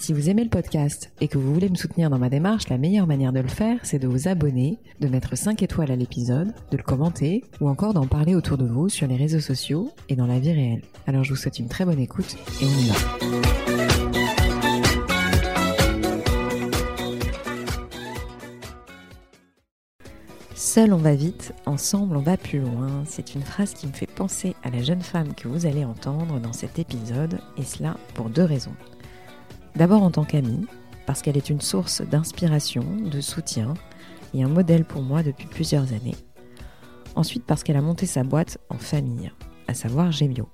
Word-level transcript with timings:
Si 0.00 0.14
vous 0.14 0.30
aimez 0.30 0.44
le 0.44 0.48
podcast 0.48 1.12
et 1.20 1.28
que 1.28 1.36
vous 1.36 1.52
voulez 1.52 1.68
me 1.68 1.74
soutenir 1.74 2.08
dans 2.08 2.18
ma 2.18 2.30
démarche, 2.30 2.70
la 2.70 2.78
meilleure 2.78 3.06
manière 3.06 3.34
de 3.34 3.40
le 3.40 3.48
faire, 3.48 3.78
c'est 3.82 3.98
de 3.98 4.08
vous 4.08 4.28
abonner, 4.28 4.78
de 4.98 5.08
mettre 5.08 5.36
5 5.36 5.62
étoiles 5.62 5.92
à 5.92 5.96
l'épisode, 5.96 6.54
de 6.70 6.78
le 6.78 6.82
commenter 6.82 7.44
ou 7.60 7.68
encore 7.68 7.92
d'en 7.92 8.06
parler 8.06 8.34
autour 8.34 8.56
de 8.56 8.64
vous 8.64 8.88
sur 8.88 9.06
les 9.06 9.16
réseaux 9.16 9.40
sociaux 9.40 9.92
et 10.08 10.16
dans 10.16 10.26
la 10.26 10.38
vie 10.38 10.52
réelle. 10.52 10.80
Alors 11.06 11.22
je 11.22 11.34
vous 11.34 11.36
souhaite 11.36 11.58
une 11.58 11.68
très 11.68 11.84
bonne 11.84 11.98
écoute 11.98 12.34
et 12.62 12.64
on 12.64 12.78
y 12.78 12.88
va. 12.88 12.94
Seul 20.54 20.94
on 20.94 20.98
va 20.98 21.14
vite, 21.14 21.52
ensemble 21.66 22.16
on 22.16 22.22
va 22.22 22.38
plus 22.38 22.60
loin. 22.60 23.04
C'est 23.06 23.34
une 23.34 23.42
phrase 23.42 23.74
qui 23.74 23.86
me 23.86 23.92
fait 23.92 24.10
penser 24.10 24.56
à 24.62 24.70
la 24.70 24.82
jeune 24.82 25.02
femme 25.02 25.34
que 25.34 25.46
vous 25.46 25.66
allez 25.66 25.84
entendre 25.84 26.40
dans 26.40 26.54
cet 26.54 26.78
épisode, 26.78 27.38
et 27.58 27.64
cela 27.64 27.98
pour 28.14 28.30
deux 28.30 28.44
raisons. 28.44 28.74
D'abord 29.76 30.02
en 30.02 30.10
tant 30.10 30.24
qu'amie, 30.24 30.66
parce 31.06 31.22
qu'elle 31.22 31.36
est 31.36 31.50
une 31.50 31.60
source 31.60 32.02
d'inspiration, 32.02 32.84
de 32.84 33.20
soutien 33.20 33.74
et 34.34 34.42
un 34.42 34.48
modèle 34.48 34.84
pour 34.84 35.02
moi 35.02 35.22
depuis 35.22 35.46
plusieurs 35.46 35.92
années. 35.92 36.16
Ensuite 37.16 37.44
parce 37.44 37.62
qu'elle 37.62 37.76
a 37.76 37.82
monté 37.82 38.06
sa 38.06 38.22
boîte 38.22 38.58
en 38.68 38.78
famille, 38.78 39.30
à 39.68 39.74
savoir 39.74 40.12
Gemio. 40.12 40.48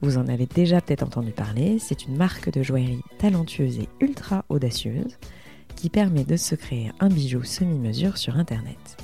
Vous 0.00 0.18
en 0.18 0.28
avez 0.28 0.46
déjà 0.46 0.80
peut-être 0.80 1.02
entendu 1.02 1.32
parler, 1.32 1.78
c'est 1.78 2.06
une 2.06 2.16
marque 2.16 2.50
de 2.50 2.62
joaillerie 2.62 3.02
talentueuse 3.18 3.78
et 3.78 3.88
ultra 4.00 4.44
audacieuse 4.48 5.18
qui 5.76 5.90
permet 5.90 6.24
de 6.24 6.36
se 6.36 6.54
créer 6.54 6.92
un 7.00 7.08
bijou 7.08 7.42
semi-mesure 7.42 8.16
sur 8.16 8.36
Internet. 8.36 8.96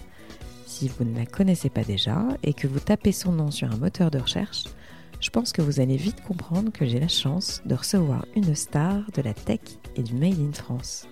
Si 0.67 0.89
vous 0.89 1.05
ne 1.05 1.17
la 1.17 1.27
connaissez 1.27 1.69
pas 1.69 1.85
déjà 1.85 2.27
et 2.43 2.55
que 2.55 2.67
vous 2.67 2.81
tapez 2.81 3.13
son 3.13 3.33
nom 3.33 3.51
sur 3.51 3.71
un 3.71 3.77
moteur 3.77 4.11
de 4.11 4.19
recherche, 4.19 4.65
je 5.21 5.31
pense 5.31 5.53
que 5.53 5.63
vous 5.63 5.81
allez 5.81 5.97
vite 5.97 6.23
comprendre 6.23 6.73
que 6.73 6.87
j'ai 6.87 6.99
la 6.99 7.09
chance 7.09 7.63
de 7.67 7.75
recevoir 7.75 8.25
une 8.35 8.55
star 8.55 9.03
de 9.15 9.23
la 9.23 9.35
tech 9.35 9.61
et 9.97 10.03
du 10.03 10.15
Made 10.15 10.41
in 10.41 10.53
France. 10.53 11.07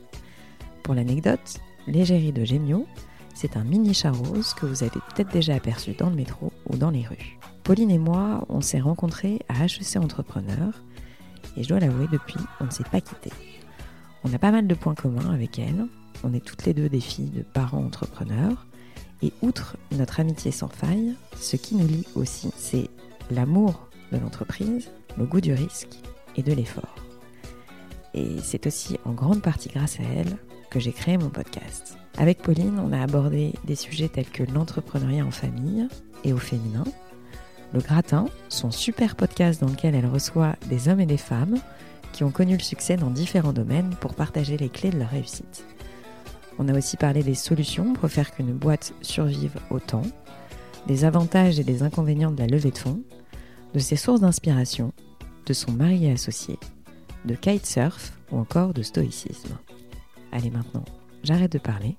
Pour 0.83 0.95
l'anecdote, 0.95 1.59
l'égérie 1.87 2.33
de 2.33 2.45
Gemio, 2.45 2.87
c'est 3.35 3.57
un 3.57 3.65
mini 3.65 3.95
chat 3.95 4.11
rose 4.11 4.55
que 4.55 4.67
vous 4.67 4.83
avez 4.83 4.99
peut-être 5.15 5.33
déjà 5.33 5.55
aperçu 5.55 5.93
dans 5.93 6.11
le 6.11 6.17
métro 6.17 6.53
ou 6.69 6.77
dans 6.77 6.91
les 6.91 7.07
rues. 7.07 7.39
Pauline 7.63 7.91
et 7.91 7.99
moi, 7.99 8.47
on 8.49 8.61
s'est 8.61 8.81
rencontrés 8.81 9.41
à 9.49 9.65
HEC 9.65 9.97
Entrepreneur 9.97 10.73
et 11.57 11.63
je 11.63 11.69
dois 11.69 11.81
l'avouer, 11.81 12.07
depuis, 12.11 12.41
on 12.61 12.65
ne 12.65 12.71
s'est 12.71 12.85
pas 12.85 13.01
quittés. 13.01 13.33
On 14.25 14.33
a 14.33 14.39
pas 14.39 14.51
mal 14.51 14.67
de 14.67 14.75
points 14.75 14.95
communs 14.95 15.33
avec 15.33 15.59
elle. 15.59 15.87
On 16.25 16.33
est 16.33 16.45
toutes 16.45 16.65
les 16.65 16.75
deux 16.75 16.89
des 16.89 17.01
filles 17.01 17.31
de 17.31 17.43
parents 17.43 17.85
entrepreneurs. 17.85 18.67
Et 19.23 19.33
outre 19.43 19.77
notre 19.93 20.21
amitié 20.21 20.51
sans 20.51 20.69
faille, 20.69 21.15
ce 21.37 21.57
qui 21.57 21.75
nous 21.75 21.87
lie 21.87 22.07
aussi, 22.15 22.51
c'est 22.57 22.89
l'amour 23.31 23.88
de 24.13 24.19
l'entreprise, 24.19 24.91
le 25.17 25.25
goût 25.25 25.41
du 25.41 25.53
risque 25.53 25.99
et 26.37 26.43
de 26.43 26.53
l'effort. 26.53 26.95
Et 28.15 28.37
c'est 28.43 28.67
aussi 28.67 28.99
en 29.05 29.13
grande 29.13 29.43
partie 29.43 29.69
grâce 29.69 30.01
à 30.01 30.05
elle 30.17 30.37
que 30.71 30.81
j'ai 30.81 30.93
créé 30.93 31.19
mon 31.19 31.31
podcast. 31.31 31.97
Avec 32.17 32.43
Pauline, 32.43 32.79
on 32.79 32.93
a 32.93 33.01
abordé 33.01 33.55
des 33.65 33.77
sujets 33.77 34.09
tels 34.09 34.29
que 34.29 34.43
l'entrepreneuriat 34.43 35.25
en 35.25 35.31
famille 35.31 35.89
et 36.25 36.33
au 36.33 36.39
féminin, 36.39 36.85
le 37.73 37.81
gratin, 37.81 38.27
son 38.49 38.71
super 38.71 39.15
podcast 39.15 39.61
dans 39.61 39.69
lequel 39.69 39.95
elle 39.95 40.07
reçoit 40.07 40.57
des 40.69 40.89
hommes 40.89 41.01
et 41.01 41.07
des 41.07 41.19
femmes 41.19 41.59
qui 42.13 42.25
ont 42.25 42.31
connu 42.31 42.57
le 42.57 42.63
succès 42.63 42.97
dans 42.97 43.11
différents 43.11 43.53
domaines 43.53 43.95
pour 44.01 44.15
partager 44.15 44.57
les 44.57 44.71
clés 44.71 44.91
de 44.91 44.99
leur 44.99 45.11
réussite. 45.11 45.65
On 46.59 46.69
a 46.69 46.77
aussi 46.77 46.97
parlé 46.97 47.23
des 47.23 47.35
solutions 47.35 47.93
pour 47.93 48.11
faire 48.11 48.35
qu'une 48.35 48.53
boîte 48.53 48.95
survive 49.03 49.57
au 49.71 49.79
temps, 49.79 50.03
des 50.87 51.05
avantages 51.05 51.61
et 51.61 51.65
des 51.65 51.83
inconvénients 51.83 52.33
de 52.33 52.41
la 52.41 52.47
levée 52.47 52.71
de 52.71 52.79
fonds, 52.79 53.03
de 53.75 53.79
ses 53.79 53.97
sources 53.97 54.21
d'inspiration, 54.21 54.93
de 55.47 55.53
son 55.53 55.73
mari 55.73 56.07
et 56.07 56.13
associé, 56.13 56.59
de 57.25 57.35
kitesurf 57.35 58.13
ou 58.31 58.39
encore 58.39 58.75
de 58.75 58.83
stoïcisme. 58.83 59.57
Allez 60.33 60.51
maintenant, 60.51 60.85
j'arrête 61.23 61.53
de 61.53 61.59
parler 61.59 61.97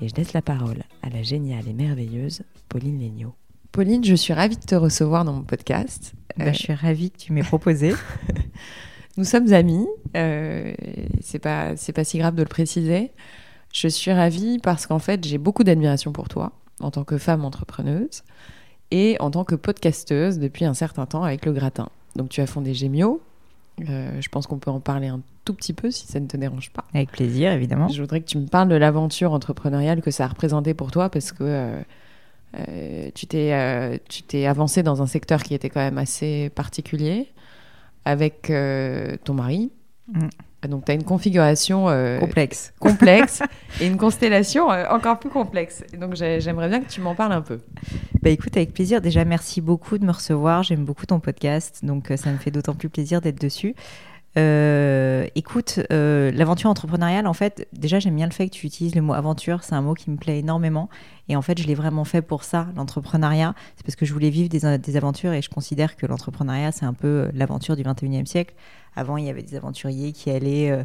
et 0.00 0.08
je 0.08 0.14
laisse 0.14 0.32
la 0.32 0.42
parole 0.42 0.82
à 1.02 1.10
la 1.10 1.22
géniale 1.22 1.68
et 1.68 1.72
merveilleuse 1.72 2.42
Pauline 2.68 3.00
Legnaud. 3.00 3.34
Pauline, 3.70 4.04
je 4.04 4.14
suis 4.14 4.32
ravie 4.32 4.56
de 4.56 4.64
te 4.64 4.74
recevoir 4.74 5.24
dans 5.24 5.32
mon 5.32 5.44
podcast. 5.44 6.12
Bah, 6.36 6.52
je 6.52 6.58
suis 6.58 6.74
ravie 6.74 7.10
que 7.10 7.18
tu 7.18 7.32
m'aies 7.32 7.42
proposé. 7.42 7.94
Nous 9.16 9.24
sommes 9.24 9.52
amis, 9.52 9.86
euh, 10.16 10.72
c'est 11.20 11.38
pas 11.38 11.76
c'est 11.76 11.92
pas 11.92 12.04
si 12.04 12.18
grave 12.18 12.34
de 12.34 12.42
le 12.42 12.48
préciser. 12.48 13.12
Je 13.72 13.88
suis 13.88 14.12
ravie 14.12 14.58
parce 14.58 14.86
qu'en 14.86 14.98
fait 14.98 15.24
j'ai 15.26 15.38
beaucoup 15.38 15.64
d'admiration 15.64 16.12
pour 16.12 16.28
toi 16.28 16.52
en 16.80 16.90
tant 16.90 17.04
que 17.04 17.18
femme 17.18 17.44
entrepreneuse 17.44 18.22
et 18.92 19.16
en 19.20 19.30
tant 19.30 19.42
que 19.42 19.54
podcasteuse 19.54 20.38
depuis 20.38 20.66
un 20.66 20.74
certain 20.74 21.06
temps 21.06 21.24
avec 21.24 21.44
le 21.46 21.52
gratin. 21.52 21.88
Donc 22.14 22.28
tu 22.28 22.40
as 22.40 22.46
fondé 22.46 22.74
Gemio. 22.74 23.20
Euh, 23.88 24.20
je 24.20 24.28
pense 24.28 24.46
qu'on 24.46 24.58
peut 24.58 24.70
en 24.70 24.80
parler 24.80 25.08
un 25.08 25.20
tout 25.46 25.54
petit 25.54 25.72
peu 25.72 25.90
si 25.90 26.06
ça 26.06 26.20
ne 26.20 26.26
te 26.26 26.36
dérange 26.36 26.70
pas. 26.70 26.84
Avec 26.92 27.10
plaisir, 27.10 27.50
évidemment. 27.52 27.88
Je 27.88 28.00
voudrais 28.00 28.20
que 28.20 28.26
tu 28.26 28.36
me 28.36 28.46
parles 28.46 28.68
de 28.68 28.74
l'aventure 28.76 29.32
entrepreneuriale 29.32 30.02
que 30.02 30.10
ça 30.10 30.26
a 30.26 30.28
représenté 30.28 30.74
pour 30.74 30.90
toi 30.90 31.08
parce 31.08 31.32
que 31.32 31.42
euh, 31.42 31.80
euh, 32.58 33.10
tu 33.14 33.26
t'es 33.26 33.98
tu 34.10 34.22
t'es 34.24 34.44
avancé 34.44 34.82
dans 34.82 35.00
un 35.00 35.06
secteur 35.06 35.42
qui 35.42 35.54
était 35.54 35.70
quand 35.70 35.80
même 35.80 35.96
assez 35.96 36.50
particulier 36.50 37.28
avec 38.04 38.52
ton 39.24 39.34
mari. 39.34 39.72
Mm. 40.08 40.28
Donc, 40.68 40.84
tu 40.84 40.92
as 40.92 40.94
une 40.94 41.02
configuration 41.02 41.88
euh, 41.88 42.18
complexe, 42.20 42.72
complexe 42.80 43.42
et 43.80 43.86
une 43.86 43.96
constellation 43.96 44.70
euh, 44.70 44.84
encore 44.90 45.18
plus 45.18 45.30
complexe. 45.30 45.82
donc, 45.98 46.14
j'aimerais 46.14 46.68
bien 46.68 46.80
que 46.80 46.88
tu 46.88 47.00
m'en 47.00 47.14
parles 47.14 47.32
un 47.32 47.42
peu. 47.42 47.60
Bah, 48.22 48.30
écoute, 48.30 48.56
avec 48.56 48.72
plaisir. 48.72 49.00
Déjà, 49.00 49.24
merci 49.24 49.60
beaucoup 49.60 49.98
de 49.98 50.04
me 50.04 50.12
recevoir. 50.12 50.62
J'aime 50.62 50.84
beaucoup 50.84 51.06
ton 51.06 51.18
podcast. 51.18 51.84
Donc, 51.84 52.10
euh, 52.10 52.16
ça 52.16 52.30
me 52.30 52.38
fait 52.38 52.52
d'autant 52.52 52.74
plus 52.74 52.88
plaisir 52.88 53.20
d'être 53.20 53.40
dessus. 53.40 53.74
Écoute, 54.36 55.80
l'aventure 55.90 56.70
entrepreneuriale, 56.70 57.26
en 57.26 57.34
fait, 57.34 57.68
déjà, 57.72 57.98
j'aime 57.98 58.16
bien 58.16 58.26
le 58.26 58.32
fait 58.32 58.48
que 58.48 58.54
tu 58.54 58.66
utilises 58.66 58.94
le 58.94 59.02
mot 59.02 59.12
aventure. 59.12 59.62
C'est 59.62 59.74
un 59.74 59.82
mot 59.82 59.94
qui 59.94 60.10
me 60.10 60.16
plaît 60.16 60.38
énormément. 60.38 60.88
Et 61.28 61.36
en 61.36 61.42
fait, 61.42 61.60
je 61.60 61.66
l'ai 61.66 61.74
vraiment 61.74 62.04
fait 62.04 62.22
pour 62.22 62.44
ça, 62.44 62.68
l'entrepreneuriat. 62.76 63.54
C'est 63.76 63.86
parce 63.86 63.96
que 63.96 64.04
je 64.04 64.12
voulais 64.12 64.30
vivre 64.30 64.48
des, 64.48 64.78
des 64.78 64.96
aventures 64.96 65.32
et 65.32 65.42
je 65.42 65.50
considère 65.50 65.96
que 65.96 66.06
l'entrepreneuriat, 66.06 66.72
c'est 66.72 66.84
un 66.84 66.94
peu 66.94 67.30
l'aventure 67.34 67.76
du 67.76 67.82
21e 67.82 68.26
siècle. 68.26 68.54
Avant, 68.94 69.16
il 69.16 69.24
y 69.24 69.30
avait 69.30 69.42
des 69.42 69.56
aventuriers 69.56 70.12
qui 70.12 70.30
allaient, 70.30 70.70
euh, 70.70 70.84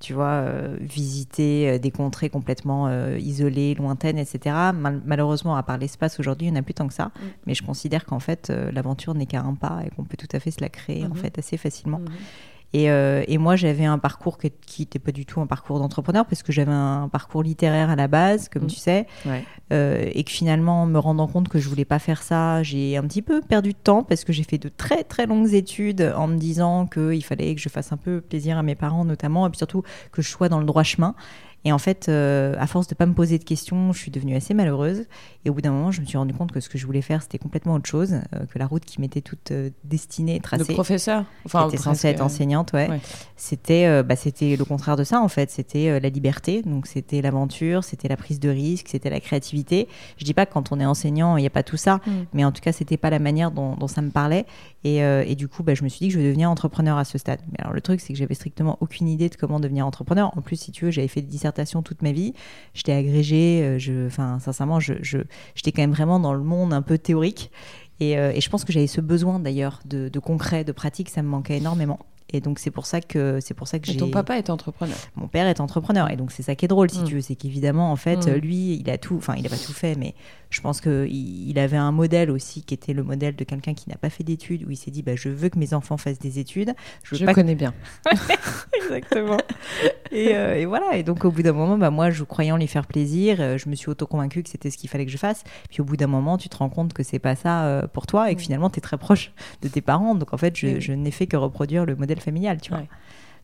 tu 0.00 0.12
vois, 0.12 0.26
euh, 0.26 0.76
visiter 0.80 1.70
euh, 1.70 1.78
des 1.78 1.90
contrées 1.90 2.30
complètement 2.30 2.88
isolées, 3.16 3.74
lointaines, 3.74 4.18
etc. 4.18 4.56
malheureusement, 5.04 5.56
à 5.56 5.62
part 5.62 5.78
l'espace 5.78 6.18
aujourd'hui, 6.18 6.48
il 6.48 6.52
n'y 6.52 6.58
en 6.58 6.60
a 6.60 6.64
plus 6.64 6.74
tant 6.74 6.88
que 6.88 6.94
ça. 6.94 7.06
Mm. 7.06 7.20
Mais 7.46 7.54
je 7.54 7.62
considère 7.62 8.04
qu'en 8.04 8.20
fait, 8.20 8.50
l'aventure 8.50 9.14
n'est 9.14 9.26
qu'à 9.26 9.42
un 9.42 9.54
pas 9.54 9.82
et 9.86 9.90
qu'on 9.90 10.04
peut 10.04 10.16
tout 10.16 10.34
à 10.34 10.40
fait 10.40 10.50
se 10.50 10.60
la 10.60 10.68
créer 10.68 11.04
en 11.04 11.10
mm-hmm. 11.10 11.16
fait 11.16 11.38
assez 11.38 11.56
facilement. 11.56 12.00
Mm-hmm. 12.00 12.53
Euh, 12.74 13.24
et, 13.26 13.38
moi, 13.38 13.56
j'avais 13.56 13.84
un 13.84 13.98
parcours 13.98 14.38
qui 14.38 14.52
n'était 14.82 14.98
pas 14.98 15.12
du 15.12 15.26
tout 15.26 15.40
un 15.40 15.46
parcours 15.46 15.78
d'entrepreneur, 15.78 16.26
parce 16.26 16.42
que 16.42 16.52
j'avais 16.52 16.72
un 16.72 17.08
parcours 17.08 17.42
littéraire 17.42 17.90
à 17.90 17.96
la 17.96 18.08
base, 18.08 18.48
comme 18.48 18.64
mmh. 18.64 18.68
tu 18.68 18.76
sais. 18.76 19.06
Euh, 19.72 20.10
et 20.12 20.24
que 20.24 20.30
finalement, 20.30 20.86
me 20.86 20.98
rendant 20.98 21.26
compte 21.26 21.48
que 21.48 21.58
je 21.58 21.68
voulais 21.68 21.84
pas 21.84 21.98
faire 21.98 22.22
ça, 22.22 22.62
j'ai 22.62 22.96
un 22.96 23.02
petit 23.02 23.22
peu 23.22 23.40
perdu 23.40 23.72
de 23.72 23.78
temps, 23.78 24.02
parce 24.02 24.24
que 24.24 24.32
j'ai 24.32 24.44
fait 24.44 24.58
de 24.58 24.68
très 24.68 25.04
très 25.04 25.26
longues 25.26 25.54
études 25.54 26.12
en 26.16 26.26
me 26.26 26.36
disant 26.36 26.86
qu'il 26.86 27.24
fallait 27.24 27.54
que 27.54 27.60
je 27.60 27.68
fasse 27.68 27.92
un 27.92 27.96
peu 27.96 28.20
plaisir 28.20 28.58
à 28.58 28.62
mes 28.62 28.74
parents, 28.74 29.04
notamment, 29.04 29.46
et 29.46 29.50
puis 29.50 29.58
surtout 29.58 29.82
que 30.12 30.22
je 30.22 30.28
sois 30.28 30.48
dans 30.48 30.58
le 30.58 30.66
droit 30.66 30.82
chemin. 30.82 31.14
Et 31.64 31.72
en 31.72 31.78
fait, 31.78 32.08
euh, 32.08 32.54
à 32.58 32.66
force 32.66 32.86
de 32.88 32.94
pas 32.94 33.06
me 33.06 33.14
poser 33.14 33.38
de 33.38 33.44
questions, 33.44 33.92
je 33.92 33.98
suis 33.98 34.10
devenue 34.10 34.36
assez 34.36 34.52
malheureuse. 34.52 35.06
Et 35.44 35.50
au 35.50 35.54
bout 35.54 35.62
d'un 35.62 35.72
moment, 35.72 35.90
je 35.90 36.00
me 36.00 36.06
suis 36.06 36.18
rendu 36.18 36.34
compte 36.34 36.52
que 36.52 36.60
ce 36.60 36.68
que 36.68 36.76
je 36.76 36.84
voulais 36.84 37.00
faire, 37.00 37.22
c'était 37.22 37.38
complètement 37.38 37.74
autre 37.74 37.88
chose, 37.88 38.14
euh, 38.34 38.44
que 38.46 38.58
la 38.58 38.66
route 38.66 38.84
qui 38.84 39.00
m'était 39.00 39.22
toute 39.22 39.50
euh, 39.50 39.70
destinée, 39.82 40.40
tracée. 40.40 40.64
Le 40.68 40.74
professeur 40.74 41.24
Enfin, 41.46 41.68
qui 41.68 41.74
était 41.74 41.82
censée 41.82 42.08
être 42.08 42.20
enseignante, 42.20 42.72
ouais. 42.74 42.88
C'était 43.36 44.02
bah, 44.02 44.16
c'était 44.16 44.56
le 44.56 44.64
contraire 44.64 44.96
de 44.96 45.04
ça, 45.04 45.20
en 45.20 45.28
fait. 45.28 45.50
C'était 45.50 45.98
la 46.00 46.08
liberté, 46.08 46.62
donc 46.62 46.86
c'était 46.86 47.22
l'aventure, 47.22 47.84
c'était 47.84 48.08
la 48.08 48.16
prise 48.16 48.40
de 48.40 48.48
risque, 48.48 48.88
c'était 48.88 49.10
la 49.10 49.20
créativité. 49.20 49.88
Je 50.18 50.24
dis 50.24 50.34
pas 50.34 50.46
que 50.46 50.52
quand 50.52 50.72
on 50.72 50.80
est 50.80 50.86
enseignant, 50.86 51.36
il 51.36 51.40
n'y 51.40 51.46
a 51.46 51.50
pas 51.50 51.62
tout 51.62 51.76
ça, 51.76 51.96
mm. 52.06 52.10
mais 52.34 52.44
en 52.44 52.52
tout 52.52 52.60
cas, 52.60 52.72
c'était 52.72 52.96
pas 52.96 53.10
la 53.10 53.18
manière 53.18 53.50
dont, 53.50 53.74
dont, 53.74 53.88
ça 53.88 54.02
me 54.02 54.10
parlait. 54.10 54.46
Et, 54.84 54.98
et 54.98 55.34
du 55.34 55.48
coup, 55.48 55.62
bah, 55.62 55.74
je 55.74 55.82
me 55.82 55.88
suis 55.88 56.00
dit 56.00 56.08
que 56.08 56.14
je 56.14 56.18
vais 56.18 56.26
devenir 56.26 56.50
entrepreneur 56.50 56.98
à 56.98 57.04
ce 57.04 57.16
stade. 57.16 57.40
Mais 57.50 57.58
alors, 57.60 57.72
le 57.72 57.80
truc, 57.80 58.00
c'est 58.00 58.12
que 58.12 58.18
j'avais 58.18 58.34
strictement 58.34 58.76
aucune 58.80 59.08
idée 59.08 59.30
de 59.30 59.34
comment 59.34 59.58
devenir 59.58 59.86
entrepreneur. 59.86 60.30
En 60.36 60.42
plus, 60.42 60.56
si 60.56 60.72
tu 60.72 60.84
veux, 60.84 60.90
j'avais 60.90 61.08
fait 61.08 61.22
des 61.22 61.28
dissertations 61.28 61.82
toute 61.82 62.02
ma 62.02 62.12
vie. 62.12 62.34
J'étais 62.74 62.92
agrégée, 62.92 63.60
euh, 63.62 64.06
enfin, 64.06 64.38
sincèrement, 64.40 64.80
j'étais 64.80 65.72
quand 65.72 65.82
même 65.82 65.92
vraiment 65.92 66.20
dans 66.20 66.34
le 66.34 66.42
monde 66.42 66.72
un 66.72 66.82
peu 66.82 66.98
théorique. 66.98 67.50
Et, 68.00 68.18
euh, 68.18 68.32
et 68.34 68.40
je 68.40 68.50
pense 68.50 68.64
que 68.64 68.72
j'avais 68.72 68.86
ce 68.86 69.00
besoin 69.00 69.38
d'ailleurs 69.38 69.80
de, 69.84 70.10
concret, 70.18 70.64
de 70.64 70.72
pratique, 70.72 71.08
ça 71.08 71.22
me 71.22 71.28
manquait 71.28 71.58
énormément. 71.58 72.00
Et 72.32 72.40
donc 72.40 72.58
c'est 72.58 72.70
pour 72.70 72.86
ça 72.86 73.00
que 73.00 73.38
c'est 73.40 73.54
pour 73.54 73.68
ça 73.68 73.78
que 73.78 73.88
Et 73.88 73.92
j'ai. 73.92 73.98
ton 73.98 74.10
papa 74.10 74.36
est 74.38 74.50
entrepreneur. 74.50 74.96
Mon 75.14 75.28
père 75.28 75.46
est 75.46 75.60
entrepreneur 75.60 76.10
et 76.10 76.16
donc 76.16 76.32
c'est 76.32 76.42
ça 76.42 76.54
qui 76.56 76.64
est 76.64 76.68
drôle 76.68 76.90
si 76.90 77.00
Mm. 77.00 77.04
tu 77.04 77.14
veux, 77.16 77.20
c'est 77.20 77.34
qu'évidemment 77.36 77.92
en 77.92 77.96
fait 77.96 78.26
Mm. 78.26 78.34
lui 78.36 78.74
il 78.76 78.90
a 78.90 78.98
tout, 78.98 79.16
enfin 79.16 79.34
il 79.36 79.46
a 79.46 79.50
pas 79.50 79.56
tout 79.58 79.72
fait, 79.74 79.94
mais 79.94 80.14
je 80.50 80.60
pense 80.60 80.80
que 80.80 81.06
il 81.08 81.58
avait 81.58 81.76
un 81.76 81.92
modèle 81.92 82.30
aussi 82.30 82.62
qui 82.62 82.74
était 82.74 82.92
le 82.92 83.02
modèle 83.02 83.36
de 83.36 83.44
quelqu'un 83.44 83.74
qui 83.74 83.88
n'a 83.90 83.96
pas 83.96 84.10
fait 84.10 84.24
d'études 84.24 84.64
où 84.66 84.70
il 84.70 84.76
s'est 84.76 84.90
dit 84.90 85.02
bah 85.02 85.16
je 85.16 85.28
veux 85.28 85.48
que 85.48 85.58
mes 85.58 85.74
enfants 85.74 85.96
fassent 85.96 86.18
des 86.18 86.38
études, 86.38 86.74
je 87.02 87.10
veux 87.14 87.18
Je 87.20 87.24
pas 87.26 87.34
connais 87.34 87.54
bien. 87.54 87.74
Exactement. 88.76 89.36
et, 90.12 90.34
euh, 90.34 90.56
et 90.56 90.66
voilà. 90.66 90.96
Et 90.96 91.02
donc, 91.02 91.24
au 91.24 91.30
bout 91.30 91.42
d'un 91.42 91.52
moment, 91.52 91.78
bah, 91.78 91.90
moi, 91.90 92.10
je 92.10 92.22
croyant 92.24 92.56
lui 92.56 92.66
faire 92.66 92.86
plaisir, 92.86 93.36
euh, 93.40 93.58
je 93.58 93.68
me 93.68 93.74
suis 93.74 93.88
auto-convaincue 93.88 94.42
que 94.42 94.50
c'était 94.50 94.70
ce 94.70 94.76
qu'il 94.76 94.90
fallait 94.90 95.06
que 95.06 95.10
je 95.10 95.16
fasse. 95.16 95.42
Puis, 95.70 95.80
au 95.80 95.84
bout 95.84 95.96
d'un 95.96 96.06
moment, 96.06 96.36
tu 96.38 96.48
te 96.48 96.56
rends 96.56 96.68
compte 96.68 96.92
que 96.92 97.02
c'est 97.02 97.18
pas 97.18 97.34
ça 97.36 97.64
euh, 97.64 97.86
pour 97.86 98.06
toi 98.06 98.30
et 98.30 98.34
que 98.34 98.40
Mm. 98.40 98.44
finalement, 98.44 98.70
tu 98.70 98.78
es 98.78 98.80
très 98.82 98.98
proche 98.98 99.32
de 99.62 99.68
tes 99.68 99.80
parents. 99.80 100.14
Donc, 100.14 100.34
en 100.34 100.36
fait, 100.36 100.54
je 100.56 100.92
n'ai 100.92 101.10
fait 101.10 101.26
que 101.26 101.36
reproduire 101.36 101.84
le 101.86 101.96
modèle 101.96 102.13
familial, 102.20 102.60
tu 102.60 102.70
vois. 102.70 102.78
Ouais. 102.80 102.88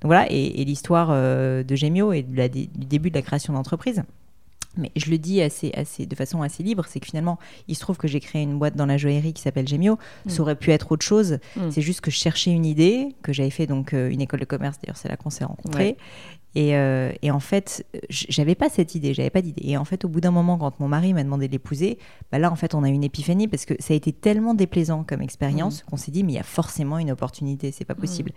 Donc, 0.02 0.08
voilà. 0.08 0.26
Et, 0.30 0.60
et 0.60 0.64
l'histoire 0.64 1.08
euh, 1.10 1.62
de 1.62 1.76
Gemio 1.76 2.12
et 2.12 2.22
de 2.22 2.36
la- 2.36 2.48
du 2.48 2.66
début 2.68 3.10
de 3.10 3.14
la 3.16 3.22
création 3.22 3.52
d'entreprise. 3.52 4.02
Mais 4.76 4.92
je 4.94 5.10
le 5.10 5.18
dis 5.18 5.42
assez, 5.42 5.72
assez, 5.74 6.06
de 6.06 6.14
façon 6.14 6.42
assez 6.42 6.62
libre, 6.62 6.84
c'est 6.86 7.00
que 7.00 7.06
finalement, 7.06 7.40
il 7.66 7.74
se 7.74 7.80
trouve 7.80 7.96
que 7.98 8.06
j'ai 8.06 8.20
créé 8.20 8.40
une 8.42 8.56
boîte 8.56 8.76
dans 8.76 8.86
la 8.86 8.96
joaillerie 8.98 9.32
qui 9.32 9.42
s'appelle 9.42 9.66
Gemio. 9.66 9.98
Mm. 10.26 10.30
Ça 10.30 10.42
aurait 10.42 10.54
pu 10.54 10.70
être 10.70 10.92
autre 10.92 11.04
chose. 11.04 11.38
Mm. 11.56 11.70
C'est 11.72 11.82
juste 11.82 12.00
que 12.02 12.10
je 12.12 12.16
cherchais 12.16 12.52
une 12.52 12.64
idée, 12.64 13.08
que 13.22 13.32
j'avais 13.32 13.50
fait 13.50 13.66
donc 13.66 13.92
euh, 13.94 14.08
une 14.08 14.20
école 14.20 14.38
de 14.40 14.44
commerce, 14.44 14.78
d'ailleurs 14.80 14.96
c'est 14.96 15.08
là 15.08 15.16
qu'on 15.16 15.30
s'est 15.30 15.44
rencontrés. 15.44 15.84
Ouais. 15.84 15.96
Et, 16.54 16.76
euh, 16.76 17.12
et 17.22 17.30
en 17.30 17.38
fait, 17.40 17.86
j'avais 18.08 18.54
pas 18.56 18.68
cette 18.68 18.94
idée, 18.94 19.14
j'avais 19.14 19.30
pas 19.30 19.42
d'idée. 19.42 19.62
Et 19.64 19.76
en 19.76 19.84
fait, 19.84 20.04
au 20.04 20.08
bout 20.08 20.20
d'un 20.20 20.32
moment, 20.32 20.58
quand 20.58 20.80
mon 20.80 20.88
mari 20.88 21.14
m'a 21.14 21.22
demandé 21.22 21.46
de 21.46 21.52
l'épouser, 21.52 21.98
bah 22.32 22.38
là, 22.38 22.50
en 22.50 22.56
fait, 22.56 22.74
on 22.74 22.82
a 22.82 22.88
eu 22.88 22.92
une 22.92 23.04
épiphanie 23.04 23.46
parce 23.46 23.64
que 23.64 23.74
ça 23.78 23.94
a 23.94 23.96
été 23.96 24.12
tellement 24.12 24.54
déplaisant 24.54 25.04
comme 25.04 25.22
expérience 25.22 25.84
qu'on 25.84 25.96
s'est 25.96 26.10
dit, 26.10 26.24
mais 26.24 26.32
il 26.32 26.36
y 26.36 26.40
a 26.40 26.44
forcément 26.44 26.98
une 26.98 27.10
opportunité, 27.10 27.70
c'est 27.70 27.84
pas 27.84 27.94
possible. 27.94 28.32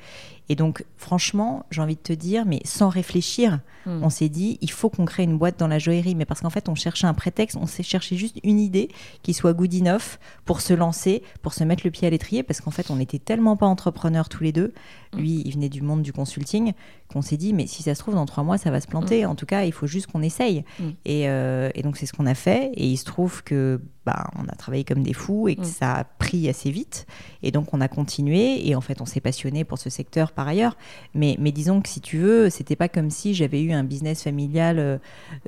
Et 0.50 0.56
donc, 0.56 0.86
franchement, 0.98 1.66
j'ai 1.72 1.82
envie 1.82 1.96
de 1.96 2.02
te 2.02 2.14
dire, 2.14 2.46
mais 2.46 2.62
sans 2.66 2.90
réfléchir, 2.90 3.60
Mm. 3.86 4.04
on 4.04 4.10
s'est 4.10 4.30
dit, 4.30 4.58
il 4.62 4.72
faut 4.72 4.90
qu'on 4.90 5.06
crée 5.06 5.24
une 5.24 5.38
boîte 5.38 5.60
dans 5.60 5.68
la 5.68 5.80
joaillerie. 5.80 6.16
Mais 6.16 6.26
parce 6.26 6.42
qu'en 6.42 6.50
fait, 6.50 6.70
on 6.70 6.76
cherchait 6.76 7.08
un 7.08 7.14
prétexte, 7.14 7.58
on 7.58 7.66
s'est 7.66 7.84
cherché 7.84 8.16
juste 8.16 8.40
une 8.44 8.60
idée 8.60 8.90
qui 9.22 9.34
soit 9.34 9.54
good 9.54 9.74
enough 9.74 10.20
pour 10.46 10.62
se 10.62 10.74
lancer, 10.74 11.24
pour 11.42 11.54
se 11.54 11.64
mettre 11.64 11.84
le 11.86 11.92
pied 11.92 12.08
à 12.08 12.10
l'étrier. 12.10 12.44
Parce 12.44 12.62
qu'en 12.62 12.72
fait, 12.72 12.90
on 12.92 12.96
n'était 12.96 13.20
tellement 13.20 13.58
pas 13.58 13.66
entrepreneurs 13.66 14.30
tous 14.30 14.44
les 14.44 14.52
deux. 14.52 14.74
Lui, 15.16 15.42
il 15.46 15.54
venait 15.54 15.70
du 15.70 15.82
monde 15.82 16.02
du 16.02 16.14
consulting, 16.14 16.74
qu'on 17.14 17.22
s'est 17.22 17.38
dit, 17.38 17.54
mais 17.54 17.68
si 17.68 17.84
ça 17.84 17.96
se 17.96 18.00
trouve, 18.00 18.16
dans 18.16 18.26
trois 18.26 18.44
mois, 18.44 18.58
ça 18.58 18.72
va 18.72 18.82
se 18.82 18.88
planter. 18.88 19.26
En 19.26 19.36
tout 19.36 19.46
cas, 19.46 19.64
il 19.64 19.72
faut 19.72 19.88
juste 19.88 20.08
qu'on 20.08 20.22
essaye. 20.22 20.66
Mm. 20.80 20.84
Et, 21.06 21.30
euh, 21.30 21.70
et 21.76 21.82
donc, 21.84 21.96
c'est 21.98 22.06
ce 22.06 22.14
qu'on 22.14 22.26
a 22.26 22.34
fait. 22.36 22.72
Et 22.76 22.88
il 22.88 22.98
se 22.98 23.06
trouve 23.06 23.44
que 23.44 23.80
bah, 24.06 24.28
on 24.38 24.44
a 24.50 24.56
travaillé 24.56 24.84
comme 24.84 25.02
des 25.02 25.14
fous 25.14 25.48
et 25.48 25.56
que 25.56 25.62
Mm. 25.62 25.66
ça 25.66 25.94
a 25.94 26.04
pris 26.04 26.50
assez 26.50 26.72
vite. 26.72 27.06
Et 27.42 27.52
donc, 27.52 27.74
on 27.74 27.80
a 27.80 27.88
continué. 27.88 28.68
Et 28.68 28.76
en 28.76 28.82
fait, 28.82 29.00
on 29.00 29.06
s'est 29.06 29.22
passionné 29.22 29.64
pour 29.64 29.78
ce 29.78 29.90
secteur 29.90 30.32
par 30.34 30.48
ailleurs. 30.48 30.76
Mais, 31.14 31.38
mais 31.40 31.52
disons 31.54 31.80
que 31.82 31.88
si 31.88 32.02
tu 32.02 32.18
veux, 32.18 32.50
c'était 32.50 32.76
pas 32.76 32.90
comme 32.90 33.10
si 33.10 33.34
j'avais 33.34 33.62
eu 33.62 33.72
un 33.72 33.84
business 33.86 34.24
familial 34.24 34.80
euh, 34.80 34.98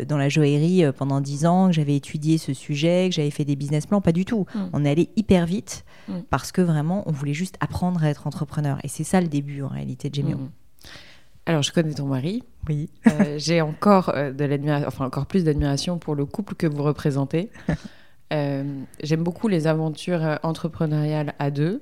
dans 0.08 0.18
la 0.18 0.30
joaillerie 0.30 0.86
euh, 0.86 0.92
pendant 0.94 1.20
dix 1.20 1.46
ans, 1.46 1.68
que 1.68 1.74
j'avais 1.74 1.96
étudié 1.98 2.38
ce 2.38 2.54
sujet, 2.54 3.08
que 3.10 3.16
j'avais 3.16 3.32
fait 3.32 3.46
des 3.46 3.56
business 3.58 3.86
plans. 3.88 4.00
Pas 4.00 4.12
du 4.14 4.24
tout. 4.24 4.46
Mm. 4.56 4.60
On 4.74 4.86
est 4.86 4.90
allé 4.92 5.10
hyper 5.18 5.46
vite 5.46 5.84
Mm. 6.08 6.20
parce 6.30 6.52
que 6.52 6.62
vraiment, 6.62 7.02
on 7.08 7.12
voulait 7.12 7.34
juste 7.34 7.56
apprendre 7.62 8.04
à 8.04 8.10
être 8.10 8.28
entrepreneur. 8.28 8.78
Et 8.84 8.88
c'est 8.88 9.04
ça 9.04 9.20
le 9.22 9.28
début 9.28 9.64
en 9.64 9.68
réalité 9.70 10.10
de 10.12 10.14
Gemio. 10.16 10.38
Alors, 11.46 11.62
je 11.62 11.72
connais 11.72 11.94
ton 11.94 12.06
mari. 12.08 12.44
Oui. 12.68 12.90
Euh, 13.08 13.36
J'ai 13.38 13.62
encore 13.62 14.10
euh, 14.16 14.32
de 14.32 14.44
l'admiration, 14.46 14.88
enfin 14.88 15.06
encore 15.06 15.26
plus 15.28 15.44
d'admiration 15.44 16.00
pour 16.00 16.16
le 16.16 16.26
couple 16.26 16.56
que 16.56 16.68
vous 16.68 16.84
représentez. 16.84 17.50
Euh, 18.34 18.64
J'aime 19.04 19.22
beaucoup 19.24 19.48
les 19.48 19.68
aventures 19.68 20.40
entrepreneuriales 20.42 21.36
à 21.38 21.52
deux. 21.52 21.80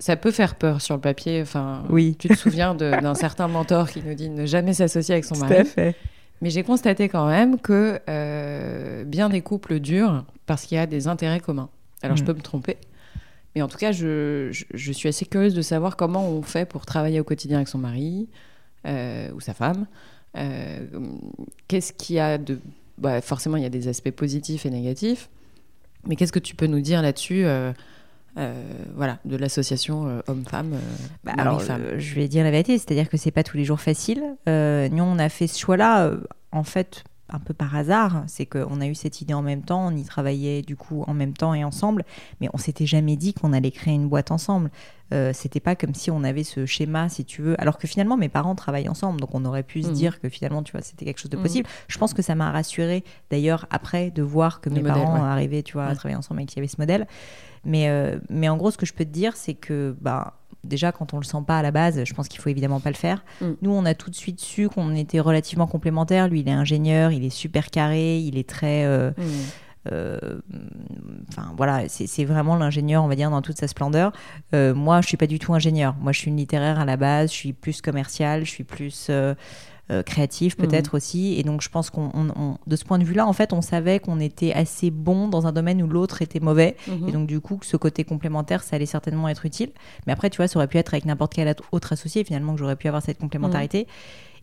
Ça 0.00 0.16
peut 0.16 0.32
faire 0.32 0.56
peur 0.56 0.80
sur 0.80 0.96
le 0.96 1.00
papier. 1.00 1.40
Enfin, 1.40 1.84
Oui. 1.88 2.16
tu 2.18 2.26
te 2.26 2.34
souviens 2.34 2.74
d'un 2.74 3.14
certain 3.26 3.46
mentor 3.46 3.88
qui 3.88 4.02
nous 4.02 4.14
dit 4.14 4.28
ne 4.28 4.44
jamais 4.44 4.74
s'associer 4.74 5.14
avec 5.14 5.24
son 5.24 5.36
mari. 5.36 5.64
fait. 5.64 5.94
Mais 6.42 6.50
j'ai 6.50 6.64
constaté 6.64 7.08
quand 7.08 7.28
même 7.28 7.60
que 7.60 8.00
euh, 8.10 9.04
bien 9.04 9.28
des 9.28 9.40
couples 9.40 9.78
durent 9.78 10.24
parce 10.46 10.64
qu'il 10.64 10.76
y 10.76 10.80
a 10.80 10.86
des 10.86 11.06
intérêts 11.06 11.38
communs. 11.40 11.70
Alors 12.02 12.16
je 12.16 12.24
Mm. 12.24 12.26
peux 12.26 12.34
me 12.34 12.42
tromper, 12.42 12.76
mais 13.54 13.62
en 13.62 13.68
tout 13.68 13.78
cas, 13.78 13.92
je, 13.92 14.48
je- 14.50 14.64
je 14.74 14.92
suis 14.92 15.08
assez 15.08 15.26
curieuse 15.26 15.54
de 15.54 15.62
savoir 15.62 15.96
comment 15.96 16.28
on 16.28 16.42
fait 16.42 16.66
pour 16.66 16.86
travailler 16.86 17.20
au 17.20 17.24
quotidien 17.24 17.58
avec 17.58 17.68
son 17.68 17.78
mari 17.78 18.28
ou 19.34 19.40
sa 19.40 19.54
femme. 19.54 19.86
Euh, 20.36 20.80
qu'est-ce 21.68 21.92
qu'il 21.92 22.16
y 22.16 22.20
a 22.20 22.38
de... 22.38 22.58
bah, 22.98 23.20
forcément, 23.20 23.56
il 23.56 23.62
y 23.62 23.66
a 23.66 23.70
des 23.70 23.88
aspects 23.88 24.10
positifs 24.10 24.66
et 24.66 24.70
négatifs, 24.70 25.30
mais 26.06 26.16
qu'est-ce 26.16 26.32
que 26.32 26.38
tu 26.38 26.54
peux 26.54 26.66
nous 26.66 26.80
dire 26.80 27.02
là-dessus 27.02 27.44
euh, 27.44 27.72
euh, 28.38 28.52
voilà, 28.94 29.18
de 29.24 29.36
l'association 29.36 30.06
euh, 30.08 30.20
homme-femme, 30.26 30.74
euh, 30.74 30.78
Bah, 31.24 31.32
alors, 31.38 31.62
euh, 31.70 31.98
je 31.98 32.14
vais 32.14 32.28
dire 32.28 32.44
la 32.44 32.50
vérité, 32.50 32.76
c'est-à-dire 32.76 33.08
que 33.08 33.16
c'est 33.16 33.30
pas 33.30 33.42
tous 33.42 33.56
les 33.56 33.64
jours 33.64 33.80
facile. 33.80 34.22
Euh, 34.46 34.88
nous, 34.90 35.04
on 35.04 35.18
a 35.18 35.30
fait 35.30 35.46
ce 35.46 35.58
choix-là, 35.58 36.04
euh, 36.04 36.18
en 36.52 36.64
fait, 36.64 37.04
un 37.28 37.38
peu 37.38 37.54
par 37.54 37.74
hasard. 37.74 38.24
C'est 38.26 38.46
qu'on 38.46 38.80
a 38.80 38.86
eu 38.86 38.94
cette 38.94 39.20
idée 39.20 39.34
en 39.34 39.42
même 39.42 39.62
temps, 39.62 39.86
on 39.88 39.96
y 39.96 40.04
travaillait 40.04 40.62
du 40.62 40.76
coup 40.76 41.04
en 41.06 41.14
même 41.14 41.32
temps 41.32 41.54
et 41.54 41.64
ensemble, 41.64 42.04
mais 42.40 42.48
on 42.52 42.58
s'était 42.58 42.86
jamais 42.86 43.16
dit 43.16 43.34
qu'on 43.34 43.52
allait 43.52 43.70
créer 43.70 43.94
une 43.94 44.08
boîte 44.08 44.30
ensemble. 44.30 44.70
Euh, 45.14 45.32
c'était 45.32 45.60
pas 45.60 45.76
comme 45.76 45.94
si 45.94 46.10
on 46.10 46.24
avait 46.24 46.42
ce 46.42 46.66
schéma, 46.66 47.08
si 47.08 47.24
tu 47.24 47.40
veux. 47.42 47.60
Alors 47.60 47.78
que 47.78 47.86
finalement, 47.86 48.16
mes 48.16 48.28
parents 48.28 48.54
travaillent 48.56 48.88
ensemble, 48.88 49.20
donc 49.20 49.34
on 49.34 49.44
aurait 49.44 49.62
pu 49.62 49.82
se 49.82 49.88
Mhm. 49.88 49.94
dire 49.94 50.20
que 50.20 50.28
finalement, 50.28 50.62
tu 50.64 50.72
vois, 50.72 50.82
c'était 50.82 51.04
quelque 51.04 51.20
chose 51.20 51.30
de 51.30 51.36
Mhm. 51.36 51.42
possible. 51.42 51.68
Je 51.88 51.98
pense 51.98 52.12
que 52.14 52.22
ça 52.22 52.34
m'a 52.34 52.50
rassuré 52.50 53.04
d'ailleurs 53.30 53.66
après 53.70 54.10
de 54.10 54.22
voir 54.22 54.60
que 54.60 54.68
mes 54.68 54.80
modèle, 54.82 54.94
parents 55.04 55.14
ouais. 55.14 55.20
arrivaient, 55.28 55.62
tu 55.62 55.74
vois, 55.74 55.86
à 55.86 55.94
travailler 55.94 56.16
ensemble 56.16 56.42
et 56.42 56.46
qu'il 56.46 56.58
y 56.58 56.60
avait 56.60 56.68
ce 56.68 56.80
modèle. 56.80 57.06
Mais, 57.64 57.88
euh, 57.88 58.18
mais 58.30 58.48
en 58.48 58.56
gros, 58.56 58.70
ce 58.70 58.78
que 58.78 58.86
je 58.86 58.94
peux 58.94 59.04
te 59.04 59.10
dire, 59.10 59.36
c'est 59.36 59.54
que 59.54 59.96
bah, 60.00 60.34
déjà, 60.66 60.92
quand 60.92 61.14
on 61.14 61.18
le 61.18 61.24
sent 61.24 61.38
pas 61.46 61.58
à 61.58 61.62
la 61.62 61.70
base, 61.70 62.04
je 62.04 62.14
pense 62.14 62.28
qu'il 62.28 62.40
faut 62.40 62.48
évidemment 62.50 62.80
pas 62.80 62.90
le 62.90 62.96
faire. 62.96 63.24
Mm. 63.40 63.46
Nous, 63.62 63.70
on 63.70 63.84
a 63.84 63.94
tout 63.94 64.10
de 64.10 64.14
suite 64.16 64.40
su 64.40 64.68
qu'on 64.68 64.94
était 64.94 65.20
relativement 65.20 65.66
complémentaires. 65.66 66.28
Lui, 66.28 66.40
il 66.40 66.48
est 66.48 66.52
ingénieur, 66.52 67.12
il 67.12 67.24
est 67.24 67.30
super 67.30 67.70
carré, 67.70 68.18
il 68.18 68.36
est 68.38 68.48
très. 68.48 68.84
euh, 68.84 69.10
Mm. 69.16 69.22
euh, 69.92 70.18
Enfin, 71.28 71.52
voilà, 71.56 71.88
c'est 71.88 72.24
vraiment 72.24 72.56
l'ingénieur, 72.56 73.02
on 73.04 73.08
va 73.08 73.14
dire, 73.16 73.30
dans 73.30 73.42
toute 73.42 73.58
sa 73.58 73.68
splendeur. 73.68 74.12
Euh, 74.54 74.74
moi, 74.74 75.00
je 75.00 75.08
suis 75.08 75.16
pas 75.16 75.26
du 75.26 75.38
tout 75.38 75.54
ingénieur. 75.54 75.94
Moi, 76.00 76.12
je 76.12 76.18
suis 76.20 76.30
une 76.30 76.36
littéraire 76.36 76.78
à 76.80 76.84
la 76.84 76.96
base, 76.96 77.30
je 77.30 77.36
suis 77.36 77.52
plus 77.52 77.80
commercial, 77.80 78.44
je 78.44 78.50
suis 78.50 78.64
plus. 78.64 79.10
Euh, 79.90 80.02
créatif 80.02 80.56
peut-être 80.56 80.94
aussi 80.96 81.34
et 81.38 81.44
donc 81.44 81.62
je 81.62 81.68
pense 81.68 81.90
qu'on 81.90 82.10
on- 82.12 82.28
on- 82.36 82.58
de 82.66 82.74
ce 82.74 82.84
point 82.84 82.98
de 82.98 83.04
vue 83.04 83.14
là 83.14 83.24
en 83.26 83.32
fait 83.32 83.52
on 83.52 83.62
savait 83.62 84.00
qu'on 84.00 84.18
était 84.18 84.52
assez 84.52 84.90
bon 84.90 85.28
dans 85.28 85.46
un 85.46 85.52
domaine 85.52 85.80
où 85.80 85.86
l'autre 85.86 86.22
était 86.22 86.40
mauvais 86.40 86.76
Mhm. 86.88 87.08
et 87.08 87.12
donc, 87.12 87.26
du 87.28 87.40
coup, 87.40 87.56
que 87.56 87.66
ce 87.66 87.76
côté 87.76 88.02
complémentaire, 88.02 88.62
ça 88.64 88.74
allait 88.76 88.86
certainement 88.86 89.28
être 89.28 89.46
utile. 89.46 89.70
Mais 90.06 90.12
après, 90.12 90.28
tu 90.30 90.38
vois, 90.38 90.48
ça 90.48 90.58
aurait 90.58 90.66
pu 90.66 90.76
être 90.78 90.92
avec 90.94 91.04
n'importe 91.04 91.34
quel 91.34 91.54
autre 91.72 91.92
associé, 91.92 92.24
finalement, 92.24 92.52
que 92.54 92.58
j'aurais 92.58 92.74
pu 92.76 92.88
avoir 92.88 93.02
cette 93.02 93.18
complémentarité. 93.18 93.86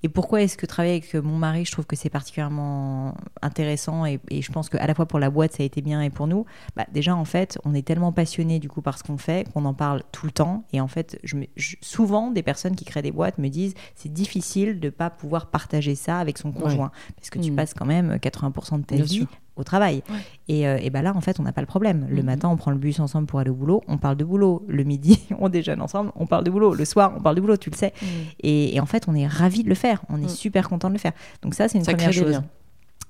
Et 0.03 0.09
pourquoi 0.09 0.41
est-ce 0.41 0.57
que 0.57 0.65
travailler 0.65 0.95
avec 0.95 1.13
mon 1.15 1.37
mari, 1.37 1.63
je 1.65 1.71
trouve 1.71 1.85
que 1.85 1.95
c'est 1.95 2.09
particulièrement 2.09 3.15
intéressant 3.41 4.05
et, 4.05 4.19
et 4.29 4.41
je 4.41 4.51
pense 4.51 4.69
qu'à 4.69 4.85
la 4.85 4.93
fois 4.93 5.05
pour 5.05 5.17
la 5.19 5.29
boîte, 5.29 5.53
ça 5.53 5.63
a 5.63 5.65
été 5.65 5.81
bien 5.81 6.01
et 6.01 6.09
pour 6.09 6.27
nous. 6.27 6.45
Bah, 6.75 6.85
déjà, 6.91 7.15
en 7.15 7.25
fait, 7.25 7.57
on 7.63 7.73
est 7.73 7.85
tellement 7.87 8.11
passionné 8.11 8.59
du 8.59 8.67
coup 8.67 8.81
par 8.81 8.97
ce 8.97 9.03
qu'on 9.03 9.17
fait 9.17 9.47
qu'on 9.53 9.63
en 9.65 9.73
parle 9.73 10.03
tout 10.11 10.25
le 10.25 10.31
temps. 10.33 10.65
Et 10.73 10.81
en 10.81 10.87
fait, 10.87 11.19
je, 11.23 11.37
me- 11.37 11.47
je- 11.55 11.77
souvent, 11.81 12.31
des 12.31 12.43
personnes 12.43 12.75
qui 12.75 12.83
créent 12.85 13.01
des 13.01 13.11
boîtes 13.11 13.37
me 13.37 13.47
disent 13.47 13.73
c'est 13.95 14.11
difficile 14.11 14.79
de 14.79 14.89
pas 14.89 15.09
pouvoir 15.09 15.47
partager 15.47 15.95
ça 15.95 16.19
avec 16.19 16.37
son 16.37 16.51
conjoint 16.51 16.91
parce 17.15 17.29
que 17.29 17.39
tu 17.39 17.51
Mhm. 17.51 17.55
passes 17.55 17.73
quand 17.73 17.85
même 17.85 18.17
80% 18.19 18.79
de 18.79 18.83
ta 18.85 18.95
Bien 18.95 19.05
vie 19.05 19.17
sûr. 19.19 19.27
Au 19.55 19.63
travail. 19.63 20.03
Ouais. 20.09 20.15
Et, 20.47 20.67
euh, 20.67 20.77
et 20.81 20.89
ben 20.89 21.01
là, 21.01 21.13
en 21.15 21.21
fait, 21.21 21.39
on 21.39 21.43
n'a 21.43 21.51
pas 21.53 21.61
le 21.61 21.67
problème. 21.67 22.07
Le 22.09 22.17
Mhm. 22.21 22.25
matin, 22.25 22.49
on 22.49 22.57
prend 22.57 22.71
le 22.71 22.77
bus 22.77 22.99
ensemble 22.99 23.27
pour 23.27 23.39
aller 23.39 23.49
au 23.51 23.55
boulot, 23.55 23.81
on 23.87 23.97
parle 23.97 24.17
de 24.17 24.23
boulot. 24.23 24.63
Le 24.67 24.83
midi, 24.83 25.19
on 25.39 25.49
déjeune 25.49 25.81
ensemble, 25.81 26.11
on 26.15 26.25
parle 26.25 26.43
de 26.43 26.49
boulot. 26.51 26.73
Le 26.73 26.85
soir, 26.85 27.13
on 27.17 27.21
parle 27.21 27.35
de 27.35 27.41
boulot, 27.41 27.57
tu 27.57 27.69
le 27.69 27.75
sais. 27.75 27.93
Mm. 28.01 28.05
Et, 28.41 28.75
et 28.75 28.79
en 28.79 28.85
fait, 28.85 29.03
on 29.07 29.13
est 29.15 29.27
ravis 29.27 29.63
de 29.63 29.69
le 29.69 29.75
faire. 29.75 30.01
On 30.09 30.17
est 30.21 30.25
Mm. 30.25 30.29
super 30.29 30.69
content 30.69 30.87
de 30.89 30.93
le 30.93 30.99
faire. 30.99 31.13
Donc 31.41 31.53
ça, 31.53 31.67
c'est 31.67 31.77
une 31.77 31.83
Ça 31.83 31.93
première 31.93 32.11
chose. 32.13 32.41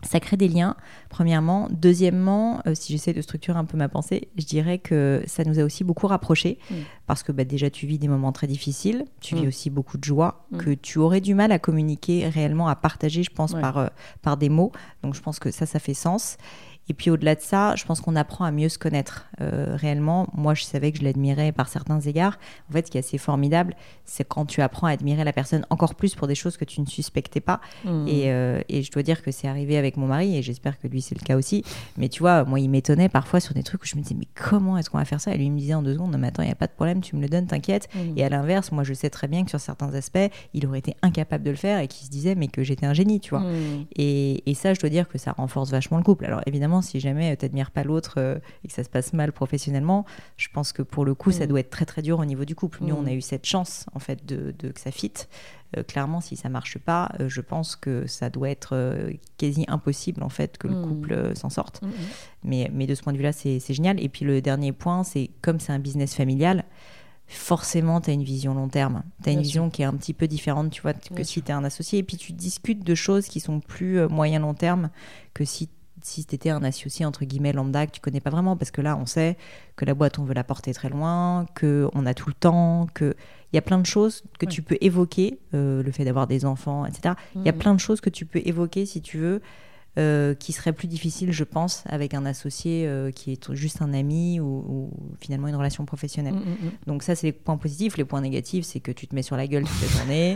Ça 0.03 0.19
crée 0.19 0.37
des 0.37 0.47
liens, 0.47 0.75
premièrement. 1.09 1.67
Deuxièmement, 1.71 2.61
euh, 2.67 2.75
si 2.75 2.91
j'essaie 2.93 3.13
de 3.13 3.21
structurer 3.21 3.57
un 3.57 3.65
peu 3.65 3.77
ma 3.77 3.89
pensée, 3.89 4.29
je 4.37 4.45
dirais 4.45 4.77
que 4.79 5.23
ça 5.27 5.43
nous 5.43 5.59
a 5.59 5.63
aussi 5.63 5.83
beaucoup 5.83 6.07
rapprochés. 6.07 6.59
Mm. 6.69 6.75
Parce 7.07 7.23
que 7.23 7.31
bah, 7.31 7.43
déjà, 7.45 7.69
tu 7.69 7.85
vis 7.87 7.99
des 7.99 8.07
moments 8.07 8.31
très 8.31 8.47
difficiles, 8.47 9.05
tu 9.21 9.35
vis 9.35 9.43
Mm. 9.43 9.47
aussi 9.47 9.69
beaucoup 9.69 9.97
de 9.97 10.03
joie, 10.03 10.45
Mm. 10.51 10.57
que 10.57 10.69
tu 10.71 10.99
aurais 10.99 11.21
du 11.21 11.35
mal 11.35 11.51
à 11.51 11.59
communiquer 11.59 12.27
réellement, 12.27 12.67
à 12.67 12.75
partager, 12.75 13.23
je 13.23 13.31
pense, 13.31 13.53
Ouais. 13.53 13.61
par, 13.61 13.77
euh, 13.77 13.87
par 14.21 14.37
des 14.37 14.49
mots. 14.49 14.71
Donc 15.03 15.15
je 15.15 15.21
pense 15.21 15.39
que 15.39 15.51
ça, 15.51 15.65
ça 15.65 15.79
fait 15.79 15.93
sens. 15.93 16.37
Et 16.89 16.93
puis 16.93 17.09
au-delà 17.09 17.35
de 17.35 17.41
ça, 17.41 17.75
je 17.75 17.85
pense 17.85 18.01
qu'on 18.01 18.15
apprend 18.15 18.45
à 18.45 18.51
mieux 18.51 18.69
se 18.69 18.77
connaître 18.77 19.27
euh, 19.41 19.75
réellement. 19.75 20.27
Moi, 20.33 20.53
je 20.53 20.63
savais 20.63 20.91
que 20.91 20.99
je 20.99 21.03
l'admirais 21.03 21.51
par 21.51 21.69
certains 21.69 21.99
égards. 22.01 22.37
En 22.69 22.73
fait, 22.73 22.87
ce 22.87 22.91
qui 22.91 22.97
est 22.97 22.99
assez 22.99 23.17
formidable, 23.17 23.75
c'est 24.05 24.27
quand 24.27 24.45
tu 24.45 24.61
apprends 24.61 24.87
à 24.87 24.91
admirer 24.91 25.23
la 25.23 25.33
personne 25.33 25.65
encore 25.69 25.95
plus 25.95 26.15
pour 26.15 26.27
des 26.27 26.35
choses 26.35 26.57
que 26.57 26.65
tu 26.65 26.81
ne 26.81 26.85
suspectais 26.85 27.39
pas. 27.39 27.61
Mm. 27.85 28.07
Et, 28.07 28.31
euh, 28.31 28.61
et 28.67 28.83
je 28.83 28.91
dois 28.91 29.03
dire 29.03 29.21
que 29.21 29.31
c'est 29.31 29.47
arrivé 29.47 29.77
avec 29.77 29.95
mon 29.95 30.07
mari, 30.07 30.35
et 30.37 30.41
j'espère 30.41 30.77
que 30.77 30.87
lui, 30.87 31.01
c'est 31.01 31.15
le 31.19 31.23
cas 31.23 31.37
aussi. 31.37 31.63
Mais 31.97 32.09
tu 32.09 32.19
vois, 32.19 32.43
moi, 32.43 32.59
il 32.59 32.69
m'étonnait 32.69 33.09
parfois 33.09 33.39
sur 33.39 33.53
des 33.53 33.63
trucs 33.63 33.83
où 33.83 33.85
je 33.85 33.95
me 33.95 34.01
disais, 34.01 34.15
mais 34.17 34.27
comment 34.35 34.77
est-ce 34.77 34.89
qu'on 34.89 34.97
va 34.97 35.05
faire 35.05 35.21
ça? 35.21 35.33
Et 35.33 35.37
lui, 35.37 35.45
il 35.45 35.51
me 35.51 35.59
disait 35.59 35.75
en 35.75 35.83
deux 35.83 35.93
secondes, 35.93 36.11
non, 36.11 36.17
mais 36.17 36.27
attends, 36.27 36.43
il 36.43 36.47
n'y 36.47 36.51
a 36.51 36.55
pas 36.55 36.67
de 36.67 36.73
problème, 36.73 37.01
tu 37.01 37.15
me 37.15 37.21
le 37.21 37.29
donnes, 37.29 37.47
t'inquiète. 37.47 37.87
Mm. 37.95 38.17
Et 38.17 38.25
à 38.25 38.29
l'inverse, 38.29 38.71
moi, 38.73 38.83
je 38.83 38.93
sais 38.93 39.09
très 39.09 39.27
bien 39.27 39.45
que 39.45 39.49
sur 39.49 39.59
certains 39.59 39.93
aspects, 39.93 40.17
il 40.53 40.67
aurait 40.67 40.79
été 40.79 40.95
incapable 41.01 41.45
de 41.45 41.51
le 41.51 41.57
faire 41.57 41.79
et 41.79 41.87
qu'il 41.87 42.05
se 42.05 42.11
disait, 42.11 42.35
mais 42.35 42.47
que 42.47 42.63
j'étais 42.63 42.85
un 42.85 42.93
génie, 42.93 43.21
tu 43.21 43.29
vois. 43.29 43.39
Mm. 43.39 43.85
Et, 43.95 44.51
et 44.51 44.53
ça, 44.53 44.73
je 44.73 44.79
dois 44.79 44.89
dire 44.89 45.07
que 45.07 45.17
ça 45.17 45.31
renforce 45.31 45.71
vachement 45.71 45.97
le 45.97 46.03
couple. 46.03 46.25
Alors 46.25 46.41
évidemment, 46.45 46.72
évidemment, 46.73 46.81
si 46.81 46.99
jamais 46.99 47.35
tu 47.37 47.45
n'admires 47.45 47.71
pas 47.71 47.83
l'autre 47.83 48.41
et 48.63 48.67
que 48.67 48.73
ça 48.73 48.83
se 48.83 48.89
passe 48.89 49.13
mal 49.13 49.31
professionnellement, 49.31 50.05
je 50.37 50.47
pense 50.53 50.71
que 50.73 50.81
pour 50.81 51.05
le 51.05 51.13
coup, 51.15 51.31
ça 51.31 51.45
Mm. 51.45 51.47
doit 51.47 51.59
être 51.59 51.69
très 51.69 51.85
très 51.85 52.01
dur 52.01 52.19
au 52.19 52.25
niveau 52.25 52.45
du 52.45 52.55
couple. 52.55 52.79
Nous, 52.81 52.95
Mm. 52.95 52.99
on 52.99 53.05
a 53.07 53.13
eu 53.13 53.21
cette 53.21 53.45
chance 53.45 53.85
en 53.93 53.99
fait 53.99 54.25
de, 54.25 54.53
de- 54.57 54.69
que 54.71 54.79
ça 54.79 54.91
fitte. 54.91 55.29
Euh, 55.77 55.83
clairement, 55.83 56.21
si 56.21 56.35
ça 56.35 56.49
marche 56.49 56.77
pas, 56.77 57.11
euh, 57.19 57.29
je 57.29 57.41
pense 57.41 57.75
que 57.75 58.05
ça 58.07 58.29
doit 58.29 58.49
être 58.49 58.75
euh, 58.75 59.11
quasi 59.37 59.65
impossible 59.67 60.21
en 60.23 60.29
fait 60.29 60.57
que 60.57 60.67
le 60.67 60.75
Mm. 60.75 60.87
couple 60.87 61.13
euh, 61.13 61.35
s'en 61.35 61.49
sorte. 61.49 61.81
Mhm. 61.81 61.91
Mais, 62.43 62.69
mais 62.73 62.87
de 62.87 62.95
ce 62.95 63.01
point 63.01 63.13
de 63.13 63.17
vue-là, 63.17 63.31
c'est 63.33 63.59
c'est 63.59 63.73
génial. 63.73 63.99
Et 64.03 64.09
puis 64.09 64.25
le 64.25 64.41
dernier 64.41 64.71
point, 64.71 65.03
c'est 65.03 65.29
comme 65.41 65.59
c'est 65.59 65.71
un 65.73 65.79
business 65.79 66.13
familial, 66.15 66.63
forcément, 67.27 68.01
tu 68.01 68.09
as 68.11 68.13
une 68.13 68.23
vision 68.23 68.53
long 68.53 68.67
terme. 68.67 69.01
Tu 69.23 69.29
as 69.29 69.31
une 69.31 69.41
vision 69.41 69.69
qui 69.71 69.81
est 69.81 69.85
un 69.85 69.93
petit 69.95 70.13
peu 70.13 70.27
différente, 70.27 70.69
tu 70.71 70.81
vois, 70.81 70.93
que 70.93 71.13
Bien 71.15 71.23
si 71.23 71.41
tu 71.41 71.49
es 71.49 71.53
un 71.53 71.63
associé. 71.63 71.99
Et 71.99 72.03
puis 72.03 72.17
tu 72.17 72.33
discutes 72.33 72.83
de 72.83 72.95
choses 72.95 73.27
qui 73.27 73.39
sont 73.39 73.59
plus 73.59 73.97
euh, 73.99 74.07
moyen-long 74.09 74.53
terme 74.53 74.89
que 75.33 75.45
si 75.45 75.69
si 76.05 76.25
tu 76.25 76.35
étais 76.35 76.49
un 76.49 76.63
associé 76.63 77.05
entre 77.05 77.25
guillemets 77.25 77.53
lambda 77.53 77.85
que 77.87 77.91
tu 77.91 78.01
connais 78.01 78.19
pas 78.19 78.29
vraiment 78.29 78.55
parce 78.57 78.71
que 78.71 78.81
là 78.81 78.97
on 78.97 79.05
sait 79.05 79.37
que 79.75 79.85
la 79.85 79.93
boîte 79.93 80.19
on 80.19 80.23
veut 80.23 80.33
la 80.33 80.43
porter 80.43 80.73
très 80.73 80.89
loin 80.89 81.45
que 81.55 81.89
on 81.93 82.05
a 82.05 82.13
tout 82.13 82.29
le 82.29 82.33
temps 82.35 82.87
que 82.93 83.15
il 83.51 83.55
y 83.55 83.59
a 83.59 83.61
plein 83.61 83.77
de 83.79 83.85
choses 83.85 84.23
que 84.39 84.45
tu 84.45 84.61
peux 84.63 84.77
évoquer 84.81 85.39
euh, 85.53 85.83
le 85.83 85.91
fait 85.91 86.05
d'avoir 86.05 86.27
des 86.27 86.43
enfants 86.45 86.85
etc 86.85 87.15
il 87.35 87.43
y 87.45 87.49
a 87.49 87.51
Mhm. 87.51 87.57
plein 87.59 87.73
de 87.75 87.79
choses 87.79 88.01
que 88.01 88.09
tu 88.09 88.25
peux 88.25 88.41
évoquer 88.45 88.85
si 88.85 89.01
tu 89.01 89.17
veux 89.17 89.41
euh, 89.99 90.33
qui 90.33 90.53
seraient 90.53 90.73
plus 90.73 90.87
difficiles, 90.87 91.31
je 91.31 91.43
pense, 91.43 91.83
avec 91.87 92.15
un 92.15 92.25
associé 92.25 92.87
euh, 92.87 93.11
qui 93.11 93.31
est 93.31 93.53
juste 93.53 93.79
un 93.83 93.93
ami 93.93 94.39
ou, 94.39 94.45
ou 94.45 94.91
finalement 95.21 95.47
une 95.47 95.55
relation 95.55 95.85
professionnelle. 95.85 96.33
Mhm, 96.33 96.39
mhm. 96.39 96.71
Donc 96.87 97.03
ça, 97.03 97.13
c'est 97.13 97.27
les 97.27 97.31
points 97.31 97.57
positifs. 97.57 97.95
Les 97.97 98.03
points 98.03 98.21
négatifs, 98.21 98.65
c'est 98.65 98.79
que 98.79 98.91
tu 98.91 99.05
te 99.05 99.13
mets 99.13 99.21
sur 99.21 99.37
la 99.37 99.45
gueule 99.45 99.65
toute 99.65 99.81
la 99.81 99.87
journée, 99.99 100.35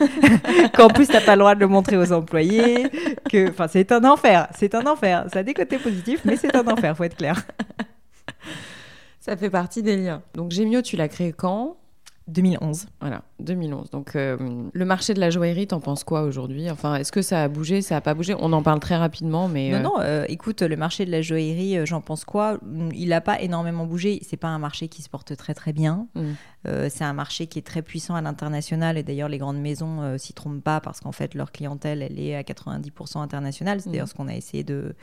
qu'en 0.75 0.89
plus, 0.89 1.07
t'as 1.07 1.21
pas 1.21 1.35
le 1.35 1.39
droit 1.39 1.55
de 1.55 1.59
le 1.59 1.67
montrer 1.67 1.97
aux 1.97 2.11
employés, 2.11 2.87
que, 3.31 3.49
enfin, 3.49 3.67
c'est 3.67 3.91
un 3.91 4.03
enfer. 4.03 4.47
C'est 4.55 4.75
un 4.75 4.85
enfer. 4.85 5.25
Ça 5.33 5.39
a 5.39 5.43
des 5.43 5.55
côtés 5.55 5.79
positifs, 5.79 6.21
mais 6.23 6.35
c'est 6.35 6.55
un 6.55 6.67
enfer, 6.67 6.95
faut 6.95 7.05
être 7.05 7.17
clair. 7.17 7.43
Ça 9.19 9.35
fait 9.35 9.49
partie 9.49 9.81
des 9.81 9.97
liens. 9.97 10.21
Donc 10.35 10.51
Gemio, 10.51 10.83
tu 10.83 10.97
l'as 10.97 11.07
créé 11.07 11.33
quand? 11.33 11.77
2011. 12.27 12.87
Voilà, 12.99 13.21
2011. 13.39 13.89
Donc 13.91 14.15
euh, 14.15 14.37
le 14.71 14.85
marché 14.85 15.13
de 15.13 15.19
la 15.19 15.29
joaillerie, 15.29 15.67
t'en 15.67 15.79
penses 15.79 16.03
quoi 16.03 16.23
aujourd'hui? 16.23 16.69
Enfin, 16.69 16.95
est-ce 16.95 17.11
que 17.11 17.21
ça 17.21 17.43
a 17.43 17.47
bougé? 17.47 17.81
Ça 17.81 17.97
a 17.97 18.01
pas 18.01 18.13
bougé? 18.13 18.35
On 18.39 18.51
en 18.53 18.61
parle 18.63 18.79
très 18.79 18.97
rapidement, 18.97 19.47
mais 19.47 19.69
Non, 19.71 19.77
euh, 19.77 19.81
non, 19.81 19.93
euh, 20.01 20.25
écoute, 20.27 20.61
le 20.61 20.75
marché 20.75 21.05
de 21.05 21.11
la 21.11 21.21
joaillerie, 21.21 21.85
j'en 21.85 22.01
pense 22.01 22.25
quoi? 22.25 22.59
Il 22.93 23.09
n'a 23.09 23.21
pas 23.21 23.39
énormément 23.41 23.85
bougé. 23.85 24.19
C'est 24.23 24.37
pas 24.37 24.49
un 24.49 24.59
marché 24.59 24.87
qui 24.87 25.01
se 25.01 25.09
porte 25.09 25.35
très 25.37 25.53
très 25.53 25.73
bien. 25.73 26.07
Mm. 26.15 26.31
C'est 26.89 27.05
un 27.05 27.13
marché 27.13 27.47
qui 27.47 27.59
est 27.59 27.65
très 27.65 27.81
puissant 27.81 28.15
à 28.15 28.21
l'international 28.21 28.97
et 28.97 29.03
d'ailleurs 29.03 29.29
les 29.29 29.37
grandes 29.37 29.61
maisons 29.61 30.17
s'y 30.17 30.33
trompent 30.33 30.61
pas 30.61 30.81
parce 30.81 30.99
qu'en 30.99 31.13
fait 31.13 31.33
leur 31.33 31.53
clientèle 31.53 32.01
elle 32.01 32.19
est 32.19 32.35
à 32.35 32.41
90% 32.43 33.21
internationale. 33.21 33.79
C'est 33.79 33.89
d'ailleurs 33.89 34.03
Mhm. 34.07 34.09
ce 34.09 34.13
qu'on 34.15 34.27
a 34.27 34.35
essayé 34.35 34.65
de, 34.65 34.93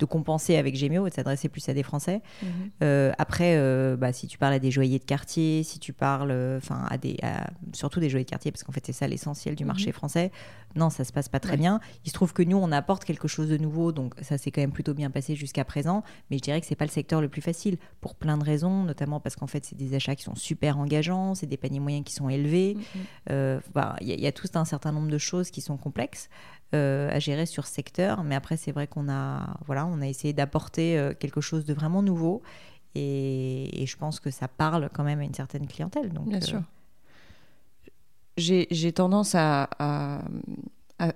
de 0.00 0.04
compenser 0.06 0.56
avec 0.56 0.74
Gemio 0.76 1.06
et 1.06 1.10
de 1.10 1.14
s'adresser 1.14 1.48
plus 1.48 1.68
à 1.68 1.74
des 1.74 1.82
Français. 1.84 2.22
Mhm. 2.42 2.48
Euh, 2.82 3.12
après, 3.18 3.54
euh, 3.56 3.96
bah, 3.96 4.12
si 4.12 4.26
tu 4.26 4.38
parles 4.38 4.54
à 4.54 4.58
des 4.58 4.70
joailliers 4.72 4.98
de 4.98 5.04
quartier, 5.04 5.62
si 5.62 5.78
tu 5.78 5.92
parles, 5.92 6.30
euh, 6.32 6.56
enfin, 6.58 6.84
à 6.90 6.96
des, 6.98 7.16
à- 7.22 7.50
surtout 7.72 8.00
des 8.00 8.08
joailliers 8.10 8.24
de 8.24 8.30
quartier, 8.30 8.50
parce 8.50 8.64
qu'en 8.64 8.72
fait, 8.72 8.84
c'est 8.84 8.92
ça 8.92 9.06
l'essentiel 9.06 9.54
du 9.54 9.64
marché 9.64 9.88
Mhm. 9.88 9.92
français. 9.92 10.32
Non, 10.74 10.88
ça 10.88 11.04
se 11.04 11.12
passe 11.12 11.28
pas 11.28 11.40
très 11.40 11.52
Ouais. 11.52 11.56
bien. 11.58 11.80
Il 12.04 12.08
se 12.08 12.14
trouve 12.14 12.32
que 12.32 12.42
nous, 12.42 12.56
on 12.56 12.72
apporte 12.72 13.04
quelque 13.04 13.28
chose 13.28 13.48
de 13.48 13.56
nouveau, 13.58 13.92
donc 13.92 14.14
ça 14.22 14.38
s'est 14.38 14.50
quand 14.50 14.60
même 14.62 14.72
plutôt 14.72 14.94
bien 14.94 15.10
passé 15.10 15.34
jusqu'à 15.36 15.64
présent. 15.64 16.02
Mais 16.30 16.38
je 16.38 16.42
dirais 16.42 16.60
que 16.60 16.66
c'est 16.66 16.76
pas 16.76 16.84
le 16.86 16.90
secteur 16.90 17.20
le 17.20 17.28
plus 17.28 17.42
facile 17.42 17.76
pour 18.00 18.14
plein 18.14 18.38
de 18.38 18.44
raisons, 18.44 18.84
notamment 18.84 19.20
parce 19.20 19.36
qu'en 19.36 19.46
fait, 19.48 19.64
c'est 19.64 19.76
des 19.76 19.94
achats 19.94 20.14
qui 20.16 20.22
sont 20.22 20.34
super 20.36 20.78
engageants, 20.78 21.34
c'est 21.34 21.46
des 21.46 21.56
paniers 21.56 21.80
moyens 21.80 22.04
qui 22.04 22.14
sont 22.14 22.28
élevés. 22.28 22.74
Mhm. 22.76 22.84
Euh, 23.30 23.60
bah, 23.74 23.96
Il 24.00 24.08
y, 24.08 24.22
y 24.22 24.26
a 24.26 24.32
tout 24.32 24.48
un 24.54 24.64
certain 24.64 24.92
nombre 24.92 25.08
de 25.10 25.18
choses 25.18 25.50
qui 25.50 25.60
sont 25.60 25.76
complexes 25.76 26.28
à 26.72 27.18
gérer 27.18 27.46
sur 27.46 27.66
ce 27.66 27.74
secteur. 27.74 28.22
Mais 28.24 28.34
après, 28.34 28.56
c'est 28.56 28.72
vrai 28.72 28.86
qu'on 28.86 29.08
a, 29.08 29.56
voilà, 29.66 29.86
on 29.86 30.00
a 30.00 30.06
essayé 30.06 30.32
d'apporter 30.32 30.98
euh, 30.98 31.14
quelque 31.18 31.40
chose 31.40 31.64
de 31.64 31.74
vraiment 31.74 32.02
nouveau. 32.02 32.42
Et, 32.94 33.82
et 33.82 33.86
je 33.86 33.96
pense 33.96 34.20
que 34.20 34.30
ça 34.30 34.48
parle 34.48 34.88
quand 34.92 35.04
même 35.04 35.20
à 35.20 35.24
une 35.24 35.34
certaine 35.34 35.66
clientèle. 35.66 36.12
Donc, 36.12 36.28
Bien 36.28 36.38
euh, 36.38 36.40
sûr. 36.40 36.62
J'ai 38.36 38.92
tendance 38.92 39.34
à, 39.34 39.68
à- 39.78 40.22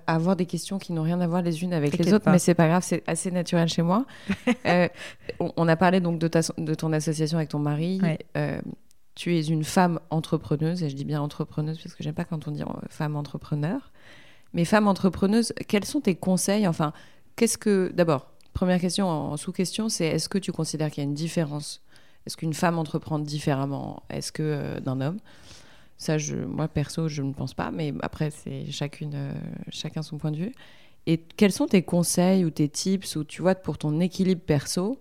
avoir 0.07 0.35
des 0.35 0.45
questions 0.45 0.79
qui 0.79 0.93
n'ont 0.93 1.03
rien 1.03 1.21
à 1.21 1.27
voir 1.27 1.41
les 1.41 1.63
unes 1.63 1.73
avec 1.73 1.97
les 1.97 2.13
autres, 2.13 2.25
pas. 2.25 2.31
mais 2.31 2.39
c'est 2.39 2.55
pas 2.55 2.67
grave, 2.67 2.83
c'est 2.83 3.03
assez 3.07 3.31
naturel 3.31 3.67
chez 3.67 3.81
moi. 3.81 4.05
Euh, 4.65 4.87
on, 5.39 5.67
a 5.67 5.75
parlé 5.75 5.99
donc 5.99 6.17
de, 6.17 6.27
ta, 6.27 6.39
de 6.57 6.73
ton 6.73 6.91
association 6.91 7.37
avec 7.37 7.49
ton 7.49 7.59
mari. 7.59 7.99
Ouais. 8.01 8.17
Euh, 8.35 8.59
tu 9.13 9.35
es 9.35 9.41
une 9.43 9.63
femme 9.63 9.99
entrepreneuse, 10.09 10.81
et 10.81 10.89
je 10.89 10.95
dis 10.95 11.05
bien 11.05 11.21
entrepreneuse 11.21 11.77
parce 11.77 11.93
que 11.93 12.03
j'aime 12.03 12.15
pas 12.15 12.25
quand 12.25 12.47
on 12.47 12.51
dit 12.51 12.63
euh, 12.63 12.65
femme 12.89 13.15
entrepreneur. 13.15 13.91
Mais 14.55 14.65
femme 14.65 14.87
entrepreneuse, 14.87 15.53
quels 15.67 15.85
sont 15.85 16.01
tes 16.01 16.15
conseils? 16.15 16.67
Enfin, 16.67 16.93
qu'est-ce 17.35 17.57
que. 17.59 17.91
D'abord, 17.93 18.31
première 18.53 18.79
question 18.79 19.07
en 19.07 19.37
sous-question, 19.37 19.89
c'est 19.89 20.07
est-ce 20.07 20.29
que 20.29 20.37
tu 20.39 20.51
considères 20.51 20.89
qu'il 20.89 21.03
y 21.03 21.05
a 21.05 21.09
une 21.09 21.13
différence? 21.13 21.81
Est-ce 22.25 22.37
qu'une 22.37 22.53
femme 22.55 22.79
entreprend 22.79 23.19
différemment 23.19 24.01
Est-ce 24.09 24.31
que 24.31 24.41
euh, 24.43 24.79
d'un 24.79 25.01
homme? 25.01 25.17
Ça, 25.97 26.17
je, 26.17 26.35
moi 26.35 26.67
perso, 26.67 27.07
je 27.07 27.21
ne 27.21 27.33
pense 27.33 27.53
pas, 27.53 27.69
mais 27.71 27.93
après, 28.01 28.31
c'est 28.31 28.71
chacune, 28.71 29.11
euh, 29.13 29.33
chacun 29.69 30.01
son 30.01 30.17
point 30.17 30.31
de 30.31 30.37
vue. 30.37 30.53
Et 31.05 31.19
quels 31.19 31.51
sont 31.51 31.67
tes 31.67 31.83
conseils 31.83 32.43
ou 32.45 32.49
tes 32.49 32.67
tips 32.67 33.15
ou 33.17 33.23
tu 33.23 33.41
vois 33.41 33.53
pour 33.55 33.77
ton 33.77 33.99
équilibre 33.99 34.41
perso? 34.41 34.99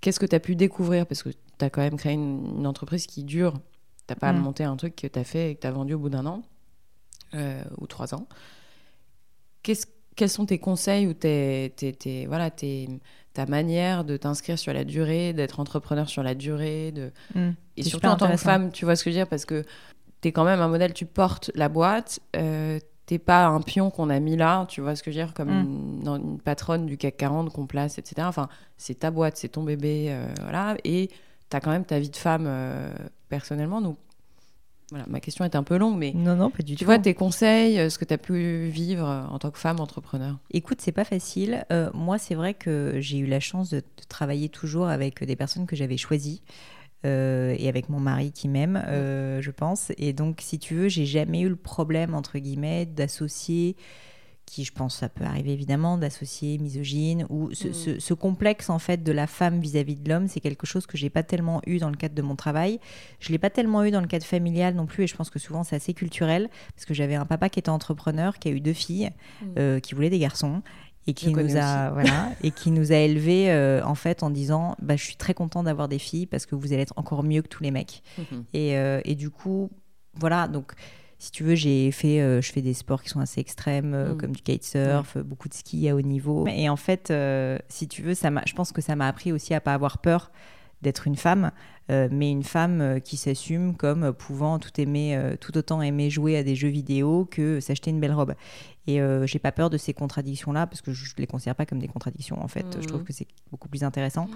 Qu'est-ce 0.00 0.20
que 0.20 0.26
tu 0.26 0.36
as 0.36 0.40
pu 0.40 0.54
découvrir? 0.54 1.06
Parce 1.06 1.22
que 1.22 1.30
tu 1.30 1.64
as 1.64 1.70
quand 1.70 1.80
même 1.80 1.96
créé 1.96 2.12
une, 2.12 2.58
une 2.58 2.66
entreprise 2.66 3.06
qui 3.06 3.24
dure. 3.24 3.54
Tu 4.06 4.14
pas 4.14 4.32
Mm. 4.32 4.40
monté 4.40 4.64
un 4.64 4.76
truc 4.76 4.94
que 4.94 5.06
tu 5.06 5.18
as 5.18 5.24
fait 5.24 5.50
et 5.50 5.54
que 5.56 5.62
tu 5.62 5.66
as 5.66 5.72
vendu 5.72 5.94
au 5.94 5.98
bout 5.98 6.10
d'un 6.10 6.26
an 6.26 6.42
euh, 7.34 7.62
ou 7.78 7.86
trois 7.86 8.14
ans. 8.14 8.26
Quels 10.16 10.28
sont 10.30 10.46
tes 10.46 10.58
conseils 10.58 11.06
ou 11.08 11.12
tes, 11.14 11.72
tes- 11.76 11.92
tes- 11.92 12.26
voilà, 12.26 12.50
tes- 12.50 12.88
ta 13.32 13.46
manière 13.46 14.04
de 14.04 14.16
t'inscrire 14.16 14.58
sur 14.58 14.72
la 14.72 14.84
durée, 14.84 15.32
d'être 15.32 15.58
entrepreneur 15.58 16.08
sur 16.08 16.22
la 16.22 16.34
durée 16.36 16.92
de... 16.92 17.10
hmm, 17.34 17.50
Et 17.76 17.82
surtout 17.82 18.06
en 18.06 18.16
tant 18.16 18.26
que 18.26 18.36
femme, 18.44 18.70
tu 18.70 18.84
vois 18.84 18.94
ce 18.94 19.02
que 19.02 19.10
je 19.10 19.16
veux 19.16 19.20
dire? 19.20 19.28
Parce 19.28 19.44
que 19.44 19.64
tu 20.20 20.28
es 20.28 20.32
quand 20.32 20.44
même 20.44 20.60
un 20.60 20.68
modèle, 20.68 20.92
tu 20.94 21.04
portes 21.06 21.50
la 21.56 21.68
boîte, 21.68 22.20
euh, 22.36 22.78
t'es 23.06 23.18
pas 23.18 23.46
un 23.46 23.60
pion 23.60 23.90
qu'on 23.90 24.08
a 24.08 24.20
mis 24.20 24.36
là, 24.36 24.66
tu 24.68 24.80
vois 24.80 24.94
ce 24.94 25.02
que 25.02 25.10
je 25.10 25.18
veux 25.18 25.24
dire? 25.24 25.34
Comme 25.34 25.48
Mm. 25.50 25.64
une, 25.64 26.00
dans 26.04 26.16
une 26.16 26.38
patronne 26.40 26.86
du 26.86 26.96
CAC 26.96 27.16
40 27.16 27.50
qu'on 27.52 27.66
place, 27.66 27.98
etc. 27.98 28.28
Enfin, 28.28 28.48
c'est 28.76 29.00
ta 29.00 29.10
boîte, 29.10 29.36
c'est 29.36 29.48
ton 29.48 29.64
bébé, 29.64 30.06
euh, 30.10 30.26
voilà. 30.42 30.76
Et 30.84 31.08
tu 31.50 31.56
as 31.56 31.60
quand 31.60 31.70
même 31.72 31.84
ta 31.84 31.98
vie 31.98 32.10
de 32.10 32.16
femme 32.16 32.44
euh, 32.46 32.88
personnellement. 33.28 33.80
Donc, 33.80 33.98
voilà, 34.94 35.06
ma 35.08 35.20
question 35.20 35.44
est 35.44 35.56
un 35.56 35.62
peu 35.64 35.76
longue, 35.76 35.98
mais 35.98 36.12
Non, 36.12 36.36
non, 36.36 36.50
pas 36.50 36.62
du 36.62 36.76
tu 36.76 36.84
tout. 36.84 36.84
vois 36.84 36.98
tes 36.98 37.14
conseils, 37.14 37.78
euh, 37.80 37.90
ce 37.90 37.98
que 37.98 38.04
tu 38.04 38.14
as 38.14 38.18
pu 38.18 38.66
vivre 38.68 39.08
euh, 39.08 39.24
en 39.26 39.38
tant 39.38 39.50
que 39.50 39.58
femme 39.58 39.80
entrepreneur? 39.80 40.38
Écoute, 40.50 40.80
c'est 40.80 40.92
pas 40.92 41.04
facile. 41.04 41.64
Euh, 41.72 41.90
moi, 41.94 42.18
c'est 42.18 42.34
vrai 42.34 42.54
que 42.54 42.94
j'ai 43.00 43.18
eu 43.18 43.26
la 43.26 43.40
chance 43.40 43.70
de, 43.70 43.78
de 43.80 44.04
travailler 44.08 44.48
toujours 44.48 44.86
avec 44.88 45.22
des 45.24 45.36
personnes 45.36 45.66
que 45.66 45.76
j'avais 45.76 45.96
choisies. 45.96 46.42
euh, 47.06 47.54
et 47.58 47.68
avec 47.68 47.88
mon 47.90 48.00
mari 48.00 48.32
qui 48.32 48.48
m'aime, 48.48 48.82
euh, 48.88 49.40
je 49.42 49.50
pense. 49.50 49.92
Et 49.98 50.12
donc, 50.14 50.40
si 50.42 50.58
tu 50.58 50.74
veux, 50.74 50.88
j'ai 50.88 51.06
jamais 51.06 51.40
eu 51.42 51.48
le 51.50 51.56
problème, 51.56 52.14
entre 52.14 52.38
guillemets, 52.38 52.86
d'associer, 52.86 53.76
qui 54.46 54.64
je 54.64 54.72
pense 54.72 54.96
ça 54.96 55.08
peut 55.08 55.24
arriver 55.24 55.52
évidemment, 55.52 55.96
d'associer 55.98 56.58
misogyne, 56.58 57.26
ou 57.30 57.52
ce, 57.54 57.68
Mm. 57.68 57.72
ce- 57.72 57.98
ce 58.00 58.14
complexe 58.14 58.68
en 58.70 58.78
fait 58.78 59.02
de 59.02 59.10
la 59.12 59.26
femme 59.26 59.58
vis-à-vis 59.60 59.96
de 59.96 60.08
l'homme, 60.08 60.28
c'est 60.28 60.40
quelque 60.40 60.66
chose 60.66 60.86
que 60.86 60.96
j'ai 60.96 61.10
pas 61.10 61.22
tellement 61.22 61.60
eu 61.66 61.78
dans 61.78 61.90
le 61.90 61.96
cadre 61.96 62.14
de 62.14 62.22
mon 62.22 62.36
travail. 62.36 62.78
Je 63.20 63.32
l'ai 63.32 63.38
pas 63.38 63.50
tellement 63.50 63.84
eu 63.84 63.90
dans 63.90 64.00
le 64.00 64.06
cadre 64.06 64.24
familial 64.26 64.74
non 64.74 64.86
plus, 64.86 65.04
et 65.04 65.06
je 65.06 65.16
pense 65.16 65.30
que 65.30 65.38
souvent 65.38 65.64
c'est 65.64 65.76
assez 65.76 65.94
culturel, 65.94 66.48
parce 66.74 66.84
que 66.84 66.94
j'avais 66.94 67.14
un 67.14 67.24
papa 67.26 67.48
qui 67.48 67.58
était 67.58 67.70
entrepreneur, 67.70 68.38
qui 68.38 68.48
a 68.48 68.50
eu 68.50 68.60
deux 68.60 68.72
filles, 68.74 69.10
euh, 69.58 69.80
qui 69.80 69.94
voulait 69.94 70.10
des 70.10 70.18
garçons 70.18 70.62
et 71.06 71.12
qui 71.14 71.28
Mm. 71.28 71.36
Je 71.38 71.42
nous 71.42 71.56
a 71.56 71.90
voilà 71.90 72.30
et 72.42 72.50
qui 72.50 72.70
nous 72.70 72.92
a 72.92 72.96
élevés 72.96 73.50
euh, 73.50 73.82
en 73.84 73.94
fait 73.94 74.22
en 74.22 74.30
disant 74.30 74.74
bah, 74.80 74.96
je 74.96 75.04
suis 75.04 75.16
très 75.16 75.34
content 75.34 75.62
d'avoir 75.62 75.88
des 75.88 75.98
filles 75.98 76.26
parce 76.26 76.46
que 76.46 76.54
vous 76.54 76.72
allez 76.72 76.82
être 76.82 76.94
encore 76.96 77.22
mieux 77.22 77.42
que 77.42 77.48
tous 77.48 77.62
les 77.62 77.70
mecs 77.70 78.02
et, 78.54 78.76
euh, 78.78 79.00
et 79.04 79.14
du 79.14 79.28
coup 79.30 79.70
voilà 80.14 80.48
donc 80.48 80.72
si 81.24 81.30
tu 81.30 81.42
veux 81.42 81.54
j'ai 81.54 81.90
fait 81.90 82.20
euh, 82.20 82.42
je 82.42 82.52
fais 82.52 82.60
des 82.60 82.74
sports 82.74 83.02
qui 83.02 83.08
sont 83.08 83.20
assez 83.20 83.40
extrêmes 83.40 83.94
euh, 83.94 84.12
Mm. 84.14 84.18
comme 84.18 84.32
du 84.32 84.42
kitesurf 84.42 85.16
beaucoup 85.18 85.48
de 85.48 85.54
ski 85.54 85.88
à 85.88 85.96
haut 85.96 86.00
niveau. 86.02 86.46
Et 86.48 86.68
en 86.68 86.76
fait 86.76 87.10
euh, 87.10 87.58
si 87.68 87.88
tu 87.88 88.02
veux 88.02 88.14
ça 88.14 88.30
m'a 88.30 88.42
je 88.46 88.52
pense 88.52 88.72
que 88.72 88.82
ça 88.82 88.94
m'a 88.94 89.08
appris 89.08 89.32
aussi 89.32 89.54
à 89.54 89.60
pas 89.60 89.72
avoir 89.74 89.98
peur 89.98 90.30
d'être 90.82 91.06
une 91.06 91.16
femme, 91.16 91.50
euh, 91.90 92.08
mais 92.10 92.30
une 92.30 92.42
femme 92.42 92.80
euh, 92.80 92.98
qui 92.98 93.16
s'assume 93.16 93.76
comme 93.76 94.12
pouvant 94.12 94.58
tout 94.58 94.70
aimer, 94.80 95.16
euh, 95.16 95.36
tout 95.38 95.56
autant 95.56 95.82
aimer 95.82 96.10
jouer 96.10 96.36
à 96.36 96.42
des 96.42 96.54
jeux 96.54 96.68
vidéo 96.68 97.26
que 97.30 97.60
s'acheter 97.60 97.90
une 97.90 98.00
belle 98.00 98.12
robe. 98.12 98.34
Et 98.86 99.00
euh, 99.00 99.26
j'ai 99.26 99.38
pas 99.38 99.52
peur 99.52 99.70
de 99.70 99.78
ces 99.78 99.94
contradictions-là 99.94 100.66
parce 100.66 100.82
que 100.82 100.92
je 100.92 101.14
les 101.16 101.26
considère 101.26 101.54
pas 101.54 101.64
comme 101.64 101.78
des 101.78 101.88
contradictions. 101.88 102.42
En 102.42 102.48
fait, 102.48 102.66
je 102.80 102.86
trouve 102.86 103.02
que 103.02 103.12
c'est 103.12 103.26
beaucoup 103.50 103.68
plus 103.68 103.82
intéressant. 103.82 104.28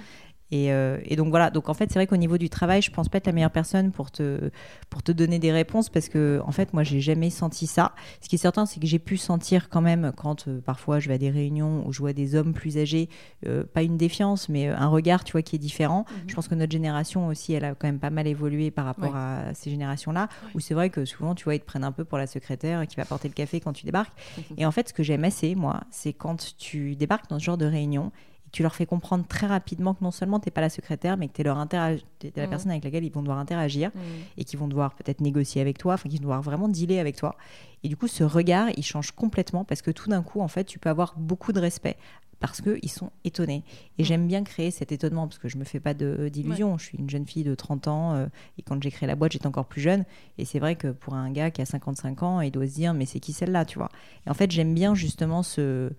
Et, 0.51 0.73
euh, 0.73 0.99
et 1.05 1.17
donc 1.17 1.29
voilà. 1.29 1.51
Donc 1.51 1.69
en 1.69 1.75
fait, 1.75 1.91
c'est 1.91 1.99
vrai 1.99 2.07
qu'au 2.07 2.17
niveau 2.17 2.39
du 2.39 2.49
travail, 2.49 2.81
je 2.81 2.91
pense 2.91 3.09
pas 3.11 3.19
être 3.19 3.27
la 3.27 3.33
meilleure 3.33 3.51
personne 3.51 3.93
pour 3.93 4.11
te 4.11 4.51
pour 4.89 5.03
te 5.03 5.13
donner 5.13 5.39
des 5.39 5.53
réponses 5.53 5.91
parce 5.91 6.09
que 6.09 6.41
en 6.47 6.53
fait, 6.53 6.73
moi, 6.73 6.83
j'ai 6.83 7.01
jamais 7.01 7.29
senti 7.29 7.67
ça. 7.67 7.95
Ce 8.23 8.29
qui 8.29 8.37
est 8.37 8.39
certain, 8.39 8.65
c'est 8.65 8.81
que 8.81 8.87
j'ai 8.87 8.99
pu 8.99 9.19
sentir 9.19 9.69
quand 9.69 9.83
même 9.83 10.13
quand 10.17 10.49
euh, 10.49 10.61
parfois 10.63 11.01
je 11.01 11.09
vais 11.09 11.15
à 11.15 11.19
des 11.19 11.31
réunions 11.31 11.87
où 11.87 11.93
je 11.93 11.99
vois 11.99 12.15
des 12.15 12.35
hommes 12.35 12.55
plus 12.55 12.79
âgés, 12.79 13.11
euh, 13.47 13.65
pas 13.65 13.83
une 13.83 13.99
défiance, 13.99 14.49
mais 14.49 14.69
un 14.69 14.89
regard, 14.89 15.25
tu 15.25 15.33
vois, 15.33 15.43
qui 15.43 15.57
est 15.57 15.59
différent. 15.59 16.07
Je 16.27 16.35
pense 16.35 16.49
que 16.49 16.55
notre 16.55 16.73
génération 16.73 17.31
aussi, 17.39 17.53
elle 17.53 17.65
a 17.65 17.75
quand 17.75 17.87
même 17.87 18.01
pas 18.01 18.11
mal 18.11 18.27
évolué 18.27 18.71
par 18.71 18.85
rapport 18.85 19.15
à 19.15 19.55
ces 19.55 19.71
générations-là, 19.71 20.29
où 20.55 20.61
c'est 20.61 20.75
vrai 20.75 20.91
que 20.91 21.05
souvent, 21.05 21.35
tu 21.35 21.45
vois, 21.45 21.55
ils 21.55 21.61
te 21.61 21.65
prennent 21.67 21.85
un 21.85 21.93
peu 21.93 22.05
pour 22.05 22.19
la 22.19 22.27
secrétaire 22.27 22.87
qui 22.87 22.97
va 22.97 23.05
porter 23.05 23.29
le 23.29 23.35
café 23.35 23.61
quand 23.61 23.73
tu 23.73 23.85
débarques. 23.87 24.13
Et 24.57 24.67
en 24.67 24.73
fait, 24.73 24.89
ce 24.89 24.93
que 24.95 25.03
j'aime 25.05 25.25
assez, 25.25 25.55
moi, 25.55 25.81
c'est 25.91 26.13
quand 26.13 26.55
tu 26.59 26.97
débarques 26.97 27.29
dans 27.31 27.39
ce 27.39 27.45
genre 27.45 27.59
de 27.59 27.67
réunion 27.67 28.11
tu 28.51 28.63
leur 28.63 28.75
fais 28.75 28.87
comprendre 28.87 29.27
très 29.29 29.47
rapidement 29.47 29.93
que 29.93 30.03
non 30.03 30.11
seulement 30.11 30.41
tu 30.41 30.47
n'es 30.49 30.51
pas 30.53 30.63
la 30.63 30.71
secrétaire, 30.71 31.19
mais 31.19 31.29
que 31.29 31.35
tu 31.35 31.43
es, 31.43 31.45
leur 31.45 31.59
la 31.59 31.65
Mhm. 31.67 32.49
personne 32.49 32.71
avec 32.71 32.83
laquelle 32.83 33.05
ils 33.05 33.13
vont 33.13 33.21
devoir 33.21 33.37
interagir 33.39 33.91
Mm. 33.95 34.01
et 34.39 34.45
qui 34.45 34.57
vont 34.57 34.69
devoir 34.69 34.95
peut-être 34.95 35.21
négocier 35.21 35.61
avec 35.61 35.77
toi, 35.77 35.93
enfin 35.93 36.09
qui 36.09 36.17
vont 36.17 36.23
devoir 36.23 36.41
vraiment 36.41 36.67
dealer 36.67 36.99
avec 36.99 37.15
toi. 37.17 37.37
Et 37.85 37.89
du 37.89 37.97
coup, 37.99 38.09
ce 38.09 38.25
regard, 38.25 38.69
il 38.75 38.83
change 38.83 39.13
complètement 39.13 39.67
parce 39.67 39.83
que 39.83 39.91
tout 39.91 40.09
d'un 40.09 40.23
coup, 40.23 40.41
en 40.41 40.49
fait, 40.49 40.65
tu 40.65 40.79
peux 40.79 40.89
avoir 40.89 41.13
beaucoup 41.19 41.53
de 41.53 41.61
respect 41.61 41.99
parce 42.41 42.61
qu'ils 42.61 42.91
sont 42.91 43.11
étonnés. 43.25 43.65
Et 43.99 44.03
Mm. 44.03 44.07
j'aime 44.07 44.27
bien 44.29 44.45
créer 44.45 44.71
cet 44.71 44.93
étonnement 44.93 45.27
parce 45.27 45.39
que 45.39 45.49
je 45.49 45.57
me 45.59 45.65
fais 45.65 45.81
pas 45.81 45.95
de- 45.95 46.29
d'illusions. 46.33 46.79
Je 46.79 46.85
suis 46.85 46.99
une 46.99 47.11
jeune 47.11 47.27
fille 47.27 47.45
de 47.45 47.55
30 47.55 47.89
ans 47.89 48.15
euh, 48.15 48.27
et 48.59 48.63
quand 48.63 48.81
j'ai 48.83 48.91
créé 48.91 49.07
la 49.07 49.17
boîte, 49.17 49.33
j'étais 49.33 49.47
encore 49.47 49.67
plus 49.67 49.81
jeune. 49.81 50.05
Et 50.39 50.45
c'est 50.45 50.59
vrai 50.61 50.77
que 50.77 50.89
pour 50.89 51.15
un 51.15 51.31
gars 51.33 51.51
qui 51.51 51.61
a 51.63 51.67
55 51.67 52.23
ans, 52.23 52.41
il 52.41 52.51
doit 52.51 52.67
se 52.67 52.75
dire 52.75 52.95
mais 52.95 53.07
c'est 53.07 53.21
qui 53.21 53.33
celle-là, 53.33 53.65
tu 53.65 53.79
vois? 53.79 53.91
Et 54.27 54.31
en 54.31 54.35
fait, 54.35 54.51
j'aime 54.51 54.75
bien 54.75 54.95
justement 54.95 55.43
ce 55.43 55.91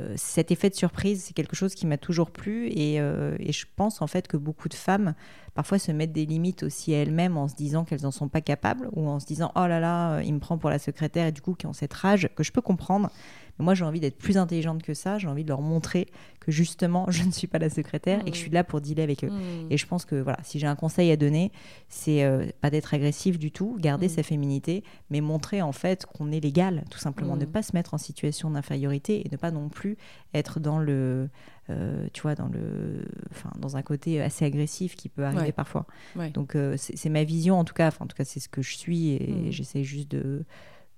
euh, 0.00 0.12
cet 0.16 0.50
effet 0.50 0.68
de 0.68 0.74
surprise, 0.74 1.22
c'est 1.22 1.32
quelque 1.32 1.54
chose 1.54 1.74
qui 1.76 1.86
m'a 1.86 1.96
toujours 1.96 2.32
plu 2.32 2.66
et, 2.70 3.00
euh, 3.00 3.36
et 3.38 3.52
je 3.52 3.66
pense 3.76 4.02
en 4.02 4.08
fait 4.08 4.26
que 4.26 4.36
beaucoup 4.36 4.68
de 4.68 4.74
femmes 4.74 5.14
parfois 5.54 5.78
se 5.78 5.92
mettent 5.92 6.12
des 6.12 6.26
limites 6.26 6.64
aussi 6.64 6.92
à 6.92 6.98
elles-mêmes 6.98 7.36
en 7.38 7.46
se 7.46 7.54
disant 7.54 7.84
qu'elles 7.84 8.02
n'en 8.02 8.10
sont 8.10 8.28
pas 8.28 8.40
capables 8.40 8.88
ou 8.92 9.08
en 9.08 9.20
se 9.20 9.26
disant 9.26 9.52
oh 9.54 9.66
là 9.66 9.78
là, 9.78 10.14
euh, 10.16 10.22
il 10.24 10.34
me 10.34 10.40
prend 10.40 10.58
pour 10.58 10.70
la 10.70 10.80
secrétaire 10.80 11.28
et 11.28 11.32
du 11.32 11.40
coup 11.40 11.54
qui 11.54 11.66
ont 11.66 11.72
cette 11.72 11.94
rage 11.94 12.28
que 12.34 12.42
je 12.42 12.50
peux 12.50 12.60
comprendre. 12.60 13.10
Mais 13.58 13.64
moi 13.64 13.74
j'ai 13.74 13.84
envie 13.84 14.00
d'être 14.00 14.18
plus 14.18 14.36
intelligente 14.36 14.82
que 14.82 14.94
ça, 14.94 15.18
j'ai 15.18 15.28
envie 15.28 15.44
de 15.44 15.48
leur 15.48 15.60
montrer 15.62 16.06
que 16.40 16.52
justement 16.52 17.06
je 17.10 17.22
ne 17.24 17.30
suis 17.32 17.46
pas 17.46 17.58
la 17.58 17.70
secrétaire 17.70 18.20
et 18.26 18.30
que 18.30 18.36
je 18.36 18.40
suis 18.42 18.50
là 18.50 18.64
pour 18.64 18.80
dealer 18.80 19.02
avec 19.02 19.24
eux. 19.24 19.30
Mm. 19.30 19.66
Et 19.70 19.76
je 19.78 19.86
pense 19.86 20.04
que 20.04 20.16
voilà, 20.16 20.38
si 20.42 20.58
j'ai 20.58 20.66
un 20.66 20.76
conseil 20.76 21.10
à 21.10 21.16
donner, 21.16 21.50
c'est 21.88 22.22
euh, 22.24 22.46
pas 22.60 22.70
d'être 22.70 22.92
agressif 22.94 23.38
du 23.38 23.50
tout, 23.50 23.76
garder 23.80 24.06
Mm. 24.06 24.10
sa 24.10 24.22
féminité, 24.22 24.84
mais 25.10 25.20
montrer 25.20 25.62
en 25.62 25.72
fait 25.72 26.06
qu'on 26.06 26.30
est 26.32 26.40
légal, 26.40 26.84
tout 26.90 26.98
simplement, 26.98 27.36
Mm. 27.36 27.40
ne 27.40 27.44
pas 27.46 27.62
se 27.62 27.74
mettre 27.74 27.94
en 27.94 27.98
situation 27.98 28.50
d'infériorité 28.50 29.26
et 29.26 29.30
ne 29.30 29.36
pas 29.36 29.50
non 29.50 29.68
plus 29.68 29.96
être 30.34 30.60
dans 30.60 30.78
le, 30.78 31.28
euh, 31.70 32.06
tu 32.12 32.22
vois, 32.22 32.34
dans 32.34 32.48
le, 32.48 33.04
enfin, 33.32 33.50
dans 33.58 33.76
un 33.76 33.82
côté 33.82 34.20
assez 34.22 34.44
agressif 34.44 34.94
qui 34.96 35.08
peut 35.08 35.24
arriver 35.24 35.42
Ouais. 35.46 35.52
parfois. 35.52 35.86
Ouais. 36.14 36.30
Donc 36.30 36.54
euh, 36.54 36.76
c'est 36.78 37.08
ma 37.08 37.24
vision 37.24 37.58
en 37.58 37.64
tout 37.64 37.74
cas, 37.74 37.88
enfin 37.88 38.04
en 38.04 38.08
tout 38.08 38.16
cas 38.16 38.24
c'est 38.24 38.40
ce 38.40 38.48
que 38.48 38.62
je 38.62 38.76
suis 38.76 39.10
et 39.14 39.32
Mm. 39.32 39.50
j'essaie 39.50 39.82
juste 39.84 40.10
de 40.10 40.44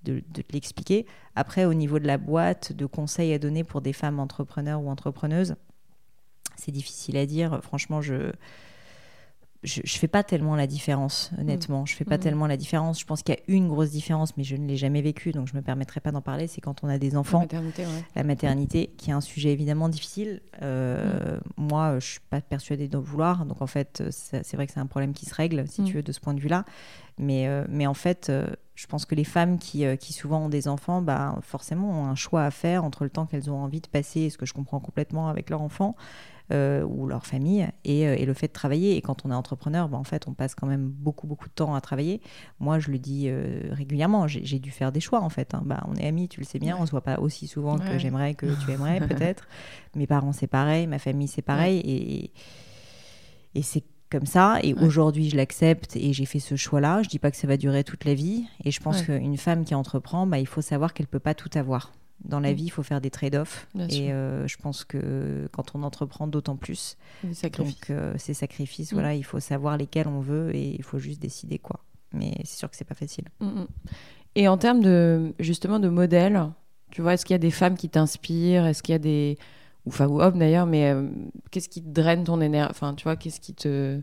de, 0.03 0.23
l'expliquer. 0.53 1.07
Après, 1.35 1.65
au 1.65 1.75
niveau 1.75 1.99
de 1.99 2.07
la 2.07 2.19
boîte, 2.19 2.73
de 2.73 2.87
conseils 2.87 3.33
à 3.33 3.39
donner 3.39 3.65
pour 3.65 3.81
des 3.81 3.93
femmes 3.93 4.21
entrepreneurs 4.21 4.81
ou 4.81 4.91
entrepreneuses, 4.91 5.57
c'est 6.57 6.73
difficile 6.73 7.17
à 7.17 7.27
dire. 7.27 7.61
Franchement, 7.63 8.01
je 8.01 8.33
je, 9.65 9.81
je 9.85 9.99
fais 9.99 10.07
pas 10.07 10.23
tellement 10.23 10.55
la 10.55 10.69
différence, 10.69 11.33
honnêtement. 11.39 11.85
Je 11.85 11.97
fais 11.97 12.05
pas 12.05 12.15
Mhm. 12.17 12.21
tellement 12.23 12.47
la 12.47 12.57
différence. 12.57 13.01
Je 13.01 13.05
pense 13.05 13.23
qu'il 13.25 13.35
y 13.35 13.39
a 13.39 13.41
une 13.49 13.67
grosse 13.69 13.91
différence, 13.91 14.37
mais 14.37 14.45
je 14.45 14.55
ne 14.55 14.69
l'ai 14.69 14.77
jamais 14.77 15.03
vécue, 15.03 15.33
donc 15.33 15.49
je 15.49 15.57
me 15.57 15.63
permettrai 15.63 15.99
pas 16.01 16.13
d'en 16.13 16.21
parler. 16.21 16.47
C'est 16.47 16.61
quand 16.61 16.85
on 16.85 16.89
a 16.89 16.97
des 16.99 17.11
La 17.11 17.19
enfants, 17.19 17.41
maternité, 17.41 17.83
ouais. 17.85 18.05
la 18.15 18.23
maternité, 18.23 18.91
qui 18.97 19.11
est 19.11 19.13
un 19.13 19.21
sujet 19.21 19.51
évidemment 19.53 19.89
difficile. 19.89 20.43
Euh, 20.63 21.41
Moi, 21.57 21.99
je 21.99 22.07
suis 22.07 22.21
pas 22.31 22.41
persuadée 22.41 22.87
d'en 22.89 23.01
vouloir, 23.01 23.47
donc 23.47 23.61
en 23.61 23.67
fait, 23.67 24.03
c'est 24.11 24.55
vrai 24.55 24.67
que 24.69 24.73
c'est 24.73 24.81
un 24.81 24.87
problème 24.87 25.13
qui 25.13 25.27
se 25.27 25.35
règle, 25.35 25.67
si 25.69 25.83
Mm. 25.83 25.85
tu 25.87 25.95
veux, 25.95 26.03
de 26.03 26.13
ce 26.13 26.21
point 26.21 26.35
de 26.35 26.41
vue-là. 26.41 26.65
Mais, 27.19 27.49
euh, 27.49 27.65
mais 27.69 27.89
en 27.89 27.95
fait, 27.95 28.29
euh, 28.31 28.47
je 28.77 28.87
pense 28.87 29.07
que 29.07 29.17
les 29.17 29.25
femmes 29.25 29.59
qui, 29.59 29.85
qui 29.99 30.13
souvent 30.13 30.45
ont 30.45 30.49
des 30.49 30.69
enfants, 30.69 31.03
bah, 31.03 31.37
forcément 31.43 31.91
ont 32.03 32.05
un 32.07 32.15
choix 32.15 32.45
à 32.45 32.53
faire 32.53 32.85
entre 32.85 33.03
le 33.03 33.11
temps 33.11 33.27
qu'elles 33.27 33.51
ont 33.51 33.59
envie 33.61 33.81
de 33.81 33.89
passer, 33.89 34.31
ce 34.31 34.39
que 34.39 34.47
je 34.47 34.55
comprends 34.55 34.79
complètement 34.79 35.29
avec 35.29 35.51
leur 35.51 35.63
enfant 35.63 35.97
euh, 36.53 36.83
ou 36.83 37.07
leur 37.07 37.27
famille, 37.27 37.69
et, 37.85 38.07
euh, 38.09 38.15
et 38.17 38.25
le 38.25 38.35
fait 38.35 38.49
de 38.49 38.53
travailler. 38.53 38.97
Et 38.97 39.03
quand 39.03 39.25
on 39.27 39.31
est 39.31 39.35
entrepreneur, 39.35 39.89
bah, 39.89 39.99
en 39.99 40.05
fait, 40.05 40.27
on 40.29 40.33
passe 40.35 40.55
quand 40.55 40.67
même 40.67 40.89
beaucoup, 40.89 41.27
beaucoup 41.27 41.49
de 41.49 41.53
temps 41.55 41.75
à 41.75 41.81
travailler. 41.81 42.21
Moi, 42.61 42.79
je 42.79 42.91
le 42.91 42.99
dis 42.99 43.25
euh, 43.29 43.61
régulièrement, 43.73 44.27
j'ai 44.29 44.59
dû 44.59 44.71
faire 44.71 44.93
des 44.93 45.01
choix, 45.01 45.21
en 45.21 45.29
fait. 45.29 45.55
hein. 45.55 45.63
Bah, 45.65 45.85
on 45.89 45.95
est 45.97 46.07
amis, 46.07 46.29
tu 46.29 46.41
le 46.41 46.47
sais 46.47 46.59
bien, 46.59 46.77
Ouais. 46.77 46.83
on 46.83 46.87
se 46.87 46.91
voit 46.93 47.03
pas 47.03 47.19
aussi 47.21 47.47
souvent 47.47 47.77
que 47.79 47.99
j'aimerais, 47.99 48.35
que 48.35 48.47
tu 48.65 48.71
aimerais, 48.73 49.01
peut-être. 49.01 49.47
Mes 49.95 50.07
parents, 50.07 50.33
c'est 50.33 50.47
pareil, 50.47 50.87
ma 50.87 50.99
famille, 50.99 51.29
c'est 51.29 51.43
pareil. 51.43 51.79
Et, 51.85 52.33
et 53.55 53.63
c'est 53.63 53.85
comme 54.11 54.27
ça. 54.27 54.59
Et 54.63 54.73
Ouais. 54.73 54.83
aujourd'hui, 54.83 55.29
je 55.29 55.37
l'accepte 55.37 55.97
et 55.97 56.13
j'ai 56.13 56.25
fait 56.25 56.39
ce 56.39 56.57
choix-là. 56.57 57.03
Je 57.03 57.09
dis 57.11 57.19
pas 57.19 57.31
que 57.31 57.37
ça 57.37 57.47
va 57.47 57.57
durer 57.59 57.85
toute 57.85 58.05
la 58.07 58.15
vie. 58.15 58.45
Et 58.65 58.71
je 58.71 58.81
pense 58.81 59.01
Ouais. 59.07 59.19
qu'une 59.21 59.37
femme 59.37 59.65
qui 59.65 59.75
entreprend, 59.75 60.27
bah, 60.27 60.39
il 60.39 60.47
faut 60.47 60.63
savoir 60.63 60.95
qu'elle 60.95 61.07
peut 61.09 61.19
pas 61.19 61.35
tout 61.35 61.51
avoir. 61.59 61.93
Dans 62.25 62.41
la 62.41 62.51
Mm. 62.53 62.55
vie, 62.55 62.65
il 62.65 62.71
faut 62.71 62.83
faire 62.83 63.01
des 63.01 63.11
trade-offs. 63.11 63.69
Et 63.91 64.13
euh, 64.13 64.47
je 64.49 64.57
pense 64.57 64.85
que 64.85 65.49
quand 65.53 65.75
on 65.75 65.83
entreprend, 65.85 66.27
d'autant 66.27 66.57
plus. 66.57 66.97
Des 67.23 67.33
sacrifices. 67.35 67.81
Donc, 67.81 67.91
euh, 67.91 68.13
ces 68.19 68.35
sacrifices, 68.35 68.93
Mm. 68.93 68.95
voilà, 68.95 69.15
il 69.15 69.23
faut 69.25 69.41
savoir 69.41 69.77
lesquels 69.77 70.09
on 70.09 70.21
veut 70.21 70.55
et 70.55 70.75
il 70.75 70.83
faut 70.83 70.99
juste 70.99 71.21
décider 71.23 71.59
quoi. 71.59 71.81
Mais 72.13 72.35
c'est 72.45 72.59
sûr 72.59 72.71
que 72.71 72.77
c'est 72.77 72.85
pas 72.85 72.95
facile. 72.97 73.25
Mm. 73.41 73.65
Et 74.35 74.49
en 74.49 74.59
termes 74.59 74.81
de 74.83 75.33
justement 75.39 75.79
de 75.79 75.89
modèles, 75.89 76.43
tu 76.91 77.03
vois, 77.03 77.15
est-ce 77.15 77.25
qu'il 77.25 77.35
y 77.35 77.37
a 77.37 77.39
des 77.39 77.51
femmes 77.51 77.77
qui 77.77 77.89
t'inspirent? 77.89 78.67
Est-ce 78.67 78.83
qu'il 78.83 78.93
y 78.93 78.97
a 78.97 78.99
des 78.99 79.39
ou 79.87 79.91
ou 80.03 80.21
hommes 80.21 80.39
d'ailleurs, 80.39 80.67
mais 80.67 80.91
euh, 80.91 81.09
qu'est-ce 81.51 81.69
qui 81.69 81.83
te 81.83 81.89
draine 81.89 82.25
ton 82.25 82.41
énergie 82.41 82.71
Enfin, 82.71 82.95
tu 82.95 83.05
vois, 83.05 83.17
qu'est-ce 83.17 83.41
qui 83.41 83.55
te 83.55 84.01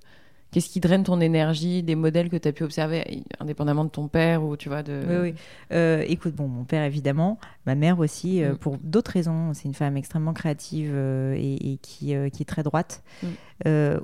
qu'est-ce 0.56 0.70
qui 0.70 0.80
draine 0.80 1.04
ton 1.04 1.20
énergie 1.20 1.84
Des 1.84 1.96
modèles 1.96 2.30
que 2.30 2.38
tu 2.38 2.48
as 2.48 2.54
pu 2.54 2.64
observer, 2.64 3.26
indépendamment 3.42 3.84
de 3.84 3.90
ton 3.90 4.08
père 4.08 4.42
ou 4.42 4.56
tu 4.56 4.70
vois 4.70 4.84
de. 4.84 5.02
Oui, 5.06 5.16
oui. 5.32 5.36
Euh, 5.74 6.02
écoute, 6.08 6.34
bon, 6.34 6.48
mon 6.48 6.64
père 6.64 6.86
évidemment, 6.86 7.40
ma 7.66 7.76
mère 7.76 8.00
aussi, 8.00 8.42
euh, 8.42 8.54
Mm. 8.54 8.58
pour 8.58 8.78
d'autres 8.78 9.12
raisons. 9.12 9.54
C'est 9.54 9.66
une 9.66 9.74
femme 9.74 9.98
extrêmement 9.98 10.32
créative 10.32 10.92
euh, 10.94 11.36
et, 11.38 11.74
et 11.74 11.78
qui, 11.78 12.14
qui 12.32 12.42
est 12.42 12.48
très 12.48 12.64
droite. 12.64 13.04
Mm. 13.22 13.28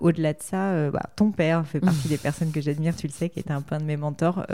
Au-delà 0.02 0.34
de 0.34 0.42
ça, 0.42 0.92
bah, 0.92 1.04
ton 1.16 1.32
père 1.32 1.66
fait 1.66 1.80
partie 1.80 2.10
des 2.10 2.18
personnes 2.18 2.52
que 2.52 2.60
j'admire, 2.60 2.98
tu 2.98 3.08
le 3.08 3.14
sais, 3.14 3.30
qui 3.30 3.40
était 3.40 3.52
un 3.52 3.62
peu 3.62 3.76
un 3.76 3.80
de 3.80 3.86
mes 3.86 3.96
mentors, 3.98 4.46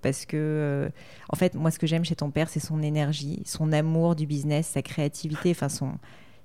parce 0.00 0.24
que, 0.24 0.90
en 1.28 1.36
fait, 1.36 1.54
moi, 1.54 1.70
ce 1.70 1.78
que 1.78 1.86
j'aime 1.86 2.06
chez 2.06 2.16
ton 2.16 2.30
père, 2.30 2.48
c'est 2.48 2.60
son 2.60 2.82
énergie, 2.82 3.42
son 3.44 3.72
amour 3.72 4.16
du 4.16 4.26
business, 4.26 4.68
sa 4.68 4.80
créativité, 4.80 5.50
enfin 5.50 5.68
son. 5.68 5.92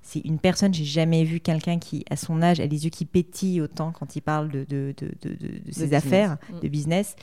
C'est 0.02 0.20
une 0.20 0.38
personne, 0.38 0.72
j'ai 0.72 0.84
jamais 0.84 1.24
vu 1.24 1.40
quelqu'un 1.40 1.78
qui, 1.78 2.04
à 2.08 2.16
son 2.16 2.40
âge, 2.40 2.60
a 2.60 2.66
les 2.66 2.84
yeux 2.84 2.90
qui 2.90 3.04
pétillent 3.04 3.60
autant 3.60 3.92
quand 3.92 4.16
il 4.16 4.22
parle 4.22 4.48
de, 4.50 4.64
de, 4.68 4.94
de, 4.96 5.10
de, 5.22 5.34
de- 5.34 5.58
de 5.58 5.72
ses 5.72 5.82
business. 5.82 5.92
affaires, 5.92 6.38
Mm. 6.50 6.60
de 6.60 6.68
business. 6.68 7.16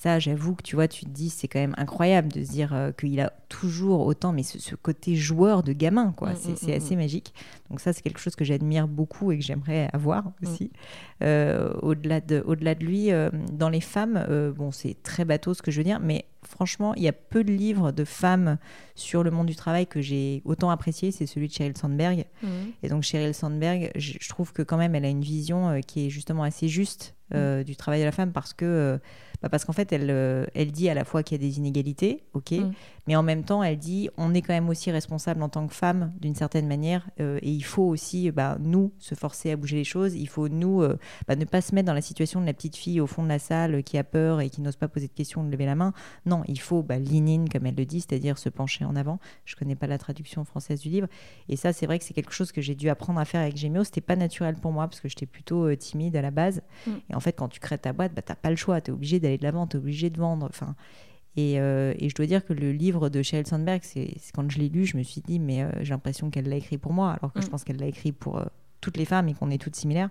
Ça, 0.00 0.20
j'avoue 0.20 0.54
que 0.54 0.62
tu 0.62 0.76
vois, 0.76 0.86
tu 0.86 1.06
te 1.06 1.10
dis, 1.10 1.28
c'est 1.28 1.48
quand 1.48 1.58
même 1.58 1.74
incroyable 1.76 2.28
de 2.28 2.44
se 2.44 2.52
dire 2.52 2.72
euh, 2.72 2.92
qu'il 2.92 3.18
a 3.18 3.32
toujours 3.48 4.06
autant, 4.06 4.32
mais 4.32 4.44
ce, 4.44 4.60
ce 4.60 4.76
côté 4.76 5.16
joueur 5.16 5.64
de 5.64 5.72
gamin, 5.72 6.12
quoi. 6.16 6.34
Mm, 6.34 6.36
c'est 6.36 6.68
mm, 6.68 6.70
mm, 6.70 6.76
assez 6.76 6.94
magique. 6.94 7.34
Donc 7.68 7.80
ça, 7.80 7.92
c'est 7.92 8.02
quelque 8.02 8.20
chose 8.20 8.36
que 8.36 8.44
j'admire 8.44 8.86
beaucoup 8.86 9.32
et 9.32 9.38
que 9.38 9.44
j'aimerais 9.44 9.90
avoir 9.92 10.30
aussi. 10.40 10.70
Euh, 11.24 11.72
au-delà 11.82 12.20
de, 12.20 12.44
au-delà 12.46 12.76
de 12.76 12.84
lui, 12.84 13.10
euh, 13.10 13.28
dans 13.52 13.70
les 13.70 13.80
femmes, 13.80 14.24
bon, 14.56 14.70
c'est 14.70 15.02
très 15.02 15.24
bateau 15.24 15.52
ce 15.52 15.62
que 15.62 15.72
je 15.72 15.78
veux 15.78 15.84
dire, 15.84 15.98
mais 15.98 16.26
franchement, 16.44 16.94
il 16.94 17.02
y 17.02 17.08
a 17.08 17.12
peu 17.12 17.42
de 17.42 17.50
livres 17.50 17.90
de 17.90 18.04
femmes 18.04 18.58
sur 18.94 19.24
le 19.24 19.32
monde 19.32 19.48
du 19.48 19.56
travail 19.56 19.88
que 19.88 20.00
j'ai 20.00 20.42
autant 20.44 20.70
apprécié. 20.70 21.10
C'est 21.10 21.26
celui 21.26 21.48
de 21.48 21.52
Sheryl 21.52 21.76
Sandberg. 21.76 22.24
Et 22.84 22.88
donc 22.88 23.02
Sheryl 23.02 23.34
Sandberg, 23.34 23.90
je, 23.96 24.28
trouve 24.28 24.52
que 24.52 24.62
quand 24.62 24.76
même 24.76 24.94
elle 24.94 25.04
a 25.04 25.08
une 25.08 25.22
vision 25.22 25.80
qui 25.84 26.06
est 26.06 26.10
justement 26.10 26.44
assez 26.44 26.68
juste 26.68 27.16
euh, 27.34 27.62
du 27.62 27.76
travail 27.76 28.00
de 28.00 28.06
la 28.06 28.12
femme 28.12 28.32
parce 28.32 28.54
que 28.54 28.64
euh, 28.64 28.98
bah, 29.42 29.48
parce 29.48 29.64
qu'en 29.64 29.72
fait 29.72 29.92
elle 29.92 30.10
euh, 30.10 30.46
elle 30.54 30.72
dit 30.72 30.88
à 30.88 30.94
la 30.94 31.04
fois 31.04 31.22
qu'il 31.22 31.40
y 31.40 31.44
a 31.44 31.48
des 31.48 31.58
inégalités, 31.58 32.24
ok, 32.34 32.52
Mm. 32.52 32.72
mais 33.06 33.16
en 33.16 33.22
même 33.22 33.44
temps 33.44 33.62
elle 33.62 33.78
dit 33.78 34.08
on 34.16 34.34
est 34.34 34.42
quand 34.42 34.52
même 34.52 34.68
aussi 34.68 34.90
responsable 34.90 35.42
en 35.42 35.48
tant 35.48 35.66
que 35.66 35.74
femme 35.74 36.12
d'une 36.20 36.34
certaine 36.34 36.66
manière 36.66 37.08
euh, 37.20 37.38
et 37.42 37.50
il 37.50 37.64
faut 37.64 37.84
aussi 37.84 38.30
bah, 38.30 38.58
nous 38.60 38.92
se 38.98 39.14
forcer 39.14 39.50
à 39.50 39.56
bouger 39.56 39.76
les 39.76 39.84
choses, 39.84 40.14
il 40.14 40.28
faut 40.28 40.48
nous 40.48 40.82
euh, 40.82 40.98
bah, 41.26 41.36
ne 41.36 41.44
pas 41.44 41.60
se 41.60 41.74
mettre 41.74 41.86
dans 41.86 41.94
la 41.94 42.00
situation 42.00 42.40
de 42.40 42.46
la 42.46 42.52
petite 42.52 42.76
fille 42.76 43.00
au 43.00 43.06
fond 43.06 43.22
de 43.22 43.28
la 43.28 43.38
salle 43.38 43.82
qui 43.82 43.98
a 43.98 44.04
peur 44.04 44.40
et 44.40 44.50
qui 44.50 44.60
n'ose 44.60 44.76
pas 44.76 44.88
poser 44.88 45.08
de 45.08 45.12
questions, 45.12 45.44
de 45.44 45.50
lever 45.50 45.66
la 45.66 45.74
main. 45.74 45.92
Non, 46.26 46.42
il 46.46 46.60
faut 46.60 46.82
bah, 46.82 46.98
lean 46.98 47.26
in 47.26 47.44
comme 47.46 47.66
elle 47.66 47.74
le 47.74 47.84
dit, 47.84 48.00
c'est-à-dire 48.00 48.38
se 48.38 48.48
pencher 48.48 48.84
en 48.84 48.96
avant. 48.96 49.18
Je 49.44 49.56
connais 49.56 49.74
pas 49.74 49.86
la 49.86 49.98
traduction 49.98 50.44
française 50.44 50.80
du 50.80 50.88
livre. 50.88 51.08
Et 51.48 51.56
ça, 51.56 51.72
c'est 51.72 51.86
vrai 51.86 51.98
que 51.98 52.04
c'est 52.04 52.14
quelque 52.14 52.32
chose 52.32 52.52
que 52.52 52.60
j'ai 52.60 52.74
dû 52.74 52.88
apprendre 52.88 53.20
à 53.20 53.24
faire 53.24 53.40
avec 53.40 53.56
Gémeo. 53.56 53.84
C'était 53.84 54.00
pas 54.00 54.16
naturel 54.16 54.56
pour 54.56 54.72
moi 54.72 54.88
parce 54.88 55.00
que 55.00 55.08
j'étais 55.08 55.26
plutôt 55.26 55.66
euh, 55.66 55.76
timide 55.76 56.16
à 56.16 56.22
la 56.22 56.30
base. 56.30 56.62
Mm. 56.86 56.90
Et 57.10 57.14
en 57.14 57.20
fait, 57.20 57.32
quand 57.32 57.48
tu 57.48 57.60
crées 57.60 57.78
ta 57.78 57.92
boîte, 57.92 58.14
bah, 58.14 58.22
t'as 58.22 58.34
pas 58.34 58.50
le 58.50 58.56
choix. 58.56 58.80
Tu 58.80 58.90
es 58.90 58.94
obligé 58.94 59.20
d'aller 59.20 59.27
de 59.36 59.42
l'avant, 59.42 59.66
tu 59.66 59.76
es 59.76 59.80
obligé 59.80 60.08
de 60.08 60.18
vendre. 60.18 60.46
Enfin, 60.48 60.74
et, 61.36 61.60
euh, 61.60 61.92
et 61.98 62.08
je 62.08 62.14
dois 62.14 62.26
dire 62.26 62.44
que 62.44 62.52
le 62.54 62.72
livre 62.72 63.10
de 63.10 63.22
Sheryl 63.22 63.46
Sandberg, 63.46 63.80
c'est 63.82 64.14
quand 64.34 64.50
je 64.50 64.58
l'ai 64.58 64.68
lu, 64.68 64.86
je 64.86 64.96
me 64.96 65.02
suis 65.02 65.20
dit, 65.20 65.38
mais 65.38 65.62
euh, 65.62 65.70
j'ai 65.82 65.90
l'impression 65.90 66.30
qu'elle 66.30 66.48
l'a 66.48 66.56
écrit 66.56 66.78
pour 66.78 66.92
moi, 66.92 67.10
alors 67.20 67.32
que 67.34 67.40
je 67.42 67.46
Mm. 67.46 67.50
pense 67.50 67.64
qu'elle 67.64 67.76
l'a 67.76 67.86
écrit 67.86 68.12
pour 68.12 68.38
euh, 68.38 68.44
toutes 68.80 68.96
les 68.96 69.04
femmes 69.04 69.28
et 69.28 69.34
qu'on 69.34 69.50
est 69.50 69.58
toutes 69.60 69.76
similaires. 69.76 70.08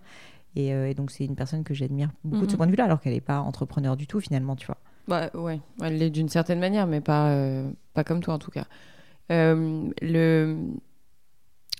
Et, 0.56 0.68
et 0.70 0.94
donc, 0.94 1.12
c'est 1.12 1.24
une 1.26 1.36
personne 1.36 1.64
que 1.64 1.74
j'admire 1.74 2.10
beaucoup 2.24 2.46
de 2.46 2.52
ce 2.52 2.56
Mhm. 2.56 2.58
point 2.58 2.66
de 2.68 2.72
vue-là, 2.72 2.86
alors 2.86 3.00
qu'elle 3.00 3.14
n'est 3.14 3.22
pas 3.22 3.40
entrepreneur 3.42 3.96
du 3.98 4.08
tout, 4.08 4.20
finalement, 4.20 4.56
tu 4.56 4.66
vois. 4.68 4.78
Bah 5.08 5.30
ouais, 5.36 5.60
elle 5.82 5.98
l'est 6.00 6.10
d'une 6.10 6.30
certaine 6.30 6.60
manière, 6.60 6.88
mais 6.88 7.00
pas, 7.00 7.64
pas 7.94 8.04
comme 8.04 8.22
toi 8.22 8.34
en 8.34 8.40
tout 8.40 8.50
cas. 8.52 8.66
Le, 9.30 10.58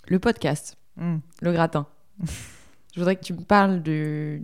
le 0.08 0.20
podcast, 0.20 0.78
Mm. 0.98 1.18
le 1.42 1.52
gratin. 1.54 1.86
Je 2.94 3.00
voudrais 3.00 3.16
que 3.16 3.24
tu 3.24 3.34
me 3.34 3.42
parles 3.42 3.84
de, 3.84 4.42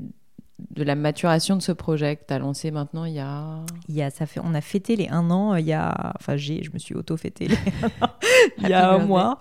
de 0.72 0.84
la 0.84 0.96
maturation 0.96 1.56
de 1.56 1.62
ce 1.62 1.72
projet 1.72 2.16
que 2.16 2.24
tu 2.28 2.34
as 2.34 2.40
lancé 2.40 2.72
maintenant 2.72 3.06
il 3.06 3.14
y 3.14 3.20
a... 3.20 3.64
Il 3.88 3.96
y 3.96 4.02
a 4.02 4.10
ça 4.10 4.26
fait, 4.26 4.40
on 4.44 4.54
a 4.54 4.62
fêté 4.62 4.96
les 4.96 5.08
un 5.10 5.30
an, 5.30 5.56
il 5.56 5.66
y 5.66 5.74
a... 5.74 6.14
Enfin, 6.20 6.36
j'ai, 6.38 6.64
je 6.64 6.72
me 6.72 6.80
suis 6.80 6.96
auto-fêté 6.96 7.48
il 8.60 8.70
y 8.70 8.74
a 8.74 8.92
un 8.92 9.00
mois. 9.00 9.40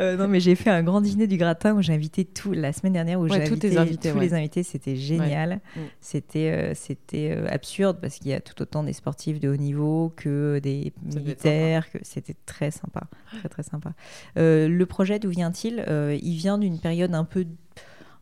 Euh, 0.00 0.16
non, 0.16 0.28
mais 0.28 0.40
j'ai 0.40 0.54
fait 0.54 0.70
un 0.70 0.82
grand 0.82 1.00
dîner 1.00 1.26
du 1.26 1.36
gratin 1.36 1.74
où 1.74 1.82
j'ai 1.82 1.92
invité 1.92 2.24
tout, 2.24 2.52
la 2.52 2.72
semaine 2.72 2.92
dernière, 2.92 3.20
où 3.20 3.28
j'ai 3.28 3.42
invité 3.42 3.76
invités, 3.78 4.10
tous 4.10 4.18
les 4.18 4.34
invités, 4.34 4.62
c'était 4.62 4.96
génial. 4.96 5.60
Mm. 5.76 5.80
C'était, 6.00 6.50
euh, 6.50 6.72
c'était 6.74 7.36
absurde 7.48 7.98
parce 8.00 8.18
qu'il 8.18 8.28
y 8.28 8.34
a 8.34 8.40
tout 8.40 8.60
autant 8.62 8.82
des 8.82 8.92
sportifs 8.92 9.40
de 9.40 9.48
haut 9.48 9.56
niveau 9.56 10.12
que 10.16 10.60
des 10.62 10.92
militaires, 11.02 11.90
que 11.90 11.98
c'était 12.02 12.36
très 12.46 12.70
sympa. 12.70 13.02
Très, 13.38 13.48
très 13.48 13.62
sympa. 13.62 13.92
le 14.36 14.84
projet, 14.84 15.18
d'où 15.18 15.30
vient-il? 15.30 15.84
Il 16.22 16.36
vient 16.36 16.58
d'une 16.58 16.78
période 16.78 17.14
un 17.14 17.24
peu 17.24 17.46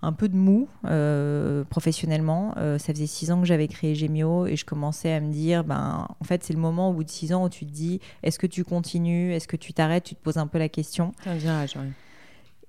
un 0.02 0.12
peu 0.12 0.28
de 0.28 0.36
mou 0.36 0.68
euh, 0.86 1.64
professionnellement. 1.64 2.54
Euh, 2.56 2.78
ça 2.78 2.92
faisait 2.92 3.06
six 3.06 3.30
ans 3.30 3.40
que 3.40 3.46
j'avais 3.46 3.68
créé 3.68 3.94
Gemio 3.94 4.46
et 4.46 4.56
je 4.56 4.64
commençais 4.64 5.12
à 5.12 5.20
me 5.20 5.32
dire, 5.32 5.64
ben, 5.64 6.06
en 6.18 6.24
fait, 6.24 6.42
c'est 6.44 6.52
le 6.52 6.60
moment 6.60 6.90
au 6.90 6.92
bout 6.92 7.04
de 7.04 7.10
six 7.10 7.32
ans 7.32 7.44
où 7.44 7.48
tu 7.48 7.66
te 7.66 7.70
dis, 7.70 8.00
est-ce 8.22 8.38
que 8.38 8.46
tu 8.46 8.64
continues, 8.64 9.32
est-ce 9.32 9.48
que 9.48 9.56
tu 9.56 9.72
t'arrêtes, 9.72 10.04
tu 10.04 10.14
te 10.14 10.22
poses 10.22 10.38
un 10.38 10.46
peu 10.46 10.58
la 10.58 10.68
question. 10.68 11.12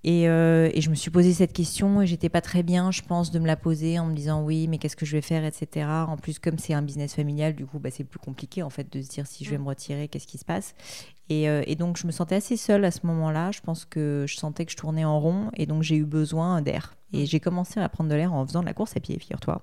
Et, 0.04 0.28
euh, 0.28 0.70
et, 0.74 0.82
je 0.82 0.90
me 0.90 0.96
suis 0.96 1.12
posé 1.12 1.32
cette 1.32 1.54
question 1.54 2.02
et 2.02 2.08
j'étais 2.08 2.30
pas 2.30 2.42
très 2.42 2.64
bien, 2.64 2.90
je 2.90 3.04
pense, 3.04 3.30
de 3.30 3.38
me 3.38 3.46
la 3.46 3.56
poser 3.56 4.00
en 4.00 4.08
me 4.08 4.16
disant 4.16 4.44
oui, 4.44 4.68
mais 4.68 4.80
qu'est-ce 4.80 4.96
que 4.96 5.06
je 5.06 5.12
vais 5.12 5.22
faire, 5.22 5.46
etc. 5.46 5.88
En 6.08 6.18
plus, 6.18 6.40
comme 6.40 6.58
c'est 6.58 6.74
un 6.74 6.82
business 6.82 7.14
familial, 7.14 7.54
du 7.54 7.68
coup, 7.68 7.78
bah, 7.78 7.90
c'est 7.92 8.04
plus 8.04 8.20
compliqué 8.20 8.64
en 8.64 8.72
fait 8.72 8.92
de 8.92 9.02
se 9.02 9.10
dire 9.10 9.28
si 9.28 9.46
je 9.46 9.52
vais 9.52 9.60
mm. 9.60 9.62
me 9.62 9.68
retirer, 9.68 10.08
qu'est-ce 10.08 10.26
qui 10.26 10.40
se 10.40 10.46
passe. 10.46 10.74
Euh, 11.32 11.64
et, 11.66 11.76
donc, 11.76 11.98
je 11.98 12.08
me 12.08 12.12
sentais 12.12 12.36
assez 12.36 12.58
seule 12.58 12.84
à 12.86 12.92
ce 12.92 13.06
moment-là. 13.06 13.52
Je 13.52 13.62
pense 13.62 13.86
que 13.86 14.26
je 14.28 14.36
sentais 14.36 14.66
que 14.66 14.72
je 14.72 14.78
tournais 14.78 15.06
en 15.06 15.20
rond 15.20 15.50
et 15.56 15.66
donc 15.66 15.84
j'ai 15.84 15.96
eu 15.96 16.06
besoin 16.06 16.62
d'air. 16.62 16.96
Et 17.14 17.26
j'ai 17.26 17.40
commencé 17.40 17.80
à 17.80 17.90
prendre 17.90 18.10
de 18.10 18.16
l'air 18.16 18.34
en 18.34 18.46
faisant 18.46 18.62
de 18.62 18.66
la 18.66 18.74
course 18.74 18.96
à 18.96 19.00
pied, 19.00 19.18
figure-toi. 19.20 19.62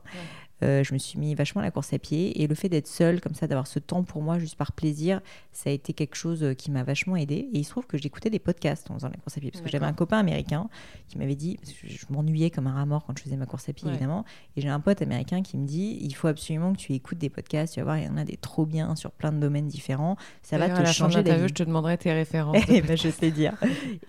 Euh, 0.63 0.83
je 0.83 0.93
me 0.93 0.99
suis 0.99 1.19
mis 1.19 1.35
vachement 1.35 1.61
à 1.61 1.65
la 1.65 1.71
course 1.71 1.93
à 1.93 1.99
pied 1.99 2.43
et 2.43 2.47
le 2.47 2.55
fait 2.55 2.69
d'être 2.69 2.89
seule 2.89 3.21
comme 3.21 3.35
ça, 3.35 3.47
d'avoir 3.47 3.67
ce 3.67 3.79
temps 3.79 4.03
pour 4.03 4.23
moi 4.23 4.39
juste 4.39 4.57
par 4.57 4.73
plaisir, 4.73 5.21
ça 5.53 5.71
a 5.71 5.73
été 5.73 5.93
quelque 5.93 6.17
chose 6.17 6.43
euh, 6.43 6.55
qui 6.55 6.71
m'a 6.71 6.83
vachement 6.83 7.17
aidé. 7.17 7.49
Et 7.53 7.59
il 7.59 7.65
se 7.65 7.71
trouve 7.71 7.87
que 7.87 7.97
j'écoutais 7.97 8.31
des 8.31 8.39
podcasts 8.39 8.91
en 8.91 8.95
faisant 8.95 9.09
la 9.09 9.17
course 9.17 9.37
à 9.37 9.41
pied 9.41 9.51
parce 9.51 9.63
que 9.63 9.71
j'avais 9.71 9.87
un 9.87 9.93
copain 9.93 10.19
américain 10.19 10.69
qui 11.09 11.19
m'avait 11.19 11.37
dit, 11.37 11.59
je 11.85 12.07
m'ennuyais 12.11 12.51
comme 12.51 12.67
un 12.67 12.73
rat 12.73 12.87
mort 12.87 13.05
quand 13.07 13.17
je 13.17 13.23
faisais 13.23 13.37
ma 13.37 13.47
course 13.47 13.69
à 13.69 13.73
pied 13.73 13.89
évidemment, 13.89 14.25
et 14.57 14.61
j'ai 14.61 14.69
un 14.69 14.81
pote 14.81 15.01
américain 15.03 15.43
qui 15.43 15.57
me 15.57 15.67
dit, 15.67 15.99
il 16.01 16.15
faut 16.15 16.29
absolument 16.29 16.73
que 16.73 16.79
tu 16.79 16.93
écoutes 16.93 17.19
des 17.19 17.31
podcasts, 17.31 17.75
tu 17.75 17.81
vas 17.81 17.85
voir, 17.85 17.99
il 17.99 18.05
y 18.05 18.09
en 18.09 18.17
a 18.17 18.25
des 18.25 18.37
trop 18.37 18.67
bien 18.67 18.97
sur 18.97 19.11
plein 19.13 19.33
de 19.33 19.39
domaines 19.39 19.69
différents, 19.69 20.17
ça 20.43 20.59
va 20.59 20.69
te 20.69 20.85
changer 20.87 21.23
la 21.23 21.37
vie. 21.37 21.49
Je 21.49 21.55
te 21.55 21.63
demanderai 21.63 21.99
tes 21.99 22.13
références. 22.13 22.57
Eh 22.69 22.83
ben, 22.83 22.97
je 22.97 23.09
sais 23.09 23.31
dire. 23.31 23.57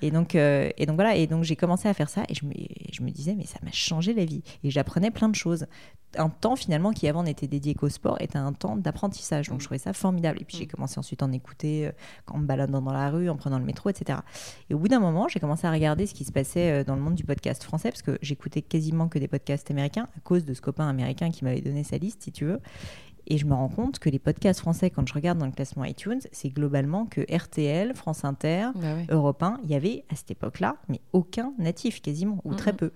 et 0.02 0.12
donc, 0.12 0.36
euh, 0.36 0.70
et 0.78 0.86
donc 0.86 0.96
voilà, 0.96 1.16
et 1.16 1.28
donc 1.28 1.44
j'ai 1.44 1.56
commencé 1.56 1.88
à 1.88 1.94
faire 1.94 2.10
ça 2.10 2.24
et 2.28 2.36
je 2.36 2.46
me, 2.46 2.54
je 2.92 3.02
me 3.02 3.10
disais, 3.10 3.34
mais 3.36 3.46
ça 3.46 3.58
m'a 3.64 3.72
changé 3.72 4.14
la 4.14 4.26
vie. 4.26 4.44
Et 4.64 4.70
j'apprenais 4.70 5.12
plein 5.12 5.30
de 5.30 5.36
choses 5.36 5.66
un 6.18 6.30
temps 6.30 6.56
finalement 6.56 6.92
qui 6.92 7.08
avant 7.08 7.24
n'était 7.24 7.48
dédié 7.48 7.76
qu'au 7.76 7.90
sport 7.90 8.18
était 8.20 8.38
un 8.38 8.54
temps 8.54 8.76
d'apprentissage. 8.76 9.50
Donc 9.50 9.60
je 9.60 9.66
trouvais 9.66 9.80
ça 9.80 9.94
formidable. 9.94 10.42
Et 10.42 10.46
puis 10.46 10.58
j'ai 10.58 10.66
mm. 10.66 10.70
commencé 10.70 11.00
ensuite 11.00 11.22
à 11.22 11.26
en 11.26 11.32
écouter 11.32 11.88
euh, 11.88 11.92
en 12.28 12.40
me 12.40 12.46
baladant 12.46 12.82
dans 12.82 12.94
la 12.94 13.10
rue, 13.10 13.30
en 13.30 13.36
prenant 13.36 13.60
le 13.60 13.66
métro, 13.66 13.90
etc. 13.90 14.20
Et 14.70 14.74
au 14.74 14.80
bout 14.80 14.88
d'un 14.88 15.00
moment, 15.00 15.28
j'ai 15.28 15.40
commencé 15.40 15.68
à 15.68 15.72
regarder 15.72 16.06
ce 16.08 16.14
qui 16.14 16.26
se 16.26 16.32
passait 16.32 16.72
euh, 16.72 16.84
dans 16.84 16.96
le 16.96 17.02
monde 17.02 17.16
du 17.16 17.24
podcast 17.24 17.64
français 17.64 17.90
parce 17.90 18.02
que 18.02 18.18
j'écoutais 18.22 18.62
quasiment 18.62 19.08
que 19.08 19.20
des 19.20 19.28
podcasts 19.28 19.70
américains 19.72 20.08
à 20.18 20.20
cause 20.22 20.46
de 20.46 20.54
ce 20.54 20.62
copain 20.62 20.88
américain 20.88 21.30
qui 21.30 21.44
m'avait 21.44 21.62
donné 21.62 21.84
sa 21.84 21.98
liste, 21.98 22.24
si 22.24 22.32
tu 22.32 22.46
veux. 22.46 22.60
Et 23.28 23.38
je 23.38 23.46
me 23.46 23.54
rends 23.54 23.70
compte 23.70 24.00
que 24.00 24.10
les 24.10 24.18
podcasts 24.18 24.60
français, 24.60 24.90
quand 24.90 25.08
je 25.08 25.14
regarde 25.14 25.38
dans 25.38 25.46
le 25.46 25.52
classement 25.52 25.86
iTunes, 25.86 26.22
c'est 26.32 26.50
globalement 26.50 27.06
que 27.06 27.22
RTL, 27.32 27.94
France 27.94 28.26
Inter, 28.26 28.70
bah 28.74 28.96
Europe 29.10 29.44
1, 29.44 29.60
il 29.64 29.70
y 29.70 29.76
avait 29.76 30.04
à 30.10 30.16
cette 30.16 30.32
époque-là, 30.32 30.78
mais 30.88 31.00
aucun 31.14 31.54
natif 31.60 32.02
quasiment, 32.02 32.42
ou 32.44 32.56
très 32.56 32.74
peu. 32.74 32.92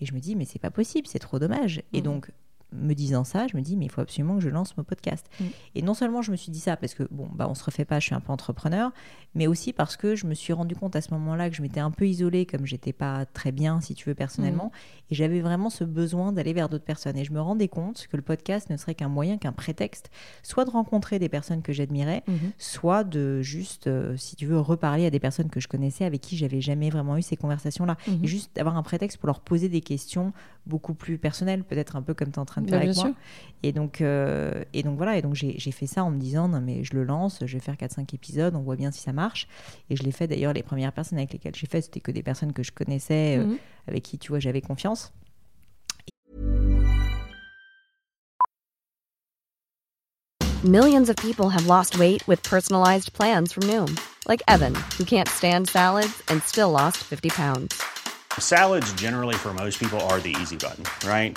Et 0.00 0.06
je 0.06 0.14
me 0.14 0.20
dis, 0.20 0.36
mais 0.36 0.44
c'est 0.44 0.60
pas 0.60 0.70
possible, 0.70 1.06
c'est 1.08 1.18
trop 1.18 1.38
dommage. 1.38 1.82
Et 1.92 2.00
donc, 2.00 2.30
me 2.72 2.94
disant 2.94 3.24
ça, 3.24 3.46
je 3.46 3.56
me 3.56 3.62
dis, 3.62 3.76
mais 3.76 3.86
il 3.86 3.90
faut 3.90 4.00
absolument 4.00 4.36
que 4.36 4.42
je 4.42 4.48
lance 4.48 4.76
mon 4.76 4.84
podcast. 4.84 5.26
Mm. 5.40 5.44
Et 5.74 5.82
non 5.82 5.94
seulement 5.94 6.22
je 6.22 6.30
me 6.30 6.36
suis 6.36 6.50
dit 6.50 6.60
ça, 6.60 6.76
parce 6.76 6.94
que, 6.94 7.04
bon, 7.10 7.28
bah, 7.32 7.46
on 7.48 7.54
se 7.54 7.64
refait 7.64 7.84
pas, 7.84 8.00
je 8.00 8.06
suis 8.06 8.14
un 8.14 8.20
peu 8.20 8.32
entrepreneur, 8.32 8.92
mais 9.34 9.46
aussi 9.46 9.72
parce 9.72 9.96
que 9.96 10.14
je 10.14 10.26
me 10.26 10.34
suis 10.34 10.52
rendu 10.52 10.74
compte 10.74 10.96
à 10.96 11.00
ce 11.00 11.12
moment-là 11.14 11.50
que 11.50 11.56
je 11.56 11.62
m'étais 11.62 11.80
un 11.80 11.90
peu 11.90 12.06
isolée, 12.06 12.46
comme 12.46 12.66
j'étais 12.66 12.92
pas 12.92 13.26
très 13.26 13.52
bien, 13.52 13.80
si 13.80 13.94
tu 13.94 14.08
veux, 14.08 14.14
personnellement, 14.14 14.66
mm. 14.66 15.12
et 15.12 15.14
j'avais 15.14 15.40
vraiment 15.40 15.70
ce 15.70 15.84
besoin 15.84 16.32
d'aller 16.32 16.52
vers 16.52 16.68
d'autres 16.68 16.84
personnes. 16.84 17.16
Et 17.16 17.24
je 17.24 17.32
me 17.32 17.40
rendais 17.40 17.68
compte 17.68 18.06
que 18.10 18.16
le 18.16 18.22
podcast 18.22 18.70
ne 18.70 18.76
serait 18.76 18.94
qu'un 18.94 19.08
moyen, 19.08 19.38
qu'un 19.38 19.52
prétexte, 19.52 20.10
soit 20.42 20.64
de 20.64 20.70
rencontrer 20.70 21.18
des 21.18 21.28
personnes 21.28 21.62
que 21.62 21.72
j'admirais, 21.72 22.22
mm-hmm. 22.28 22.52
soit 22.58 23.04
de 23.04 23.42
juste, 23.42 23.86
euh, 23.86 24.16
si 24.16 24.36
tu 24.36 24.46
veux, 24.46 24.58
reparler 24.58 25.06
à 25.06 25.10
des 25.10 25.20
personnes 25.20 25.50
que 25.50 25.60
je 25.60 25.68
connaissais, 25.68 26.04
avec 26.04 26.20
qui 26.20 26.36
j'avais 26.36 26.60
jamais 26.60 26.90
vraiment 26.90 27.16
eu 27.16 27.22
ces 27.22 27.36
conversations-là. 27.36 27.96
Mm-hmm. 28.08 28.24
Et 28.24 28.26
juste 28.26 28.56
d'avoir 28.56 28.76
un 28.76 28.82
prétexte 28.82 29.18
pour 29.18 29.26
leur 29.26 29.40
poser 29.40 29.68
des 29.68 29.80
questions 29.80 30.32
beaucoup 30.66 30.94
plus 30.94 31.18
personnelles, 31.18 31.64
peut-être 31.64 31.96
un 31.96 32.02
peu 32.02 32.14
comme 32.14 32.28
tu 32.28 32.34
es 32.34 32.38
en 32.38 32.44
train 32.44 32.61
de 32.62 32.70
faire 32.70 32.80
avec 32.80 32.96
moi. 32.96 33.12
Et 33.64 33.72
donc, 33.72 34.00
euh, 34.00 34.64
et 34.72 34.82
donc 34.82 34.96
voilà, 34.96 35.16
et 35.16 35.22
donc 35.22 35.34
j'ai 35.34 35.70
fait 35.70 35.86
ça 35.86 36.02
en 36.02 36.10
me 36.10 36.18
disant, 36.18 36.48
non 36.48 36.60
mais 36.60 36.82
je 36.82 36.94
le 36.94 37.04
lance, 37.04 37.38
je 37.44 37.52
vais 37.52 37.60
faire 37.60 37.76
4-5 37.76 38.12
épisodes, 38.14 38.54
on 38.56 38.60
voit 38.62 38.76
bien 38.76 38.90
si 38.90 39.00
ça 39.00 39.12
marche. 39.12 39.46
Et 39.88 39.96
je 39.96 40.02
l'ai 40.02 40.10
fait 40.10 40.26
d'ailleurs, 40.26 40.52
les 40.52 40.64
premières 40.64 40.92
personnes 40.92 41.18
avec 41.18 41.32
lesquelles 41.32 41.54
j'ai 41.54 41.68
fait, 41.68 41.80
c'était 41.80 42.00
que 42.00 42.10
des 42.10 42.22
personnes 42.22 42.52
que 42.52 42.62
je 42.62 42.72
connaissais, 42.72 43.38
euh, 43.38 43.44
mhm. 43.44 43.58
avec 43.86 44.02
qui, 44.02 44.18
tu 44.18 44.30
vois, 44.30 44.40
j'avais 44.40 44.60
confiance. 44.60 45.12
Millions 50.64 51.08
of 51.08 51.16
people 51.16 51.50
have 51.50 51.66
lost 51.66 51.98
weight 51.98 52.26
with 52.28 52.40
personalized 52.44 53.12
plans 53.12 53.52
from 53.52 53.64
Noom. 53.64 53.98
Like 54.28 54.42
Evan, 54.46 54.74
who 54.96 55.04
can't 55.04 55.28
stand 55.28 55.68
salads 55.68 56.22
and 56.28 56.40
still 56.42 56.70
lost 56.70 56.98
50 56.98 57.30
pounds. 57.30 57.82
Salads 58.38 58.92
generally 58.92 59.34
for 59.34 59.52
most 59.52 59.80
people 59.80 60.00
are 60.02 60.20
the 60.20 60.34
easy 60.40 60.56
button, 60.56 60.84
right? 61.04 61.36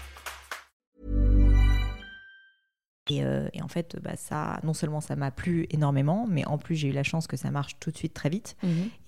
Et, 3.11 3.23
euh, 3.23 3.47
et, 3.53 3.61
en 3.61 3.67
fait, 3.67 3.97
bah, 4.01 4.15
ça, 4.15 4.59
non 4.63 4.73
seulement 4.73 5.01
ça 5.01 5.15
m'a 5.15 5.31
plu 5.31 5.67
énormément, 5.69 6.27
mais 6.29 6.45
en 6.45 6.57
plus 6.57 6.75
j'ai 6.75 6.87
eu 6.89 6.93
la 6.93 7.03
chance 7.03 7.27
que 7.27 7.37
ça 7.37 7.51
marche 7.51 7.77
tout 7.79 7.91
de 7.91 7.97
suite 7.97 8.13
très 8.13 8.29
vite. 8.29 8.55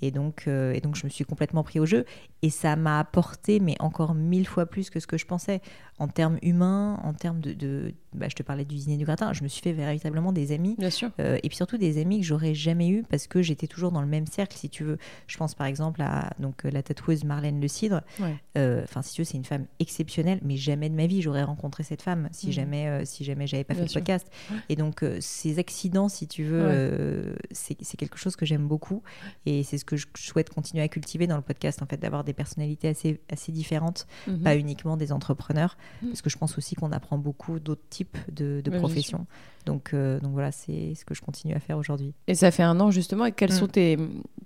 Et 0.02 0.12
donc, 0.12 0.44
euh, 0.48 0.74
et 0.74 0.82
donc 0.82 0.96
je 0.96 1.06
me 1.06 1.10
suis 1.10 1.26
complètement 1.26 1.63
pris 1.63 1.80
au 1.80 1.86
jeu. 1.86 2.06
Et 2.42 2.50
ça 2.50 2.76
m'a 2.76 3.00
apporté, 3.00 3.60
mais 3.60 3.76
encore 3.80 4.16
mille 4.16 4.48
fois 4.48 4.66
plus 4.66 4.89
que 4.89 5.00
ce 5.00 5.08
que 5.08 5.18
je 5.18 5.26
pensais, 5.26 5.62
en 6.04 6.10
termes 6.10 6.38
humains, 6.42 7.00
en 7.02 7.13
termes 7.13 7.39
de, 7.39 7.54
de 7.54 7.94
bah, 8.13 8.28
je 8.30 8.36
te 8.36 8.44
parlais 8.44 8.66
du 8.66 8.76
dîner 8.76 8.98
du 8.98 9.06
gratin, 9.06 9.32
je 9.32 9.42
me 9.42 9.48
suis 9.48 9.62
fait 9.62 9.72
véritablement 9.72 10.34
des 10.34 10.52
amis. 10.52 10.76
Bien 10.78 10.89
sûr. 10.89 11.12
Euh, 11.22 11.38
et 11.42 11.48
puis 11.48 11.56
surtout 11.56 11.78
des 11.78 11.98
amis 11.98 12.20
que 12.20 12.26
j'aurais 12.26 12.54
jamais 12.54 12.89
eu 12.89 13.04
parce 13.04 13.28
que 13.28 13.42
j'étais 13.42 13.68
toujours 13.68 13.94
dans 13.94 14.02
le 14.02 14.08
même 14.08 14.28
cercle, 14.28 14.58
si 14.58 14.70
tu 14.70 14.84
veux. 14.84 14.98
Je 15.28 15.38
pense 15.38 15.56
par 15.56 15.66
exemple 15.66 16.02
à 16.02 16.34
donc, 16.39 16.63
la 16.66 16.84
tatoueuse 16.84 17.24
Marlène 17.24 17.62
Le 17.62 17.70
Cidre. 17.70 18.02
Euh, 18.58 18.82
enfin, 18.84 19.02
si 19.02 19.13
tu 19.13 19.22
veux, 19.22 19.26
c'est 19.26 19.38
une 19.38 19.46
femme 19.46 19.66
exceptionnelle, 19.80 20.39
mais 20.44 20.58
jamais 20.58 20.89
de 20.89 20.96
ma 20.96 21.08
vie 21.08 21.22
j'aurais 21.22 21.44
rencontré 21.44 21.84
cette 21.84 22.02
femme 22.02 22.28
si 22.34 22.48
mhm. 22.48 22.54
jamais, 22.54 22.88
euh, 22.89 23.06
si 23.06 23.24
jamais 23.24 23.48
j'avais 23.48 23.63
pas 23.63 23.74
fait 23.74 23.88
le 23.88 23.94
podcast. 23.94 24.28
Et 24.68 24.76
donc, 24.76 25.06
ces 25.22 25.58
accidents, 25.58 26.10
si 26.10 26.28
tu 26.28 26.44
veux, 26.44 27.34
c'est 27.52 27.76
quelque 27.98 28.18
chose 28.18 28.36
que 28.36 28.46
j'aime 28.46 28.68
beaucoup. 28.68 29.04
Et 29.46 29.63
c'est 29.63 29.78
ce 29.78 29.86
que 29.86 29.96
je 29.96 30.08
souhaite 30.16 30.50
continuer 30.50 30.84
à 30.84 30.89
cultiver 30.89 31.28
dans 31.28 31.38
le 31.38 31.42
podcast, 31.42 31.82
en 31.82 31.86
fait, 31.86 31.98
d'avoir 31.98 32.26
des 32.26 32.34
personnalités 32.34 32.89
assez, 32.89 33.22
assez 33.32 33.54
différentes, 33.54 34.06
mhm. 34.28 34.42
pas 34.42 34.58
uniquement 34.58 34.98
des 34.98 35.13
entrepreneurs, 35.13 35.78
mhm. 36.01 36.10
parce 36.10 36.21
que 36.21 36.29
je 36.29 36.38
pense 36.38 36.58
aussi 36.58 36.75
qu'on 36.75 36.91
apprend 36.91 37.17
beaucoup 37.17 37.60
d'autres 37.60 37.88
types 37.89 38.17
de, 38.32 38.62
professions. 38.77 39.25
Donc, 39.65 39.93
euh, 39.93 40.19
donc 40.19 40.34
voilà, 40.34 40.51
c'est 40.51 40.93
ce 40.95 41.06
que 41.06 41.13
je 41.13 41.21
continue 41.21 41.53
à 41.53 41.60
faire 41.60 41.77
aujourd'hui. 41.77 42.13
Et 42.27 42.36
ça 42.36 42.51
fait 42.51 42.63
un 42.63 42.79
an 42.79 42.91
justement. 42.91 43.25
Et 43.25 43.32
quels 43.32 43.51
mm. 43.51 43.56
sont 43.56 43.67
tes. 43.67 43.97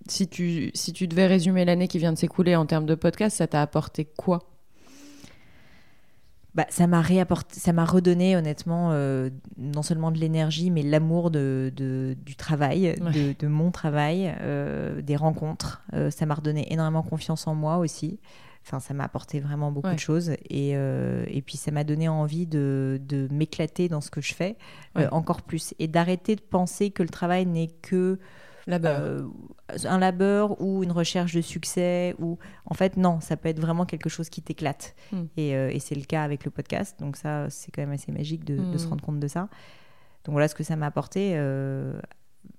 Si 0.08 0.28
tu, 0.28 0.72
si 0.74 0.94
tu 0.94 1.08
devais 1.08 1.28
résumer 1.28 1.66
l'année 1.66 1.88
qui 1.88 1.98
vient 2.00 2.14
de 2.14 2.18
s'écouler 2.18 2.56
en 2.56 2.66
termes 2.66 2.86
de 2.86 2.96
podcast, 2.96 3.38
ça 3.38 3.48
t'a 3.48 3.62
apporté 3.62 4.06
quoi? 4.06 4.48
Bah, 6.58 6.66
ça 6.70 6.88
m'a 6.88 7.02
réapporté, 7.02 7.60
ça 7.60 7.72
m'a 7.72 7.86
redonné 7.86 8.36
honnêtement 8.36 8.90
euh, 8.92 9.30
non 9.60 9.84
seulement 9.84 10.10
de 10.10 10.18
l'énergie, 10.18 10.72
mais 10.72 10.82
l'amour 10.82 11.30
de, 11.30 11.72
du 11.76 12.36
travail, 12.36 12.96
de, 13.00 13.48
mon 13.48 13.70
travail, 13.70 14.36
euh, 14.42 15.00
des 15.04 15.16
rencontres. 15.16 15.84
Euh, 15.94 16.10
ça 16.10 16.26
m'a 16.26 16.34
redonné 16.34 16.74
énormément 16.74 17.04
confiance 17.04 17.46
en 17.46 17.54
moi 17.54 17.78
aussi. 17.78 18.20
Enfin, 18.68 18.82
ça 18.82 18.94
m'a 18.94 19.06
apporté 19.06 19.40
vraiment 19.40 19.72
beaucoup 19.72 19.94
de 19.94 20.00
choses 20.00 20.32
et, 20.50 20.72
et, 20.72 21.42
puis 21.46 21.56
ça 21.56 21.72
m'a 21.72 21.86
donné 21.86 22.10
envie 22.10 22.46
de, 22.46 23.00
de 23.02 23.30
m'éclater 23.32 23.88
dans 23.88 24.02
ce 24.02 24.12
que 24.12 24.20
je 24.20 24.34
fais 24.34 24.58
encore 25.12 25.42
plus 25.42 25.74
et 25.80 25.88
d'arrêter 25.88 26.36
de 26.36 26.42
penser 26.42 26.92
que 26.92 27.02
le 27.02 27.10
travail 27.10 27.46
n'est 27.46 27.70
que 27.82 28.20
euh, 28.70 29.26
un 29.86 29.98
labeur 29.98 30.62
ou 30.62 30.84
une 30.84 30.92
recherche 30.92 31.34
de 31.34 31.42
succès 31.42 32.16
ou 32.20 32.38
en 32.66 32.74
fait 32.74 32.98
non 32.98 33.22
ça 33.22 33.38
peut 33.38 33.48
être 33.50 33.60
vraiment 33.60 33.86
quelque 33.86 34.10
chose 34.10 34.30
qui 34.30 34.42
t'éclate. 34.42 34.96
Hmm. 35.12 35.26
euh, 35.40 35.70
et, 35.70 35.80
c'est 35.80 35.96
le 35.96 36.04
cas 36.04 36.24
avec 36.24 36.44
le 36.44 36.52
podcast 36.52 37.00
donc 37.00 37.16
ça 37.16 37.50
c'est 37.50 37.72
quand 37.72 37.82
même 37.82 37.92
assez 37.92 38.12
magique 38.12 38.44
de, 38.44 38.78
se 38.78 38.86
hmm. 38.86 38.90
rendre 38.90 39.04
compte 39.04 39.20
de 39.20 39.28
ça. 39.28 39.48
Donc 40.26 40.34
voilà 40.34 40.50
ce 40.50 40.56
que 40.56 40.64
ça 40.64 40.76
m'a 40.76 40.88
apporté 40.88 41.34
euh, 41.36 41.98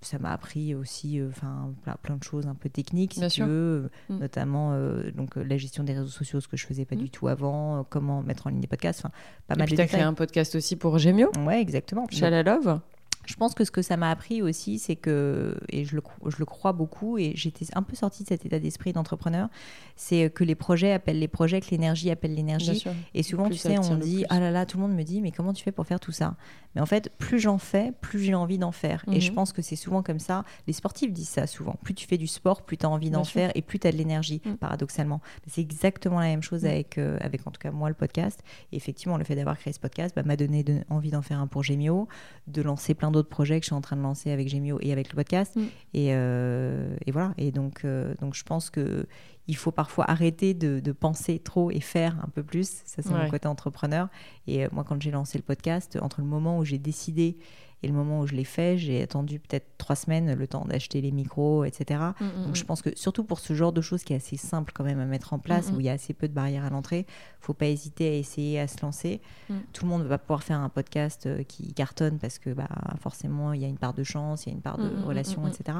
ça 0.01 0.19
m'a 0.19 0.33
appris 0.33 0.75
aussi 0.75 1.21
enfin 1.29 1.73
plein, 1.83 1.97
plein, 2.01 2.17
de 2.17 2.23
choses 2.23 2.47
un 2.47 2.55
peu 2.55 2.69
techniques 2.69 3.15
si 3.15 3.21
Bien 3.21 3.29
tu 3.29 3.35
sûr. 3.37 3.47
veux, 3.47 3.91
Mm. 4.09 4.19
notamment 4.19 4.77
donc 5.15 5.35
la 5.37 5.57
gestion 5.57 5.83
des 5.85 5.93
réseaux 5.95 6.07
sociaux 6.07 6.41
ce 6.41 6.47
que 6.49 6.57
je 6.57 6.67
faisais 6.67 6.85
pas 6.85 6.95
Mm. 6.95 6.99
du 6.99 7.11
tout 7.11 7.27
avant 7.29 7.85
comment 7.89 8.23
mettre 8.23 8.47
en 8.47 8.51
ligne 8.51 8.61
des 8.61 8.67
podcasts 8.69 9.01
enfin 9.01 9.13
pas 9.49 9.55
Et 9.55 9.59
mal 9.59 9.69
de 9.69 9.75
t'as 9.77 9.87
créé 9.87 9.97
détails 9.99 10.03
un 10.09 10.15
podcast 10.15 10.55
aussi 10.55 10.77
pour 10.77 10.99
Gemio, 10.99 11.31
ouais 11.47 11.61
exactement 11.61 12.07
Chalalove. 12.11 12.81
Je 13.29 13.35
pense 13.37 13.55
que 13.55 13.63
ce 13.63 13.71
que 13.71 13.83
ça 13.83 13.99
m'a 13.99 14.11
appris 14.11 14.41
aussi, 14.41 14.79
c'est 14.79 14.97
que, 14.97 15.55
et 15.69 15.85
je 15.85 15.95
le, 15.97 16.03
je 16.29 16.37
le 16.39 16.47
crois 16.47 16.73
beaucoup, 16.73 17.19
et 17.19 17.33
j'étais 17.35 17.67
un 17.75 17.83
peu 17.83 17.95
sortie 17.95 18.23
de 18.23 18.29
cet 18.29 18.47
état 18.47 18.59
d'esprit 18.59 18.95
d'entrepreneur, 18.95 19.49
c'est 19.97 20.31
que 20.31 20.45
les 20.45 20.55
projets 20.55 20.93
appellent 20.93 21.19
les 21.19 21.29
projets, 21.29 21.61
que 21.61 21.69
l'énergie 21.71 22.11
appelle 22.11 22.35
l'énergie. 22.35 22.83
Et 23.13 23.23
souvent, 23.23 23.45
Plus 23.45 23.57
tu 23.57 23.61
sais, 23.61 23.79
on 23.79 23.97
dit, 23.97 24.25
ah 24.31 24.41
là 24.41 24.51
là, 24.51 24.65
tout 24.65 24.79
le 24.79 24.85
monde 24.85 24.95
me 24.97 25.03
dit, 25.03 25.21
mais 25.21 25.31
comment 25.31 25.53
tu 25.53 25.63
fais 25.63 25.73
pour 25.73 25.87
faire 25.87 26.01
tout 26.01 26.11
ça? 26.13 26.37
Mais 26.75 26.81
en 26.81 26.87
fait, 26.87 27.11
plus 27.19 27.39
j'en 27.39 27.59
fais, 27.59 27.93
plus 28.01 28.21
j'ai 28.23 28.35
envie 28.35 28.57
d'en 28.59 28.73
faire. 28.73 29.05
Et 29.13 29.21
je 29.21 29.29
Mhm. 29.31 29.35
pense 29.35 29.53
que 29.53 29.61
c'est 29.61 29.77
souvent 29.77 30.03
comme 30.03 30.19
ça. 30.21 30.45
Les 30.67 30.73
sportifs 30.73 31.13
disent 31.13 31.29
ça 31.29 31.47
souvent. 31.47 31.77
Plus 31.83 31.93
tu 31.95 32.07
fais 32.07 32.17
du 32.19 32.27
sport, 32.27 32.63
plus 32.63 32.79
tu 32.79 32.87
as 32.87 32.89
envie 32.89 33.11
d'en 33.11 33.25
faire 33.25 33.51
et 33.55 33.61
plus 33.63 33.79
tu 33.79 33.87
as 33.89 33.93
de 33.93 33.97
l'énergie, 33.99 34.41
Mhm. 34.47 34.57
paradoxalement. 34.57 35.21
C'est 35.49 35.61
exactement 35.61 36.19
la 36.21 36.27
même 36.29 36.43
chose 36.43 36.63
Mhm. 36.63 36.71
avec, 36.71 36.97
euh, 36.97 37.19
avec, 37.21 37.47
en 37.47 37.51
tout 37.51 37.61
cas, 37.61 37.73
moi, 37.73 37.89
le 37.91 37.95
podcast. 37.95 38.41
Et 38.73 38.77
effectivement, 38.77 39.19
le 39.19 39.25
fait 39.25 39.35
d'avoir 39.35 39.59
créé 39.59 39.73
ce 39.75 39.81
podcast 39.81 40.15
bah, 40.17 40.23
m'a 40.23 40.37
donné 40.37 40.63
de- 40.63 40.81
envie 40.89 41.11
d'en 41.11 41.21
faire 41.23 41.41
un 41.41 41.47
pour 41.47 41.63
Gemio, 41.63 42.07
de 42.47 42.63
lancer 42.63 42.95
plein 42.95 43.11
d'autres 43.11 43.18
projets 43.27 43.59
que 43.59 43.65
je 43.65 43.69
suis 43.71 43.75
en 43.75 43.81
train 43.81 43.97
de 43.97 44.03
lancer 44.03 44.31
avec 44.31 44.49
Gemio 44.49 44.79
et 44.81 44.93
avec 44.93 45.11
le 45.11 45.17
podcast. 45.17 45.57
Mm. 45.57 45.61
Et, 45.95 46.09
euh, 46.13 46.95
et 47.07 47.11
voilà. 47.11 47.35
Et 47.39 47.51
donc, 47.51 47.85
euh, 47.85 48.15
donc, 48.21 48.35
je 48.35 48.45
pense 48.45 48.71
que 48.71 49.07
il 49.49 49.57
faut 49.57 49.71
parfois 49.73 50.05
arrêter 50.11 50.53
de, 50.55 50.79
de 50.79 50.93
penser 50.93 51.39
trop 51.39 51.71
et 51.71 51.81
faire 51.81 52.17
un 52.23 52.29
peu 52.29 52.43
plus. 52.43 52.69
Ça, 52.85 53.03
c'est 53.03 53.09
Ouais. 53.11 53.25
mon 53.25 53.31
côté 53.31 53.49
entrepreneur. 53.49 54.09
Et 54.47 54.65
euh, 54.65 54.69
moi, 54.73 54.85
quand 54.85 55.01
j'ai 55.03 55.11
lancé 55.11 55.39
le 55.39 55.43
podcast, 55.45 55.99
entre 56.03 56.21
le 56.21 56.27
moment 56.27 56.59
où 56.59 56.65
j'ai 56.65 56.79
décidé 56.79 57.39
et 57.83 57.89
le 57.89 57.95
moment 57.95 58.21
où 58.21 58.27
je 58.27 58.35
l'ai 58.35 58.45
fait, 58.45 58.77
j'ai 58.79 59.03
attendu 59.03 59.39
peut-être 59.39 59.67
trois 59.79 59.95
semaines, 59.97 60.35
le 60.35 60.47
temps 60.49 60.65
d'acheter 60.65 61.01
les 61.01 61.13
micros, 61.13 61.65
etc. 61.65 62.01
Mm, 62.21 62.45
Donc 62.47 62.57
je 62.57 62.65
pense 62.65 62.83
que 62.83 62.91
surtout 62.97 63.23
pour 63.25 63.39
ce 63.39 63.55
genre 63.55 63.73
de 63.73 63.81
choses 63.81 64.03
qui 64.05 64.13
est 64.13 64.17
assez 64.17 64.37
simple 64.37 64.73
quand 64.75 64.85
même 64.85 64.99
à 64.99 65.05
mettre 65.05 65.33
en 65.33 65.39
place, 65.39 65.71
où 65.75 65.79
il 65.81 65.87
y 65.87 65.89
a 65.89 65.93
assez 65.93 66.13
peu 66.15 66.27
de 66.29 66.33
barrières 66.35 66.65
à 66.65 66.71
l'entrée, 66.71 67.07
faut 67.41 67.55
pas 67.55 67.67
hésiter 67.67 68.09
à 68.09 68.15
essayer 68.15 68.59
à 68.59 68.67
se 68.69 68.81
lancer. 68.83 69.21
Mm. 69.49 69.55
Tout 69.73 69.85
le 69.85 69.91
monde 69.91 70.03
ne 70.03 70.09
va 70.09 70.19
pas 70.19 70.25
pouvoir 70.25 70.43
faire 70.43 70.59
un 70.59 70.69
podcast 70.69 71.27
euh, 71.27 71.43
qui 71.45 71.73
cartonne 71.73 72.19
parce 72.19 72.39
que 72.39 72.51
bah, 72.51 72.69
forcément 73.01 73.53
il 73.53 73.61
y 73.61 73.65
a 73.65 73.69
une 73.69 73.79
part 73.79 73.95
de 73.95 74.03
chance, 74.03 74.47
il 74.47 74.49
y 74.49 74.53
a 74.53 74.55
une 74.55 74.63
part 74.63 74.79
de 74.79 74.89
relation, 75.05 75.47
etc. 75.47 75.79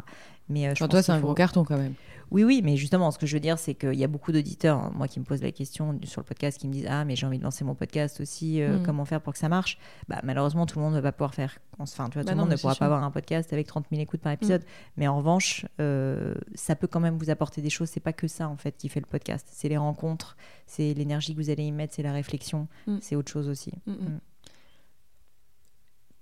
Mais 0.49 0.67
euh, 0.67 0.69
je 0.69 0.73
Enfin, 0.75 0.87
pense 0.87 0.91
toi, 0.91 1.03
c'est 1.03 1.13
un 1.13 1.17
faut- 1.19 1.27
gros 1.27 1.35
carton 1.35 1.65
quand 1.65 1.77
même. 1.77 1.95
oui, 2.31 2.45
oui, 2.45 2.63
mais 2.65 2.77
justement, 2.77 3.11
ce 3.11 3.19
que 3.19 3.27
je 3.27 3.35
veux 3.37 3.41
dire, 3.41 3.59
c'est 3.59 3.75
qu'il 3.75 3.95
y 3.95 4.05
a 4.05 4.09
beaucoup 4.09 4.33
d'auditeurs, 4.33 4.79
hein, 4.79 4.93
moi, 4.95 5.09
qui 5.09 5.19
me 5.21 5.25
posent 5.25 5.43
la 5.43 5.51
question 5.53 5.99
sur 6.05 6.21
le 6.21 6.25
podcast, 6.27 6.59
qui 6.59 6.69
me 6.69 6.73
disent 6.73 6.87
Ah, 6.89 7.05
mais 7.05 7.17
j'ai 7.17 7.27
envie 7.27 7.39
de 7.39 7.43
lancer 7.45 7.65
mon 7.65 7.75
podcast 7.75 8.21
aussi, 8.21 8.63
euh, 8.63 8.79
Mm. 8.79 8.83
comment 8.85 9.05
faire 9.05 9.21
pour 9.21 9.33
que 9.33 9.39
ça 9.39 9.49
marche? 9.49 9.79
Bah, 10.09 10.21
Malheureusement, 10.23 10.65
tout 10.65 10.79
le 10.79 10.85
monde 10.85 10.95
ne 10.95 11.01
va 11.01 11.13
pas 11.13 11.17
pouvoir 11.19 11.35
faire. 11.35 11.59
Enfin, 11.79 12.09
tu 12.09 12.15
vois, 12.15 12.23
Bah 12.25 12.31
tout 12.33 12.37
le 12.37 12.43
monde 12.43 12.51
ne 12.51 12.57
pourra 12.57 12.75
sûr. 12.75 12.81
pas 12.81 12.85
avoir 12.87 13.03
un 13.05 13.11
podcast 13.11 13.53
avec 13.53 13.67
30 13.67 13.87
000 13.91 14.03
écoutes 14.03 14.21
par 14.21 14.33
épisode. 14.33 14.63
Mais 14.97 15.07
en 15.09 15.17
revanche, 15.17 15.65
euh, 15.81 16.35
ça 16.55 16.75
peut 16.77 16.87
quand 16.89 17.01
même 17.01 17.17
vous 17.19 17.31
apporter 17.31 17.63
des 17.63 17.71
choses. 17.71 17.89
C'est 17.89 18.01
pas 18.01 18.13
que 18.13 18.27
ça, 18.29 18.49
en 18.49 18.57
fait, 18.57 18.77
qui 18.77 18.89
fait 18.89 19.01
le 19.01 19.07
podcast. 19.07 19.47
C'est 19.53 19.69
les 19.69 19.77
rencontres, 19.77 20.37
c'est 20.67 20.93
l'énergie 20.95 21.35
que 21.35 21.41
vous 21.41 21.51
allez 21.51 21.65
y 21.65 21.73
mettre, 21.73 21.95
c'est 21.95 22.03
la 22.03 22.13
réflexion, 22.13 22.67
Mm. 22.87 22.97
c'est 23.01 23.15
autre 23.17 23.31
chose 23.31 23.49
aussi. 23.49 23.73
Mm, 23.87 23.93
mm. 23.93 23.95
Mm. 23.95 24.21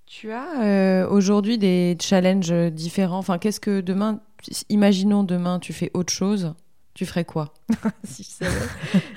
Tu 0.06 0.30
as 0.30 0.62
euh, 0.62 1.08
aujourd'hui 1.08 1.58
des 1.58 1.96
challenges 2.00 2.52
différents. 2.72 3.18
Enfin, 3.18 3.38
qu'est-ce 3.38 3.58
que 3.58 3.80
demain, 3.80 4.20
imaginons 4.68 5.24
demain, 5.24 5.58
tu 5.58 5.72
fais 5.72 5.90
autre 5.94 6.12
chose, 6.12 6.54
tu 6.96 7.04
ferais 7.04 7.26
quoi 7.26 7.52
si 8.04 8.22
je 8.22 8.28
savais. 8.30 8.56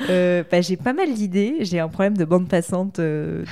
Euh, 0.10 0.44
bah, 0.52 0.60
j'ai 0.60 0.76
pas 0.76 0.92
mal 0.92 1.14
d'idées. 1.14 1.60
J'ai 1.62 1.80
un 1.80 1.88
problème 1.88 2.18
de 2.18 2.26
bande 2.26 2.50
passante 2.50 3.00
euh, 3.00 3.46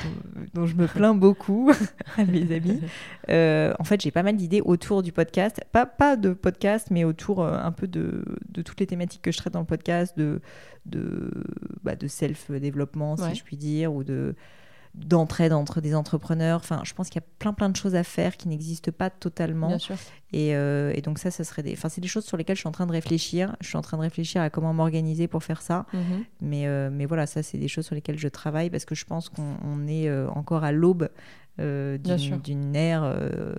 dont, 0.54 0.62
dont 0.62 0.68
je 0.68 0.76
me 0.76 0.86
plains 0.86 1.13
beaucoup 1.16 1.72
à 2.18 2.26
mes 2.26 2.54
amis. 2.54 2.82
Euh, 3.30 3.74
en 3.80 3.86
fait, 3.86 4.02
j'ai 4.02 4.12
pas 4.12 4.24
mal 4.24 4.36
d'idées 4.36 4.60
autour 4.60 5.02
du 5.02 5.13
podcast. 5.13 5.62
Pas, 5.72 5.86
pas 5.86 6.18
de 6.18 6.34
podcast, 6.34 6.88
mais 6.92 7.06
autour 7.06 7.42
un 7.46 7.72
peu 7.72 7.88
de, 7.88 8.26
de 8.50 8.62
toutes 8.62 8.82
les 8.82 8.88
thématiques 8.88 9.22
que 9.22 9.32
je 9.32 9.38
traite 9.38 9.54
dans 9.54 9.62
le 9.62 9.66
podcast, 9.66 10.18
de, 10.18 10.42
de, 10.86 11.32
bah, 11.84 11.96
de 11.96 12.08
self-développement, 12.08 13.16
Ouais. 13.16 13.30
si 13.30 13.36
je 13.36 13.44
puis 13.46 13.56
dire, 13.56 13.94
ou 13.94 14.04
de 14.04 14.36
d'entraide 14.98 15.54
entre 15.54 15.80
des 15.80 15.96
entrepreneurs. 15.96 16.60
Enfin, 16.60 16.82
je 16.84 16.94
pense 16.94 17.10
qu'il 17.10 17.22
y 17.22 17.24
a 17.24 17.28
plein 17.40 17.54
plein 17.54 17.70
de 17.70 17.76
choses 17.76 17.96
à 17.96 18.04
faire 18.04 18.36
qui 18.36 18.48
n'existent 18.48 18.92
pas 18.92 19.10
totalement. 19.10 19.68
Bien 19.68 19.80
sûr. 19.80 19.96
Et, 20.34 20.56
euh, 20.56 20.92
et 20.96 21.02
donc 21.02 21.20
ça, 21.20 21.32
ça 21.32 21.44
serait 21.44 21.64
des... 21.64 21.74
Enfin, 21.74 21.88
c'est 21.88 22.02
des 22.02 22.08
choses 22.08 22.26
sur 22.26 22.36
lesquelles 22.36 22.56
je 22.56 22.62
suis 22.62 22.68
en 22.68 22.74
train 22.74 22.88
de 22.88 22.92
réfléchir. 22.92 23.56
Je 23.62 23.68
suis 23.68 23.78
en 23.78 23.82
train 23.82 23.98
de 23.98 24.02
réfléchir 24.02 24.42
à 24.42 24.50
comment 24.50 24.74
m'organiser 24.74 25.28
pour 25.28 25.44
faire 25.44 25.62
ça. 25.62 25.86
Mhm. 25.94 26.26
Mais, 26.42 26.68
euh, 26.68 26.90
mais 26.92 27.06
voilà, 27.06 27.28
ça, 27.28 27.44
c'est 27.44 27.58
des 27.58 27.68
choses 27.68 27.86
sur 27.86 27.96
lesquelles 27.96 28.20
je 28.20 28.28
travaille 28.28 28.70
parce 28.70 28.86
que 28.86 28.96
je 28.96 29.06
pense 29.06 29.30
qu'on 29.30 29.56
on 29.64 29.88
est 29.88 30.10
euh, 30.10 30.28
encore 30.30 30.64
à 30.64 30.72
l'aube 30.72 31.10
euh, 31.60 31.98
d'une 32.43 32.76
ère 32.76 33.02
euh, 33.04 33.54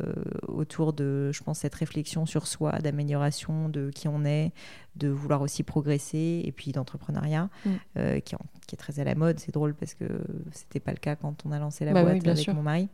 autour 0.46 0.92
de, 0.92 1.30
je 1.32 1.42
pense, 1.42 1.58
cette 1.60 1.74
réflexion 1.74 2.26
sur 2.26 2.46
soi, 2.46 2.78
d'amélioration 2.78 3.68
de 3.68 3.90
qui 3.90 4.08
on 4.08 4.24
est, 4.24 4.52
de 4.96 5.08
vouloir 5.08 5.42
aussi 5.42 5.62
progresser 5.62 6.42
et 6.44 6.52
puis 6.52 6.72
d'entrepreneuriat 6.72 7.48
Mm. 7.64 7.70
euh, 7.96 8.20
qui, 8.20 8.34
est 8.34 8.76
très 8.76 9.00
à 9.00 9.04
la 9.04 9.14
mode. 9.14 9.38
C'est 9.40 9.52
drôle 9.52 9.74
parce 9.74 9.94
que 9.94 10.04
c'était 10.52 10.80
pas 10.80 10.92
le 10.92 10.98
cas 10.98 11.16
quand 11.16 11.44
on 11.46 11.52
a 11.52 11.58
lancé 11.58 11.84
la 11.84 11.92
Bah 11.92 12.02
boîte 12.04 12.18
bien 12.22 12.32
avec 12.32 12.44
sûr. 12.44 12.54
mon 12.54 12.62
mari. 12.62 12.88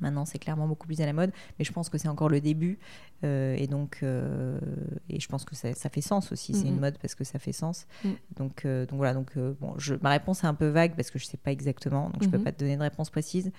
Maintenant, 0.00 0.24
c'est 0.24 0.38
clairement 0.38 0.68
beaucoup 0.68 0.86
plus 0.86 1.00
à 1.00 1.06
la 1.06 1.12
mode, 1.12 1.32
mais 1.58 1.64
je 1.64 1.72
pense 1.72 1.88
que 1.88 1.98
c'est 1.98 2.06
encore 2.06 2.28
le 2.28 2.40
début. 2.40 2.78
euh, 3.24 3.56
et 3.58 3.66
donc, 3.66 3.98
euh, 4.04 4.60
et 5.10 5.18
je 5.18 5.26
pense 5.28 5.44
que 5.44 5.56
ça, 5.56 5.72
ça 5.74 5.88
fait 5.88 6.00
sens 6.02 6.30
aussi. 6.30 6.54
C'est 6.54 6.68
une 6.68 6.78
mode 6.78 6.96
parce 6.98 7.16
que 7.16 7.24
ça 7.24 7.40
fait 7.40 7.50
sens. 7.50 7.86
Mm. 8.04 8.08
Donc, 8.36 8.64
euh, 8.64 8.86
donc 8.86 8.96
voilà. 8.98 9.12
Donc, 9.14 9.36
bon, 9.60 9.74
je, 9.76 9.96
ma 10.00 10.10
réponse 10.10 10.44
est 10.44 10.46
un 10.46 10.54
peu 10.54 10.68
vague 10.68 10.94
parce 10.94 11.10
que 11.10 11.18
je 11.18 11.24
sais 11.26 11.36
pas 11.36 11.50
exactement. 11.50 12.10
Donc, 12.10 12.22
je 12.22 12.28
peux 12.28 12.38
Mhm. 12.38 12.44
pas 12.44 12.52
te 12.52 12.60
donner 12.60 12.76
de 12.76 12.82
réponse 12.82 13.10
précise. 13.10 13.50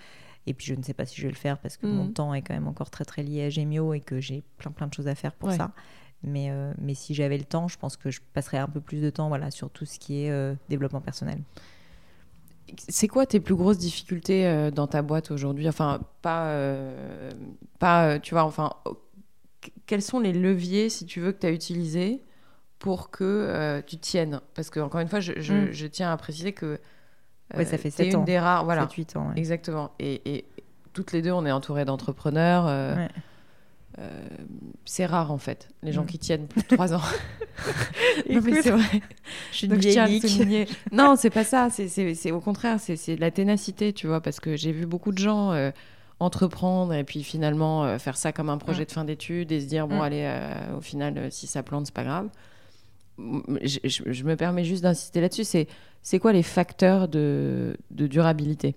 Et 0.47 0.53
puis, 0.53 0.65
je 0.67 0.73
ne 0.73 0.81
sais 0.83 0.93
pas 0.93 1.05
si 1.05 1.15
je 1.17 1.23
vais 1.23 1.29
le 1.31 1.35
faire 1.37 1.57
parce 1.59 1.77
que 1.77 1.85
mon 1.85 2.05
Mhm. 2.05 2.13
temps 2.13 2.33
est 2.33 2.41
quand 2.41 2.53
même 2.53 2.67
encore 2.67 2.89
très 2.89 3.05
très 3.05 3.23
lié 3.23 3.43
à 3.43 3.49
Gemio 3.49 3.93
et 3.93 3.99
que 3.99 4.19
j'ai 4.19 4.43
plein 4.57 4.71
plein 4.71 4.87
de 4.87 4.93
choses 4.93 5.07
à 5.07 5.15
faire 5.15 5.33
pour 5.33 5.49
Ouais. 5.49 5.57
ça. 5.57 5.71
Mais, 6.23 6.49
euh, 6.51 6.73
mais 6.79 6.95
si 6.95 7.13
j'avais 7.13 7.37
le 7.37 7.45
temps, 7.45 7.67
je 7.67 7.77
pense 7.77 7.95
que 7.95 8.09
je 8.09 8.19
passerais 8.33 8.57
un 8.57 8.67
peu 8.67 8.81
plus 8.81 9.01
de 9.01 9.09
temps 9.09 9.27
voilà, 9.29 9.51
sur 9.51 9.69
tout 9.69 9.85
ce 9.85 9.99
qui 9.99 10.23
est 10.25 10.31
euh, 10.31 10.53
développement 10.69 11.01
personnel. 11.01 11.39
C'est 12.87 13.07
quoi 13.07 13.25
tes 13.25 13.39
plus 13.39 13.55
grosses 13.55 13.79
difficultés 13.79 14.45
euh, 14.45 14.69
dans 14.69 14.85
ta 14.87 15.01
boîte 15.01 15.31
aujourd'hui? 15.31 15.67
Enfin, 15.67 16.01
pas, 16.21 16.53
pas, 17.79 18.19
tu 18.19 18.33
vois, 18.35 18.43
enfin, 18.43 18.73
oh, 18.85 18.97
qu- 19.61 19.71
quels 19.87 20.03
sont 20.03 20.19
les 20.19 20.33
leviers, 20.33 20.89
si 20.89 21.05
tu 21.05 21.19
veux, 21.19 21.31
que 21.31 21.39
tu 21.39 21.47
as 21.47 21.51
utilisés 21.51 22.23
pour 22.77 23.09
que 23.09 23.81
tu 23.87 23.97
tiennes? 23.97 24.39
Parce 24.53 24.69
que 24.69 24.79
encore 24.79 25.01
une 25.01 25.07
fois, 25.07 25.19
je, 25.19 25.33
je- 25.39 25.53
Mm. 25.69 25.71
je 25.71 25.87
tiens 25.87 26.11
à 26.11 26.17
préciser 26.17 26.53
que 26.53 26.79
Ouais, 27.57 27.65
ça 27.65 27.77
fait 27.77 27.89
t'es 27.89 28.03
sept 28.05 28.07
une 28.13 28.15
ans. 28.17 28.23
des 28.23 28.37
rares, 28.39 28.63
voilà, 28.65 28.85
7-8 28.85 29.17
ans. 29.17 29.27
ouais. 29.29 29.33
exactement. 29.37 29.91
Et, 29.99 30.21
et 30.37 30.45
toutes 30.93 31.11
les 31.13 31.21
deux, 31.21 31.31
on 31.31 31.45
est 31.45 31.51
entourées 31.51 31.85
d'entrepreneurs. 31.85 32.65
euh, 32.67 32.95
Ouais. 32.95 33.07
euh, 33.99 34.27
c'est 34.85 35.05
rare 35.05 35.31
en 35.31 35.37
fait, 35.39 35.67
les 35.83 35.91
gens 35.91 36.03
qui 36.05 36.19
tiennent 36.19 36.47
plus 36.47 36.61
de 36.61 36.67
trois 36.75 36.93
ans. 36.93 37.01
non, 38.29 38.41
mais 38.43 38.61
c'est 38.61 38.71
vrai. 38.71 39.01
Je 39.51 39.57
suis 39.57 39.67
Donc, 39.67 39.83
une 39.83 39.91
je. 39.91 40.65
Non, 40.91 41.15
c'est 41.17 41.29
pas 41.29 41.43
ça. 41.43 41.69
C'est- 41.69 42.31
au 42.31 42.39
contraire, 42.39 42.77
c'est 42.79 43.15
de 43.15 43.21
la 43.21 43.31
ténacité, 43.31 43.93
tu 43.93 44.07
vois, 44.07 44.21
parce 44.21 44.39
que 44.39 44.55
j'ai 44.55 44.71
vu 44.71 44.85
beaucoup 44.85 45.11
de 45.11 45.17
gens 45.17 45.51
euh, 45.51 45.71
entreprendre 46.19 46.93
et 46.93 47.03
puis 47.03 47.23
finalement 47.23 47.83
euh, 47.85 47.97
faire 47.97 48.17
ça 48.17 48.31
comme 48.31 48.49
un 48.49 48.57
projet 48.57 48.85
de 48.85 48.91
fin 48.91 49.05
d'études 49.05 49.51
et 49.51 49.59
se 49.61 49.65
dire, 49.65 49.87
bon, 49.87 49.97
Mm. 49.99 50.01
allez, 50.01 50.23
euh, 50.25 50.77
au 50.77 50.81
final, 50.81 51.17
euh, 51.17 51.27
si 51.29 51.47
ça 51.47 51.63
plante, 51.63 51.85
c'est 51.87 51.95
pas 51.95 52.03
grave. 52.03 52.27
Je, 53.63 53.79
je- 53.83 54.11
je 54.11 54.23
me 54.23 54.35
permets 54.35 54.63
juste 54.63 54.83
d'insister 54.83 55.21
là-dessus. 55.21 55.43
C'est 55.43 55.67
c'est 56.01 56.19
quoi 56.19 56.31
les 56.31 56.43
facteurs 56.43 57.07
de, 57.07 57.75
de 57.91 58.07
durabilité? 58.07 58.75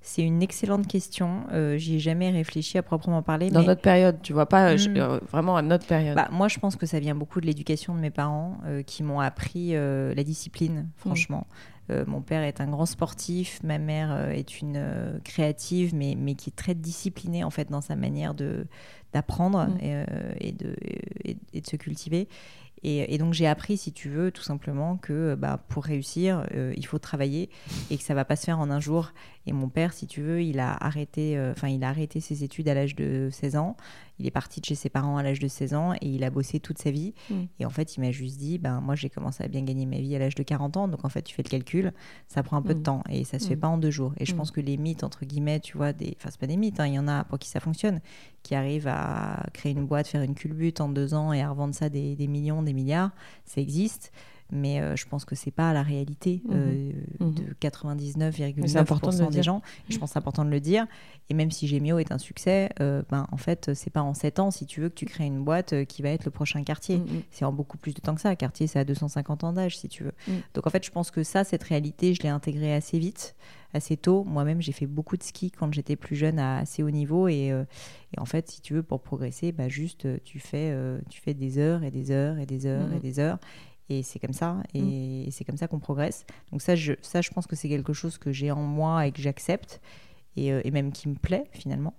C'est 0.00 0.22
une 0.22 0.42
excellente 0.42 0.86
question. 0.86 1.44
Euh, 1.52 1.76
J'y 1.76 1.96
ai 1.96 1.98
jamais 1.98 2.30
réfléchi 2.30 2.78
à 2.78 2.82
proprement 2.82 3.22
parler. 3.22 3.50
dans 3.50 3.60
mais... 3.60 3.66
notre 3.66 3.80
période, 3.82 4.18
tu 4.22 4.32
vois, 4.32 4.46
pas 4.46 4.74
Mm. 4.74 4.78
je- 4.78 4.90
euh, 4.90 5.18
vraiment 5.32 5.56
à 5.56 5.62
notre 5.62 5.86
période. 5.86 6.14
Bah, 6.16 6.28
moi, 6.30 6.48
je 6.48 6.58
pense 6.58 6.76
que 6.76 6.86
ça 6.86 7.00
vient 7.00 7.14
beaucoup 7.14 7.40
de 7.40 7.46
l'éducation 7.46 7.94
de 7.94 8.00
mes 8.00 8.10
parents 8.10 8.58
euh, 8.66 8.82
qui 8.82 9.02
m'ont 9.02 9.20
appris 9.20 9.70
euh, 9.74 10.14
la 10.14 10.24
discipline, 10.24 10.88
franchement. 10.96 11.46
Euh, 11.90 12.04
mon 12.06 12.20
père 12.20 12.42
est 12.42 12.60
un 12.60 12.66
grand 12.68 12.84
sportif, 12.86 13.60
ma 13.64 13.78
mère 13.78 14.28
est 14.30 14.60
une 14.60 15.20
créative, 15.24 15.94
mais, 15.94 16.14
mais 16.18 16.34
qui 16.34 16.50
est 16.50 16.56
très 16.56 16.74
disciplinée 16.74 17.44
en 17.44 17.50
fait 17.50 17.70
dans 17.70 17.80
sa 17.80 17.96
manière 17.96 18.34
de 18.34 18.66
d'apprendre 19.14 19.68
Mm. 19.68 19.78
et, 19.80 20.48
et 20.48 20.52
de, 20.52 20.74
et, 21.24 21.36
et 21.54 21.60
de 21.62 21.66
se 21.66 21.76
cultiver. 21.76 22.28
Et, 22.82 23.14
et 23.14 23.18
donc 23.18 23.34
j'ai 23.34 23.46
appris, 23.46 23.76
si 23.76 23.92
tu 23.92 24.08
veux, 24.08 24.30
tout 24.30 24.42
simplement 24.42 24.96
que 24.96 25.34
bah, 25.34 25.58
pour 25.68 25.84
réussir, 25.84 26.44
euh, 26.54 26.72
il 26.76 26.86
faut 26.86 26.98
travailler 26.98 27.50
et 27.90 27.96
que 27.96 28.02
ça 28.02 28.14
va 28.14 28.24
pas 28.24 28.36
se 28.36 28.44
faire 28.44 28.58
en 28.58 28.70
un 28.70 28.80
jour. 28.80 29.12
Et 29.46 29.52
mon 29.52 29.68
père, 29.68 29.92
si 29.94 30.06
tu 30.06 30.20
veux, 30.20 30.42
il 30.42 30.58
a 30.60 30.72
arrêté, 30.84 31.36
euh, 31.38 31.52
enfin 31.52 31.68
il 31.68 31.82
a 31.82 31.88
arrêté 31.88 32.20
ses 32.20 32.44
études 32.44 32.68
à 32.68 32.74
l'âge 32.74 32.94
de 32.94 33.28
16 33.32 33.56
ans. 33.56 33.76
Il 34.20 34.26
est 34.26 34.30
parti 34.32 34.60
de 34.60 34.66
chez 34.66 34.74
ses 34.74 34.88
parents 34.90 35.16
à 35.16 35.22
l'âge 35.22 35.38
de 35.38 35.48
16 35.48 35.74
ans 35.74 35.94
et 35.94 36.06
il 36.08 36.22
a 36.24 36.30
bossé 36.30 36.60
toute 36.60 36.78
sa 36.78 36.90
vie. 36.90 37.14
Mm. 37.30 37.34
Et 37.60 37.64
en 37.64 37.70
fait, 37.70 37.96
il 37.96 38.00
m'a 38.00 38.10
juste 38.10 38.36
dit, 38.38 38.58
ben 38.58 38.80
moi 38.80 38.94
j'ai 38.94 39.08
commencé 39.08 39.42
à 39.44 39.48
bien 39.48 39.62
gagner 39.62 39.86
ma 39.86 39.98
vie 39.98 40.14
à 40.16 40.18
l'âge 40.18 40.34
de 40.34 40.42
40 40.42 40.76
ans, 40.76 40.88
donc 40.88 41.04
en 41.04 41.08
fait 41.08 41.22
tu 41.22 41.34
fais 41.34 41.42
le 41.42 41.48
calcul, 41.48 41.92
ça 42.26 42.42
prend 42.42 42.56
un 42.58 42.62
peu 42.62 42.74
de 42.74 42.80
Mm. 42.80 42.82
temps 42.82 43.04
et 43.10 43.24
ça 43.24 43.38
se 43.38 43.46
fait 43.48 43.56
Mm. 43.56 43.60
pas 43.60 43.68
en 43.68 43.78
deux 43.78 43.90
jours. 43.90 44.12
Et 44.18 44.26
je 44.26 44.34
pense 44.34 44.50
que 44.50 44.60
les 44.60 44.76
mythes 44.76 45.04
entre 45.04 45.24
guillemets, 45.24 45.60
tu 45.60 45.76
vois, 45.76 45.92
des, 45.92 46.14
enfin 46.18 46.28
c'est 46.30 46.40
pas 46.40 46.46
des 46.46 46.56
mythes, 46.56 46.78
hein, 46.80 46.86
il 46.86 46.94
y 46.94 46.98
en 46.98 47.08
a 47.08 47.24
pour 47.24 47.38
qui 47.38 47.48
ça 47.48 47.60
fonctionne, 47.60 48.00
qui 48.48 48.54
arrivent 48.54 48.88
à 48.88 49.44
créer 49.52 49.72
une 49.72 49.84
boîte, 49.84 50.08
faire 50.08 50.22
une 50.22 50.34
culbute 50.34 50.80
en 50.80 50.88
deux 50.88 51.12
ans 51.12 51.34
et 51.34 51.42
à 51.42 51.50
revendre 51.50 51.74
ça 51.74 51.90
des, 51.90 52.16
des 52.16 52.26
millions, 52.26 52.62
des 52.62 52.72
milliards, 52.72 53.10
ça 53.44 53.60
existe. 53.60 54.10
Mais 54.50 54.80
euh, 54.80 54.96
je 54.96 55.06
pense 55.06 55.24
que 55.24 55.34
c'est 55.34 55.50
pas 55.50 55.72
la 55.72 55.82
réalité 55.82 56.42
Mhm. 56.46 56.54
euh, 56.54 56.92
Mhm. 57.20 57.34
de 57.34 57.42
Mais 57.42 57.48
c'est 57.48 57.68
99,9% 57.68 58.78
important 58.80 59.10
de 59.10 59.22
le 59.24 59.30
des 59.30 59.42
gens. 59.42 59.62
Et 59.88 59.92
je 59.92 59.98
pense 59.98 60.12
c'est 60.12 60.18
important 60.18 60.44
de 60.44 60.50
le 60.50 60.60
dire. 60.60 60.86
Et 61.30 61.34
même 61.34 61.50
si 61.50 61.68
Gemio 61.68 61.98
est 61.98 62.10
un 62.12 62.18
succès, 62.18 62.70
euh, 62.80 63.02
ben, 63.10 63.26
en 63.30 63.36
fait, 63.36 63.74
c'est 63.74 63.90
pas 63.90 64.02
en 64.02 64.14
7 64.14 64.38
ans, 64.38 64.50
si 64.50 64.64
tu 64.66 64.80
veux, 64.80 64.88
que 64.88 64.94
tu 64.94 65.04
crées 65.06 65.26
une 65.26 65.44
boîte 65.44 65.72
euh, 65.74 65.84
qui 65.84 66.00
va 66.02 66.08
être 66.10 66.24
le 66.24 66.30
prochain 66.30 66.62
quartier. 66.64 66.98
Mm. 66.98 67.06
C'est 67.30 67.44
en 67.44 67.52
beaucoup 67.52 67.76
plus 67.78 67.92
de 67.92 68.00
temps 68.00 68.14
que 68.14 68.20
ça. 68.20 68.34
Quartier, 68.36 68.66
c'est 68.66 68.78
à 68.78 68.84
250 68.84 69.44
ans 69.44 69.52
d'âge, 69.52 69.76
si 69.76 69.88
tu 69.88 70.04
veux. 70.04 70.12
Donc 70.54 70.66
en 70.66 70.70
fait, 70.70 70.84
je 70.84 70.90
pense 70.90 71.10
que 71.10 71.22
ça, 71.22 71.44
cette 71.44 71.62
réalité, 71.64 72.14
je 72.14 72.22
l'ai 72.22 72.28
intégrée 72.30 72.72
assez 72.74 72.98
vite, 72.98 73.34
assez 73.74 73.96
tôt. 73.98 74.24
Moi-même, 74.24 74.62
j'ai 74.62 74.72
fait 74.72 74.86
beaucoup 74.86 75.16
de 75.18 75.22
ski 75.22 75.50
quand 75.50 75.70
j'étais 75.74 75.96
plus 75.96 76.16
jeune 76.16 76.38
à 76.38 76.58
assez 76.58 76.82
haut 76.82 76.90
niveau. 76.90 77.28
Et, 77.28 77.52
euh, 77.52 77.64
et 78.16 78.20
en 78.20 78.24
fait, 78.24 78.48
si 78.48 78.62
tu 78.62 78.72
veux, 78.72 78.82
pour 78.82 79.02
progresser, 79.02 79.52
bah, 79.52 79.68
juste, 79.68 80.06
tu 80.24 80.38
fais, 80.38 80.70
euh, 80.72 80.98
tu 81.10 81.20
fais 81.20 81.34
des 81.34 81.58
heures 81.58 81.82
et 81.84 81.90
des 81.90 82.10
heures 82.10 82.38
et 82.38 82.46
des 82.46 82.64
heures 82.64 82.86
Mhm. 82.88 82.96
et 82.96 83.00
des 83.00 83.18
heures. 83.20 83.38
Et 83.90 84.02
c'est 84.02 84.18
comme 84.18 84.32
ça. 84.34 84.56
Et, 84.74 85.24
et 85.28 85.30
c'est 85.30 85.44
comme 85.44 85.56
ça 85.56 85.66
qu'on 85.68 85.78
progresse. 85.78 86.26
Donc 86.52 86.60
ça 86.62 86.74
je, 86.76 86.92
ça, 87.02 87.20
je 87.22 87.30
pense 87.30 87.46
que 87.46 87.56
c'est 87.56 87.68
quelque 87.68 87.92
chose 87.94 88.18
que 88.18 88.32
j'ai 88.32 88.50
en 88.50 88.62
moi 88.62 89.06
et 89.06 89.12
que 89.12 89.20
j'accepte. 89.22 89.80
Et, 90.36 90.52
euh, 90.52 90.60
et 90.62 90.70
même 90.70 90.92
qui 90.92 91.08
me 91.08 91.14
plaît, 91.16 91.44
finalement. 91.52 91.94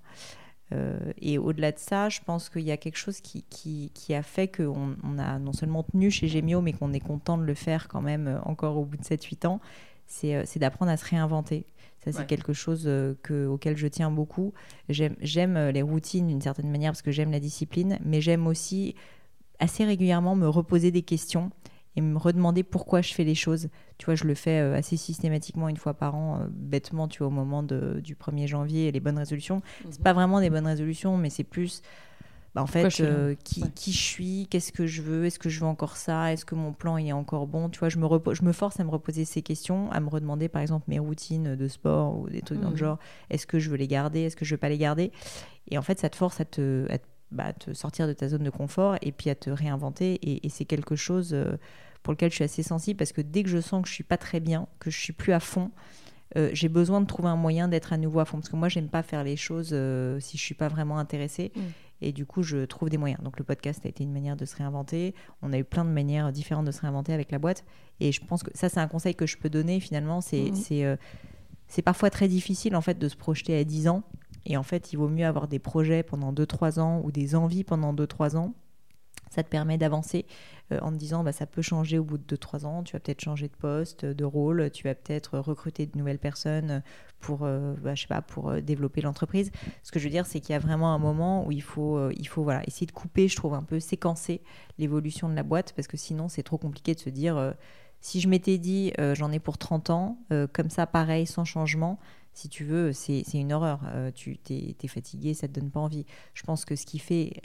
Euh, 0.71 0.99
et 1.19 1.37
au-delà 1.39 1.71
de 1.71 1.79
ça, 1.79 2.09
je 2.09 2.19
pense 2.23 2.47
qu'il 2.49 2.61
y 2.61 2.71
a 2.71 2.77
quelque 2.77 2.95
chose 2.97 3.21
qui, 3.21 3.43
qui, 3.49 3.91
qui 3.95 4.13
a 4.13 4.21
fait 4.21 4.47
qu'on 4.47 4.95
on 5.03 5.17
a 5.17 5.39
non 5.39 5.51
seulement 5.51 5.81
tenu 5.83 6.11
chez 6.11 6.27
Gemio, 6.27 6.61
mais 6.61 6.73
qu'on 6.73 6.93
est 6.93 6.99
content 6.99 7.37
de 7.39 7.43
le 7.43 7.55
faire 7.55 7.87
quand 7.87 8.01
même 8.01 8.27
euh, 8.27 8.39
encore 8.43 8.77
au 8.77 8.85
bout 8.85 8.97
de 8.97 9.03
7-8 9.03 9.47
ans, 9.47 9.59
c'est 10.05 10.45
c'est 10.45 10.59
d'apprendre 10.59 10.91
à 10.91 10.97
se 10.97 11.05
réinventer. 11.05 11.65
Ça, 12.03 12.11
c'est 12.13 12.19
Ouais. 12.19 12.25
quelque 12.27 12.53
chose 12.53 12.83
que, 13.23 13.45
auquel 13.47 13.75
je 13.75 13.85
tiens 13.87 14.09
beaucoup. 14.09 14.53
J'aime 14.87 15.69
les 15.69 15.81
routines 15.81 16.27
d'une 16.27 16.39
certaine 16.41 16.69
manière 16.71 16.91
parce 16.93 17.01
que 17.01 17.11
j'aime 17.11 17.31
la 17.31 17.41
discipline, 17.41 17.99
mais 18.05 18.21
j'aime 18.21 18.47
aussi 18.47 18.95
assez 19.59 19.83
régulièrement 19.83 20.35
me 20.35 20.47
reposer 20.47 20.91
des 20.91 21.01
questions 21.01 21.51
et 21.95 22.01
me 22.01 22.17
redemander 22.17 22.63
pourquoi 22.63 23.01
je 23.01 23.13
fais 23.13 23.23
les 23.23 23.35
choses. 23.35 23.69
Tu 23.97 24.05
vois, 24.05 24.15
je 24.15 24.23
le 24.25 24.35
fais 24.35 24.59
euh, 24.61 24.75
assez 24.75 24.95
systématiquement 24.97 25.67
une 25.69 25.77
fois 25.77 25.93
par 25.93 26.15
an, 26.15 26.41
euh, 26.41 26.47
bêtement, 26.49 27.07
tu 27.07 27.19
vois, 27.19 27.27
au 27.27 27.31
moment 27.31 27.63
de- 27.63 27.99
du 28.03 28.15
1er 28.15 28.47
janvier, 28.47 28.91
les 28.91 28.99
bonnes 28.99 29.17
résolutions. 29.17 29.61
C'est 29.89 30.01
pas 30.03 30.13
vraiment 30.13 30.39
des 30.39 30.49
bonnes 30.49 30.67
résolutions, 30.67 31.17
mais 31.17 31.29
c'est 31.29 31.43
plus, 31.43 31.81
bah, 32.55 32.63
en 32.63 32.67
fait, 32.67 32.89
je 32.89 33.03
euh, 33.03 33.35
qui, 33.43 33.61
Ouais. 33.63 33.69
qui 33.75 33.91
je 33.91 33.97
suis, 34.01 34.47
qu'est-ce 34.49 34.71
que 34.71 34.87
je 34.87 35.01
veux, 35.01 35.25
est-ce 35.25 35.39
que 35.39 35.49
je 35.49 35.59
veux 35.59 35.65
encore 35.67 35.97
ça, 35.97 36.31
est-ce 36.33 36.45
que 36.45 36.55
mon 36.55 36.73
plan 36.73 36.97
il 36.97 37.07
est 37.07 37.11
encore 37.13 37.47
bon? 37.47 37.69
Tu 37.69 37.79
vois, 37.79 37.89
je 37.89 37.97
me, 37.99 38.07
je 38.33 38.43
me 38.43 38.51
force 38.53 38.79
à 38.79 38.83
me 38.83 38.89
reposer 38.89 39.25
ces 39.25 39.41
questions, 39.41 39.91
à 39.91 39.99
me 39.99 40.09
redemander 40.09 40.47
par 40.49 40.61
exemple 40.61 40.85
mes 40.87 40.99
routines 40.99 41.55
de 41.55 41.67
sport 41.67 42.17
ou 42.17 42.29
des 42.29 42.41
trucs 42.41 42.59
dans 42.59 42.69
le 42.69 42.75
Mhm. 42.75 42.79
genre, 42.79 42.99
est-ce 43.29 43.45
que 43.47 43.59
je 43.59 43.69
veux 43.69 43.77
les 43.77 43.87
garder, 43.87 44.21
est-ce 44.21 44.35
que 44.35 44.45
je 44.45 44.53
veux 44.55 44.59
pas 44.59 44.69
les 44.69 44.77
garder? 44.79 45.11
Et 45.69 45.77
en 45.77 45.81
fait, 45.83 45.99
ça 45.99 46.09
te 46.09 46.15
force 46.15 46.39
à 46.41 46.45
te, 46.45 46.85
à 46.89 46.97
te- 46.97 47.05
bah, 47.31 47.45
à 47.45 47.53
te 47.53 47.73
sortir 47.73 48.07
de 48.07 48.13
ta 48.13 48.27
zone 48.27 48.43
de 48.43 48.49
confort 48.49 48.97
et 49.01 49.11
puis 49.11 49.29
à 49.29 49.35
te 49.35 49.49
réinventer. 49.49 50.13
Et, 50.21 50.45
et 50.45 50.49
c'est 50.49 50.65
quelque 50.65 50.95
chose 50.95 51.33
euh, 51.33 51.57
pour 52.03 52.13
lequel 52.13 52.29
je 52.29 52.35
suis 52.35 52.43
assez 52.43 52.63
sensible 52.63 52.97
parce 52.97 53.11
que 53.11 53.21
dès 53.21 53.43
que 53.43 53.49
je 53.49 53.59
sens 53.59 53.81
que 53.83 53.89
je 53.89 53.93
suis 53.93 54.03
pas 54.03 54.17
très 54.17 54.39
bien, 54.39 54.67
que 54.79 54.89
je 54.89 54.97
suis 54.99 55.13
plus 55.13 55.33
à 55.33 55.39
fond, 55.39 55.71
euh, 56.37 56.49
j'ai 56.53 56.69
besoin 56.69 57.01
de 57.01 57.07
trouver 57.07 57.29
un 57.29 57.35
moyen 57.35 57.67
d'être 57.67 57.93
à 57.93 57.97
nouveau 57.97 58.19
à 58.19 58.25
fond. 58.25 58.37
Parce 58.37 58.49
que 58.49 58.55
moi, 58.55 58.69
j'aime 58.69 58.89
pas 58.89 59.03
faire 59.03 59.23
les 59.23 59.35
choses 59.35 59.69
euh, 59.73 60.19
si 60.19 60.37
je 60.37 60.43
suis 60.43 60.55
pas 60.55 60.67
vraiment 60.67 60.99
intéressée. 60.99 61.51
Mm. 61.55 61.61
Et 62.01 62.11
du 62.13 62.25
coup, 62.25 62.43
je 62.43 62.65
trouve 62.65 62.89
des 62.89 62.97
moyens. 62.97 63.21
Donc, 63.23 63.37
le 63.37 63.43
podcast 63.43 63.85
a 63.85 63.89
été 63.89 64.03
une 64.03 64.13
manière 64.13 64.37
de 64.37 64.45
se 64.45 64.55
réinventer. 64.55 65.15
On 65.41 65.51
a 65.51 65.57
eu 65.57 65.63
plein 65.63 65.83
de 65.83 65.89
manières 65.89 66.31
différentes 66.31 66.65
de 66.65 66.71
se 66.71 66.81
réinventer 66.81 67.13
avec 67.13 67.31
la 67.31 67.39
boîte. 67.39 67.65
Et 67.99 68.11
je 68.11 68.23
pense 68.23 68.43
que 68.43 68.51
ça, 68.53 68.69
c'est 68.69 68.79
un 68.79 68.87
conseil 68.87 69.15
que 69.15 69.25
je 69.25 69.37
peux 69.37 69.49
donner 69.49 69.79
finalement. 69.79 70.21
C'est 70.21 70.51
c'est, 70.53 70.85
euh, 70.85 70.95
c'est 71.67 71.81
parfois 71.81 72.09
très 72.09 72.27
difficile 72.27 72.75
en 72.75 72.81
fait 72.81 72.97
de 72.97 73.07
se 73.09 73.17
projeter 73.17 73.57
à 73.57 73.63
10 73.63 73.89
ans. 73.89 74.03
Et 74.45 74.57
en 74.57 74.63
fait, 74.63 74.93
il 74.93 74.97
vaut 74.97 75.09
mieux 75.09 75.25
avoir 75.25 75.47
des 75.47 75.59
projets 75.59 76.03
pendant 76.03 76.33
2-3 76.33 76.79
ans 76.79 77.01
ou 77.03 77.11
des 77.11 77.35
envies 77.35 77.63
pendant 77.63 77.93
2-3 77.93 78.37
ans. 78.37 78.53
Ça 79.29 79.43
te 79.43 79.49
permet 79.49 79.77
d'avancer 79.77 80.25
euh, 80.71 80.79
en 80.81 80.91
te 80.91 80.97
disant 80.97 81.23
bah, 81.23 81.31
ça 81.31 81.45
peut 81.45 81.61
changer 81.61 81.99
au 81.99 82.03
bout 82.03 82.17
de 82.17 82.35
2-3 82.35 82.65
ans. 82.65 82.83
Tu 82.83 82.93
vas 82.93 82.99
peut-être 82.99 83.21
changer 83.21 83.47
de 83.47 83.53
poste, 83.53 84.05
de 84.05 84.25
rôle. 84.25 84.71
Tu 84.71 84.83
vas 84.83 84.95
peut-être 84.95 85.37
recruter 85.37 85.85
de 85.85 85.97
nouvelles 85.97 86.19
personnes 86.19 86.81
pour, 87.19 87.43
euh, 87.43 87.75
bah, 87.83 87.93
je 87.93 88.01
sais 88.01 88.07
pas, 88.07 88.21
pour 88.21 88.49
euh, 88.49 88.61
développer 88.61 89.01
l'entreprise. 89.01 89.51
Ce 89.83 89.91
que 89.91 89.99
je 89.99 90.05
veux 90.05 90.09
dire, 90.09 90.25
c'est 90.25 90.39
qu'il 90.39 90.53
y 90.53 90.55
a 90.55 90.59
vraiment 90.59 90.93
un 90.93 90.99
moment 90.99 91.45
où 91.45 91.51
il 91.51 91.61
faut, 91.61 92.09
il 92.11 92.27
faut 92.27 92.43
voilà, 92.43 92.63
essayer 92.65 92.87
de 92.87 92.91
couper, 92.91 93.27
je 93.27 93.35
trouve, 93.35 93.53
un 93.53 93.63
peu 93.63 93.79
séquencer 93.79 94.41
l'évolution 94.79 95.29
de 95.29 95.35
la 95.35 95.43
boîte 95.43 95.73
parce 95.75 95.87
que 95.87 95.97
sinon, 95.97 96.27
c'est 96.27 96.43
trop 96.43 96.57
compliqué 96.57 96.95
de 96.95 96.99
se 96.99 97.09
dire 97.09 97.53
si 98.01 98.21
je 98.21 98.27
m'étais 98.27 98.57
dit 98.57 98.93
euh, 98.99 99.15
j'en 99.15 99.31
ai 99.31 99.39
pour 99.39 99.57
30 99.57 99.89
ans, 99.89 100.19
euh, 100.31 100.47
comme 100.51 100.69
ça, 100.69 100.87
pareil, 100.87 101.25
sans 101.25 101.45
changement, 101.45 101.99
si 102.33 102.47
tu 102.47 102.63
veux, 102.63 102.93
c'est 102.93 103.23
une 103.33 103.51
horreur. 103.51 103.81
Euh, 103.87 104.11
tu 104.11 104.37
t'es 104.37 104.75
es 104.81 104.87
fatigué, 104.87 105.33
ça 105.33 105.47
te 105.47 105.59
donne 105.59 105.71
pas 105.71 105.79
envie. 105.79 106.05
Je 106.33 106.43
pense 106.43 106.63
que 106.63 106.75
ce 106.75 106.85
qui 106.85 106.99
fait 106.99 107.41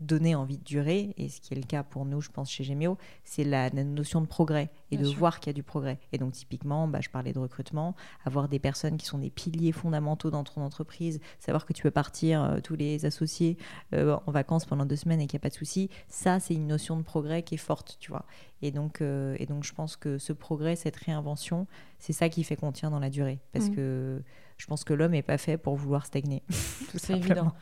donner 0.00 0.34
envie 0.34 0.58
de 0.58 0.62
durer, 0.62 1.14
et 1.16 1.28
ce 1.28 1.40
qui 1.40 1.52
est 1.52 1.56
le 1.56 1.64
cas 1.64 1.82
pour 1.82 2.04
nous, 2.04 2.20
je 2.20 2.30
pense, 2.30 2.50
chez 2.50 2.62
Gemio, 2.62 2.96
c'est 3.24 3.42
la, 3.44 3.68
la 3.70 3.82
notion 3.84 4.20
de 4.20 4.26
progrès 4.26 4.70
et 4.92 4.96
Bien 4.96 5.04
de 5.04 5.10
sûr. 5.10 5.18
voir 5.18 5.40
qu'il 5.40 5.48
y 5.48 5.50
a 5.50 5.54
du 5.54 5.62
progrès. 5.64 5.98
Et 6.12 6.18
donc, 6.18 6.32
typiquement, 6.32 6.86
bah, 6.86 7.00
je 7.00 7.10
parlais 7.10 7.32
de 7.32 7.38
recrutement, 7.40 7.96
avoir 8.24 8.48
des 8.48 8.58
personnes 8.60 8.96
qui 8.96 9.06
sont 9.06 9.18
des 9.18 9.30
piliers 9.30 9.72
fondamentaux 9.72 10.30
dans 10.30 10.44
ton 10.44 10.60
entreprise, 10.62 11.20
savoir 11.40 11.66
que 11.66 11.72
tu 11.72 11.82
peux 11.82 11.90
partir, 11.90 12.42
euh, 12.44 12.60
tous 12.60 12.76
les 12.76 13.04
associés, 13.04 13.56
euh, 13.94 14.16
en 14.26 14.30
vacances 14.30 14.64
pendant 14.64 14.86
deux 14.86 14.96
semaines 14.96 15.20
et 15.20 15.26
qu'il 15.26 15.36
n'y 15.38 15.42
a 15.42 15.44
pas 15.44 15.50
de 15.50 15.54
souci, 15.54 15.90
ça, 16.08 16.38
c'est 16.38 16.54
une 16.54 16.66
notion 16.68 16.96
de 16.96 17.02
progrès 17.02 17.42
qui 17.42 17.54
est 17.54 17.58
forte, 17.58 17.96
tu 17.98 18.10
vois. 18.10 18.26
Et 18.62 18.70
donc, 18.70 19.00
euh, 19.00 19.34
et 19.40 19.46
donc, 19.46 19.64
je 19.64 19.74
pense 19.74 19.96
que 19.96 20.18
ce 20.18 20.32
progrès, 20.32 20.76
cette 20.76 20.96
réinvention, 20.96 21.66
c'est 21.98 22.12
ça 22.12 22.28
qui 22.28 22.44
fait 22.44 22.54
qu'on 22.56 22.70
tient 22.72 22.90
dans 22.90 23.00
la 23.00 23.10
durée. 23.10 23.40
Parce 23.52 23.66
Mhm. 23.68 23.74
que 23.74 24.22
je 24.56 24.66
pense 24.66 24.84
que 24.84 24.94
l'homme 24.94 25.12
n'est 25.12 25.22
pas 25.22 25.36
fait 25.38 25.58
pour 25.58 25.74
vouloir 25.74 26.06
stagner. 26.06 26.42
tout 26.48 26.98
C'est 26.98 27.12
simplement. 27.14 27.24
évident. 27.34 27.52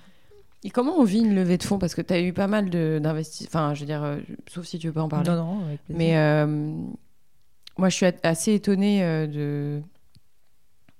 Et 0.65 0.71
comment 0.71 0.99
on 0.99 1.05
vit 1.05 1.21
une 1.21 1.35
levée 1.35 1.59
de 1.59 1.63
fonds? 1.65 1.79
Parce 1.79 1.95
que 1.95 2.03
tu 2.03 2.15
as 2.15 2.21
eu 2.21 2.33
pas 2.33 2.47
mal 2.47 2.71
d'investissements. 2.71 3.49
Enfin, 3.49 3.75
je 3.75 3.81
veux 3.81 3.87
dire, 3.87 4.03
euh, 4.05 4.19
sauf 4.49 4.65
si 4.67 4.79
tu 4.79 4.87
veux 4.89 4.93
pas 4.93 5.03
en 5.03 5.09
parler. 5.09 5.29
Non, 5.29 5.37
non, 5.37 5.65
avec. 5.67 5.81
Mais 5.89 6.17
euh, 6.17 6.47
moi, 7.79 7.89
je 7.89 7.97
suis 7.97 8.07
assez 8.23 8.55
étonnée 8.55 9.03
euh, 9.03 9.27
de... 9.27 9.83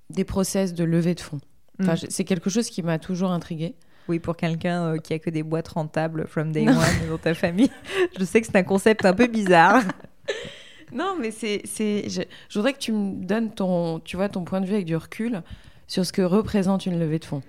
des 0.09 0.25
process 0.25 0.73
de 0.73 0.83
levée 0.83 1.15
de 1.15 1.21
fonds. 1.21 1.39
Enfin, 1.81 1.93
Mm. 1.93 2.07
c'est 2.09 2.23
quelque 2.23 2.49
chose 2.49 2.69
qui 2.69 2.83
m'a 2.83 2.99
toujours 2.99 3.31
intriguée. 3.31 3.75
Oui, 4.09 4.19
pour 4.19 4.35
quelqu'un 4.35 4.97
qui 4.99 5.13
a 5.13 5.19
que 5.19 5.29
des 5.29 5.43
boîtes 5.43 5.69
rentables 5.69 6.27
from 6.27 6.51
day 6.51 6.67
one 6.67 6.77
dans 7.09 7.17
ta 7.17 7.33
famille, 7.33 7.71
je 8.19 8.25
sais 8.25 8.41
que 8.41 8.47
c'est 8.47 8.57
un 8.57 8.63
concept 8.63 9.05
un 9.05 9.13
peu 9.13 9.27
bizarre. 9.27 9.81
Non, 10.95 11.15
mais 11.19 11.31
c'est, 11.31 11.63
je, 11.75 12.21
je 12.49 12.59
voudrais 12.59 12.73
que 12.73 12.77
tu 12.77 12.91
me 12.91 13.25
donnes 13.25 13.51
ton, 13.51 13.99
tu 13.99 14.15
vois, 14.15 14.29
ton 14.29 14.43
point 14.43 14.61
de 14.61 14.67
vue 14.67 14.75
avec 14.75 14.85
du 14.85 14.95
recul 14.95 15.41
sur 15.87 16.05
ce 16.05 16.13
que 16.13 16.21
représente 16.21 16.85
une 16.85 16.99
levée 16.99 17.17
de 17.17 17.25
fonds. 17.25 17.41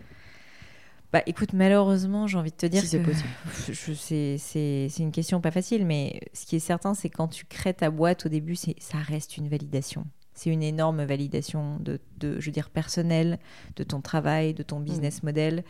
Bah 1.15 1.23
écoute, 1.27 1.53
malheureusement, 1.53 2.27
j'ai 2.27 2.37
envie 2.37 2.51
de 2.51 2.57
te 2.57 2.67
dire 2.67 2.81
Si 2.81 2.89
c'est 2.89 2.99
possible. 2.99 3.29
c'est, 4.89 4.89
une 4.99 5.13
question 5.13 5.41
pas 5.41 5.53
facile, 5.53 5.87
mais 5.87 6.21
ce 6.33 6.45
qui 6.45 6.57
est 6.57 6.59
certain, 6.59 6.93
c'est 6.93 7.09
quand 7.09 7.29
tu 7.29 7.45
crées 7.45 7.73
ta 7.73 7.89
boîte 7.89 8.27
au 8.27 8.29
début, 8.29 8.57
ça 8.57 8.99
reste 8.99 9.37
une 9.37 9.49
validation. 9.49 10.09
C'est 10.33 10.51
une 10.51 10.65
énorme 10.65 11.05
validation 11.05 11.79
de, 11.79 12.01
de, 12.19 12.41
je 12.41 12.47
veux 12.47 12.53
dire, 12.53 12.69
personnelle, 12.69 13.39
de 13.77 13.85
ton 13.85 14.01
travail, 14.01 14.55
de 14.55 14.65
ton 14.65 14.81
business 14.81 15.23
model. 15.23 15.63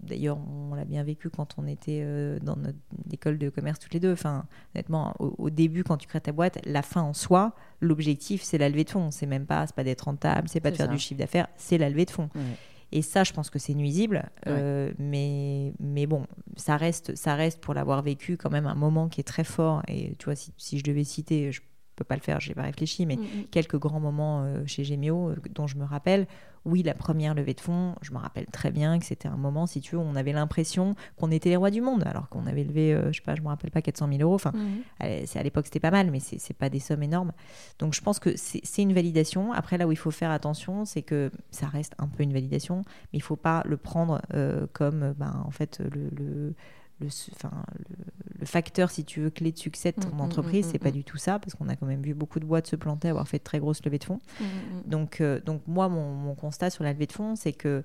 D'ailleurs, 0.00 0.38
on 0.48 0.76
l'a 0.76 0.84
bien 0.84 1.02
vécu 1.02 1.28
quand 1.28 1.56
on 1.58 1.66
était 1.66 2.02
euh, 2.04 2.38
dans 2.38 2.54
notre 2.54 2.78
école 3.10 3.36
de 3.36 3.48
commerce 3.48 3.80
toutes 3.80 3.94
les 3.94 4.00
deux. 4.00 4.12
Enfin, 4.12 4.46
honnêtement, 4.76 5.16
au, 5.18 5.34
au 5.38 5.50
début, 5.50 5.82
quand 5.82 5.96
tu 5.96 6.06
crées 6.06 6.20
ta 6.20 6.30
boîte, 6.30 6.60
la 6.66 6.82
fin 6.82 7.02
en 7.02 7.14
soi, 7.14 7.56
l'objectif, 7.80 8.44
c'est 8.44 8.58
la 8.58 8.68
levée 8.68 8.84
de 8.84 8.90
fonds. 8.90 9.10
C'est 9.10 9.26
même 9.26 9.46
pas, 9.46 9.66
c'est 9.66 9.74
pas 9.74 9.82
d'être 9.82 10.02
rentable, 10.02 10.48
c'est 10.48 10.60
pas 10.60 10.70
de 10.70 10.76
faire 10.76 10.86
ça. 10.86 10.92
du 10.92 11.00
chiffre 11.00 11.18
d'affaires, 11.18 11.48
c'est 11.56 11.78
la 11.78 11.90
levée 11.90 12.04
de 12.04 12.12
fonds. 12.12 12.28
Et 12.94 13.02
ça, 13.02 13.24
je 13.24 13.32
pense 13.32 13.50
que 13.50 13.58
c'est 13.58 13.74
nuisible. 13.74 14.30
Euh, 14.46 14.92
mais, 15.00 15.74
mais 15.80 16.06
bon, 16.06 16.26
ça 16.56 16.76
reste, 16.76 17.16
ça 17.16 17.34
reste 17.34 17.60
pour 17.60 17.74
l'avoir 17.74 18.02
vécu 18.02 18.36
quand 18.36 18.50
même 18.50 18.66
un 18.66 18.76
moment 18.76 19.08
qui 19.08 19.20
est 19.20 19.24
très 19.24 19.42
fort. 19.42 19.82
Et 19.88 20.14
tu 20.16 20.26
vois, 20.26 20.36
si, 20.36 20.52
si 20.56 20.78
je 20.78 20.84
devais 20.84 21.02
citer, 21.02 21.50
je 21.50 21.60
peux 21.94 22.04
pas 22.04 22.16
le 22.16 22.20
faire, 22.20 22.40
j'ai 22.40 22.54
pas 22.54 22.62
réfléchi, 22.62 23.06
mais 23.06 23.16
Mm, 23.16 23.46
quelques 23.50 23.78
grands 23.78 24.00
moments 24.00 24.42
euh, 24.44 24.62
chez 24.66 24.84
Gemio 24.84 25.30
euh, 25.30 25.36
dont 25.54 25.66
je 25.66 25.76
me 25.76 25.84
rappelle. 25.84 26.26
Oui, 26.66 26.82
la 26.82 26.94
première 26.94 27.34
levée 27.34 27.52
de 27.52 27.60
fonds, 27.60 27.94
je 28.00 28.10
me 28.12 28.16
rappelle 28.16 28.46
très 28.46 28.70
bien 28.70 28.98
que 28.98 29.04
c'était 29.04 29.28
un 29.28 29.36
moment, 29.36 29.66
si 29.66 29.82
tu 29.82 29.96
veux, 29.96 30.00
où 30.00 30.04
on 30.04 30.16
avait 30.16 30.32
l'impression 30.32 30.94
qu'on 31.18 31.30
était 31.30 31.50
les 31.50 31.56
rois 31.56 31.70
du 31.70 31.82
monde, 31.82 32.02
alors 32.06 32.30
qu'on 32.30 32.46
avait 32.46 32.64
levé, 32.64 32.94
euh, 32.94 33.12
je 33.12 33.18
sais 33.18 33.22
pas, 33.22 33.34
je 33.34 33.42
me 33.42 33.48
rappelle 33.48 33.70
pas, 33.70 33.82
400 33.82 34.08
000 34.08 34.22
euros. 34.22 34.34
Enfin, 34.34 34.52
c'est- 35.26 35.38
à 35.38 35.42
l'époque, 35.42 35.66
c'était 35.66 35.78
pas 35.80 35.90
mal, 35.90 36.10
mais 36.10 36.20
c'est 36.20 36.56
pas 36.56 36.70
des 36.70 36.80
sommes 36.80 37.02
énormes. 37.02 37.32
Donc, 37.78 37.92
je 37.92 38.00
pense 38.00 38.18
que 38.18 38.30
c'est 38.36 38.82
une 38.82 38.94
validation. 38.94 39.52
Après, 39.52 39.76
là 39.76 39.86
où 39.86 39.92
il 39.92 39.98
faut 39.98 40.10
faire 40.10 40.30
attention, 40.30 40.86
c'est 40.86 41.02
que 41.02 41.30
ça 41.50 41.66
reste 41.66 41.92
un 41.98 42.08
peu 42.08 42.22
une 42.22 42.32
validation, 42.32 42.78
mais 43.12 43.18
il 43.18 43.22
faut 43.22 43.36
pas 43.36 43.62
le 43.66 43.76
prendre 43.76 44.22
euh, 44.32 44.66
comme, 44.72 45.12
ben, 45.18 45.42
en 45.46 45.50
fait, 45.50 45.80
le, 45.80 46.08
le, 46.16 46.54
le, 47.00 47.06
le, 47.06 48.04
le 48.40 48.46
facteur, 48.46 48.90
si 48.90 49.04
tu 49.04 49.20
veux, 49.20 49.30
clé 49.30 49.52
de 49.52 49.58
succès 49.58 49.92
de 49.92 50.00
ton 50.00 50.08
Mm, 50.10 50.16
mm, 50.18 50.20
entreprise. 50.20 50.66
mm, 50.66 50.70
c'est 50.70 50.78
mm, 50.80 50.84
pas 50.84 50.90
du 50.90 51.04
tout 51.04 51.16
ça, 51.16 51.38
parce 51.38 51.54
qu'on 51.54 51.68
a 51.68 51.76
quand 51.76 51.86
même 51.86 52.02
vu 52.02 52.14
beaucoup 52.14 52.40
de 52.40 52.44
boîtes 52.46 52.66
se 52.66 52.76
planter, 52.76 53.08
avoir 53.08 53.26
fait 53.28 53.38
de 53.38 53.42
très 53.44 53.58
grosses 53.58 53.84
levées 53.84 53.98
de 53.98 54.04
fonds. 54.04 54.20
Donc, 54.86 55.20
euh, 55.20 55.40
donc 55.40 55.62
moi, 55.66 55.88
mon, 55.88 56.12
mon 56.14 56.34
constat 56.34 56.70
sur 56.70 56.84
la 56.84 56.92
levée 56.92 57.06
de 57.06 57.12
fonds, 57.12 57.36
c'est 57.36 57.52
que 57.52 57.84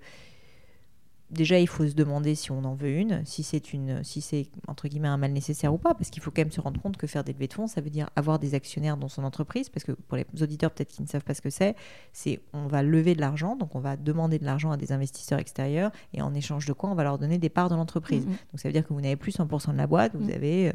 déjà, 1.32 1.60
il 1.60 1.68
faut 1.68 1.86
se 1.88 1.94
demander 1.94 2.36
si 2.36 2.52
on 2.52 2.64
en 2.64 2.74
veut 2.76 2.90
une, 2.92 3.24
si 3.26 3.44
c'est 3.44 3.74
une, 3.74 4.04
si 4.04 4.22
c'est 4.22 4.48
entre 4.68 4.88
guillemets 4.88 5.08
un 5.08 5.18
mal 5.18 5.32
nécessaire 5.32 5.74
ou 5.74 5.78
pas, 5.78 5.94
parce 5.94 6.10
qu'il 6.10 6.22
faut 6.24 6.32
quand 6.32 6.42
même 6.42 6.52
se 6.52 6.62
rendre 6.62 6.82
compte 6.82 6.98
que 6.98 7.08
faire 7.08 7.24
des 7.24 7.34
levées 7.34 7.48
de 7.48 7.54
fonds, 7.54 7.68
ça 7.68 7.82
veut 7.82 7.90
dire 7.90 8.10
avoir 8.16 8.40
des 8.40 8.56
actionnaires 8.56 8.98
dans 8.98 9.10
son 9.10 9.24
entreprise, 9.24 9.70
parce 9.70 9.84
que 9.84 9.92
pour 9.92 10.18
les 10.18 10.26
auditeurs 10.42 10.72
peut-être 10.72 10.90
qui 10.92 11.02
ne 11.02 11.08
savent 11.08 11.24
pas 11.24 11.34
ce 11.34 11.42
que 11.42 11.50
c'est, 11.50 11.76
c'est 12.14 12.40
on 12.54 12.68
va 12.68 12.82
lever 12.84 13.16
de 13.16 13.22
l'argent, 13.22 13.56
donc 13.56 13.76
on 13.76 13.80
va 13.80 13.96
demander 13.98 14.40
de 14.40 14.46
l'argent 14.46 14.72
à 14.72 14.78
des 14.78 14.92
investisseurs 14.92 15.40
extérieurs, 15.40 15.92
et 16.14 16.22
en 16.22 16.34
échange 16.34 16.66
de 16.66 16.74
quoi 16.74 16.90
on 16.90 16.96
va 16.96 17.04
leur 17.04 17.18
donner 17.20 17.38
des 17.38 17.50
parts 17.50 17.70
de 17.70 17.76
l'entreprise. 17.76 18.26
Mhm. 18.26 18.32
Donc 18.32 18.60
ça 18.60 18.68
veut 18.70 18.74
dire 18.74 18.84
que 18.88 18.94
vous 18.94 19.02
n'avez 19.02 19.16
plus 19.16 19.32
100% 19.32 19.72
de 19.74 19.78
la 19.78 19.88
boîte, 19.88 20.16
vous 20.16 20.26
Mhm. 20.26 20.32
avez 20.36 20.70
euh, 20.70 20.74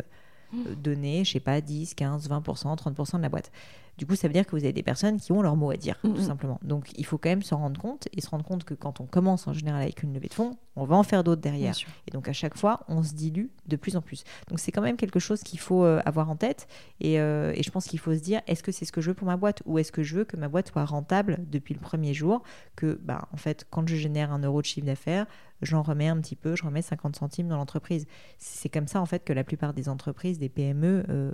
donner, 0.77 1.25
je 1.25 1.33
sais 1.33 1.41
pas, 1.41 1.61
10, 1.61 1.95
15, 1.95 2.29
20%, 2.29 2.77
30% 2.77 3.17
de 3.19 3.23
la 3.23 3.29
boîte. 3.29 3.51
Du 3.97 4.07
coup, 4.07 4.17
ça 4.17 4.27
veut 4.27 4.35
dire 4.35 4.45
que 4.45 4.51
vous 4.57 4.65
avez 4.65 4.73
des 4.73 4.83
personnes 4.83 5.21
qui 5.21 5.31
ont 5.31 5.41
leur 5.41 5.55
mot 5.55 5.71
à 5.71 5.77
dire, 5.77 5.97
tout 6.03 6.09
Mhm. 6.09 6.21
simplement. 6.21 6.59
Donc, 6.65 6.91
il 6.99 7.07
faut 7.07 7.17
quand 7.17 7.29
même 7.29 7.43
s'en 7.45 7.59
rendre 7.59 7.81
compte 7.81 8.09
et 8.13 8.21
se 8.21 8.29
rendre 8.29 8.45
compte 8.45 8.65
que 8.65 8.75
quand 8.75 8.99
on 8.99 9.07
commence 9.07 9.47
en 9.47 9.53
général 9.53 9.83
avec 9.83 10.03
une 10.03 10.13
levée 10.13 10.27
de 10.27 10.35
fonds, 10.35 10.57
on 10.75 10.85
va 10.85 10.97
en 10.97 11.05
faire 11.05 11.23
d'autres 11.23 11.41
derrière. 11.43 11.77
Et 12.09 12.11
donc, 12.11 12.29
à 12.29 12.33
chaque 12.33 12.57
fois, 12.57 12.81
on 12.89 13.05
se 13.05 13.15
dilue 13.15 13.47
de 13.69 13.77
plus 13.77 13.95
en 13.95 14.03
plus. 14.03 14.25
Donc, 14.49 14.59
c'est 14.59 14.73
quand 14.73 14.83
même 14.83 14.97
quelque 14.97 15.21
chose 15.21 15.45
qu'il 15.45 15.61
faut 15.61 15.85
euh, 15.85 16.01
avoir 16.07 16.29
en 16.29 16.35
tête. 16.35 16.67
Et, 16.99 17.21
euh, 17.21 17.53
et 17.55 17.63
je 17.63 17.71
pense 17.71 17.87
qu'il 17.87 18.01
faut 18.01 18.13
se 18.13 18.19
dire 18.21 18.41
est-ce 18.49 18.65
que 18.65 18.73
c'est 18.73 18.85
ce 18.85 18.91
que 18.91 19.01
je 19.01 19.11
veux 19.11 19.15
pour 19.15 19.29
ma 19.29 19.37
boîte 19.37 19.63
ou 19.65 19.79
est-ce 19.79 19.93
que 19.93 20.03
je 20.03 20.17
veux 20.17 20.25
que 20.25 20.37
ma 20.37 20.49
boîte 20.49 20.71
soit 20.73 20.85
rentable 20.85 21.39
depuis 21.49 21.75
le 21.75 21.79
premier 21.81 22.15
jour 22.15 22.43
Que, 22.75 22.99
bah, 23.01 23.29
en 23.33 23.37
fait, 23.37 23.65
quand 23.71 23.87
je 23.89 23.95
génère 23.95 24.33
un 24.33 24.41
euro 24.41 24.61
de 24.61 24.67
chiffre 24.67 24.87
d'affaires, 24.87 25.27
j'en 25.63 25.83
remets 25.83 26.09
un 26.09 26.21
petit 26.21 26.37
peu, 26.37 26.57
je 26.57 26.65
remets 26.65 26.83
50 26.83 27.17
centimes 27.17 27.49
dans 27.49 27.57
l'entreprise. 27.57 28.07
C'est 28.39 28.69
comme 28.69 28.87
ça, 28.87 29.01
en 29.01 29.07
fait, 29.07 29.25
que 29.25 29.33
la 29.33 29.45
plupart 29.45 29.75
des 29.75 29.89
entreprises, 29.89 30.39
des 30.39 30.49
PME, 30.49 31.05
euh, 31.09 31.31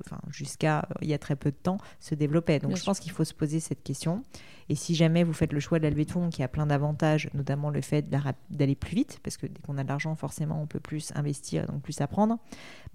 enfin, 0.00 0.18
jusqu'à 0.30 0.80
euh, 0.80 0.94
il 1.02 1.08
y 1.08 1.14
a 1.14 1.18
très 1.18 1.36
peu 1.36 1.50
de 1.50 1.56
temps, 1.56 1.78
se 2.00 2.14
développaient. 2.14 2.58
Donc, 2.58 2.70
Bien 2.70 2.76
je 2.76 2.82
sûr. 2.82 2.90
pense 2.90 3.00
qu'il 3.00 3.12
faut 3.12 3.24
se 3.24 3.34
poser 3.34 3.60
cette 3.60 3.82
question. 3.82 4.22
Et 4.68 4.74
si 4.74 4.94
jamais 4.94 5.24
vous 5.24 5.34
faites 5.34 5.52
le 5.52 5.60
choix 5.60 5.78
de 5.78 5.84
la 5.84 5.90
levée 5.90 6.06
de 6.06 6.10
fonds, 6.10 6.30
qui 6.30 6.42
a 6.42 6.48
plein 6.48 6.66
d'avantages, 6.66 7.28
notamment 7.34 7.70
le 7.70 7.82
fait 7.82 8.06
d'aller 8.50 8.74
plus 8.74 8.94
vite, 8.94 9.20
parce 9.22 9.36
que 9.36 9.46
dès 9.46 9.60
qu'on 9.60 9.76
a 9.76 9.82
de 9.82 9.88
l'argent, 9.88 10.14
forcément, 10.14 10.60
on 10.62 10.66
peut 10.66 10.80
plus 10.80 11.12
investir 11.14 11.64
et 11.64 11.66
donc 11.66 11.82
plus 11.82 12.00
apprendre, 12.00 12.38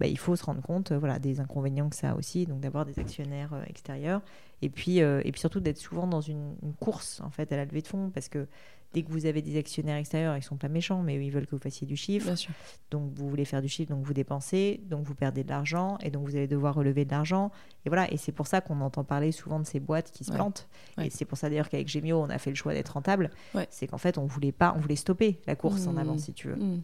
bah, 0.00 0.06
il 0.06 0.18
faut 0.18 0.34
se 0.34 0.44
rendre 0.44 0.62
compte 0.62 0.90
euh, 0.92 0.98
voilà, 0.98 1.18
des 1.18 1.38
inconvénients 1.40 1.88
que 1.88 1.96
ça 1.96 2.10
a 2.10 2.14
aussi, 2.14 2.46
donc 2.46 2.60
d'avoir 2.60 2.86
des 2.86 2.98
actionnaires 2.98 3.52
extérieurs, 3.68 4.20
et 4.62 4.68
puis, 4.68 5.00
euh, 5.00 5.22
et 5.24 5.32
puis 5.32 5.40
surtout 5.40 5.60
d'être 5.60 5.78
souvent 5.78 6.06
dans 6.06 6.20
une, 6.20 6.54
une 6.62 6.74
course 6.74 7.20
en 7.20 7.30
fait 7.30 7.52
à 7.52 7.56
la 7.56 7.64
levée 7.64 7.82
de 7.82 7.86
fonds, 7.86 8.10
parce 8.10 8.28
que 8.28 8.46
dès 8.92 9.02
que 9.02 9.10
vous 9.12 9.26
avez 9.26 9.40
des 9.42 9.56
actionnaires 9.58 9.96
extérieurs, 9.96 10.36
ils 10.36 10.42
sont 10.42 10.56
pas 10.56 10.68
méchants, 10.68 11.02
mais 11.02 11.14
ils 11.24 11.30
veulent 11.30 11.46
que 11.46 11.52
vous 11.54 11.62
fassiez 11.62 11.86
du 11.86 11.96
chiffre, 11.96 12.26
Bien 12.26 12.36
sûr. 12.36 12.50
donc 12.90 13.12
vous 13.14 13.28
voulez 13.28 13.44
faire 13.44 13.62
du 13.62 13.68
chiffre, 13.68 13.90
donc 13.90 14.04
vous 14.04 14.14
dépensez, 14.14 14.80
donc 14.90 15.04
vous 15.04 15.14
perdez 15.14 15.44
de 15.44 15.48
l'argent, 15.48 15.96
et 16.02 16.10
donc 16.10 16.28
vous 16.28 16.34
allez 16.36 16.48
devoir 16.48 16.74
relever 16.74 17.04
de 17.04 17.10
l'argent. 17.12 17.52
Et 17.84 17.88
voilà, 17.88 18.12
et 18.12 18.16
c'est 18.16 18.32
pour 18.32 18.46
ça 18.48 18.60
qu'on 18.60 18.80
entend 18.80 19.04
parler 19.04 19.30
souvent 19.32 19.60
de 19.60 19.66
ces 19.66 19.78
boîtes 19.80 20.10
qui 20.10 20.24
se 20.24 20.30
Ouais. 20.30 20.36
plantent. 20.36 20.68
Ouais. 20.98 21.06
Et 21.06 21.10
c'est 21.10 21.24
pour 21.24 21.38
ça 21.38 21.48
d'ailleurs 21.48 21.68
qu'avec 21.68 21.86
Gemio, 21.88 22.20
on 22.20 22.30
a 22.30 22.38
fait 22.38 22.50
le 22.50 22.56
choix 22.56 22.74
d'être 22.74 22.90
rentable. 22.90 23.30
Ouais. 23.54 23.66
C'est 23.70 23.86
qu'en 23.86 23.98
fait, 23.98 24.18
on 24.18 24.26
voulait 24.26 24.52
pas, 24.52 24.74
on 24.76 24.80
voulait 24.80 24.96
stopper 24.96 25.40
la 25.46 25.54
course 25.54 25.86
en 25.86 25.92
Mmh. 25.92 25.98
avant, 25.98 26.18
si 26.18 26.32
tu 26.34 26.48
veux. 26.48 26.56
Mm. 26.56 26.82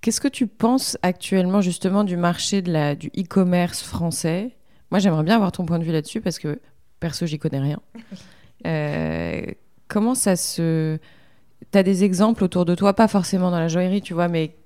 Qu'est-ce 0.00 0.20
que 0.20 0.28
tu 0.28 0.46
penses 0.48 0.96
actuellement 1.02 1.60
justement 1.60 2.02
du 2.04 2.16
marché 2.16 2.60
de 2.62 2.72
la, 2.72 2.94
du 2.96 3.08
e-commerce 3.18 3.82
français? 3.82 4.56
Moi, 4.90 4.98
j'aimerais 4.98 5.22
bien 5.22 5.36
avoir 5.36 5.52
ton 5.52 5.64
point 5.64 5.78
de 5.78 5.84
vue 5.84 5.92
là-dessus 5.92 6.20
parce 6.20 6.38
que 6.38 6.60
perso, 7.00 7.26
j'y 7.26 7.38
connais 7.40 7.60
rien. 7.60 7.80
Euh, 8.64 9.42
comment 9.88 10.14
ça 10.14 10.36
se... 10.36 10.98
Tu 11.70 11.78
as 11.78 11.82
des 11.82 12.04
exemples 12.04 12.44
autour 12.44 12.64
de 12.64 12.74
toi, 12.74 12.94
pas 12.94 13.08
forcément 13.08 13.50
dans 13.50 13.58
la 13.58 13.68
joaillerie, 13.68 14.02
tu 14.02 14.14
vois, 14.14 14.28
mais 14.28 14.56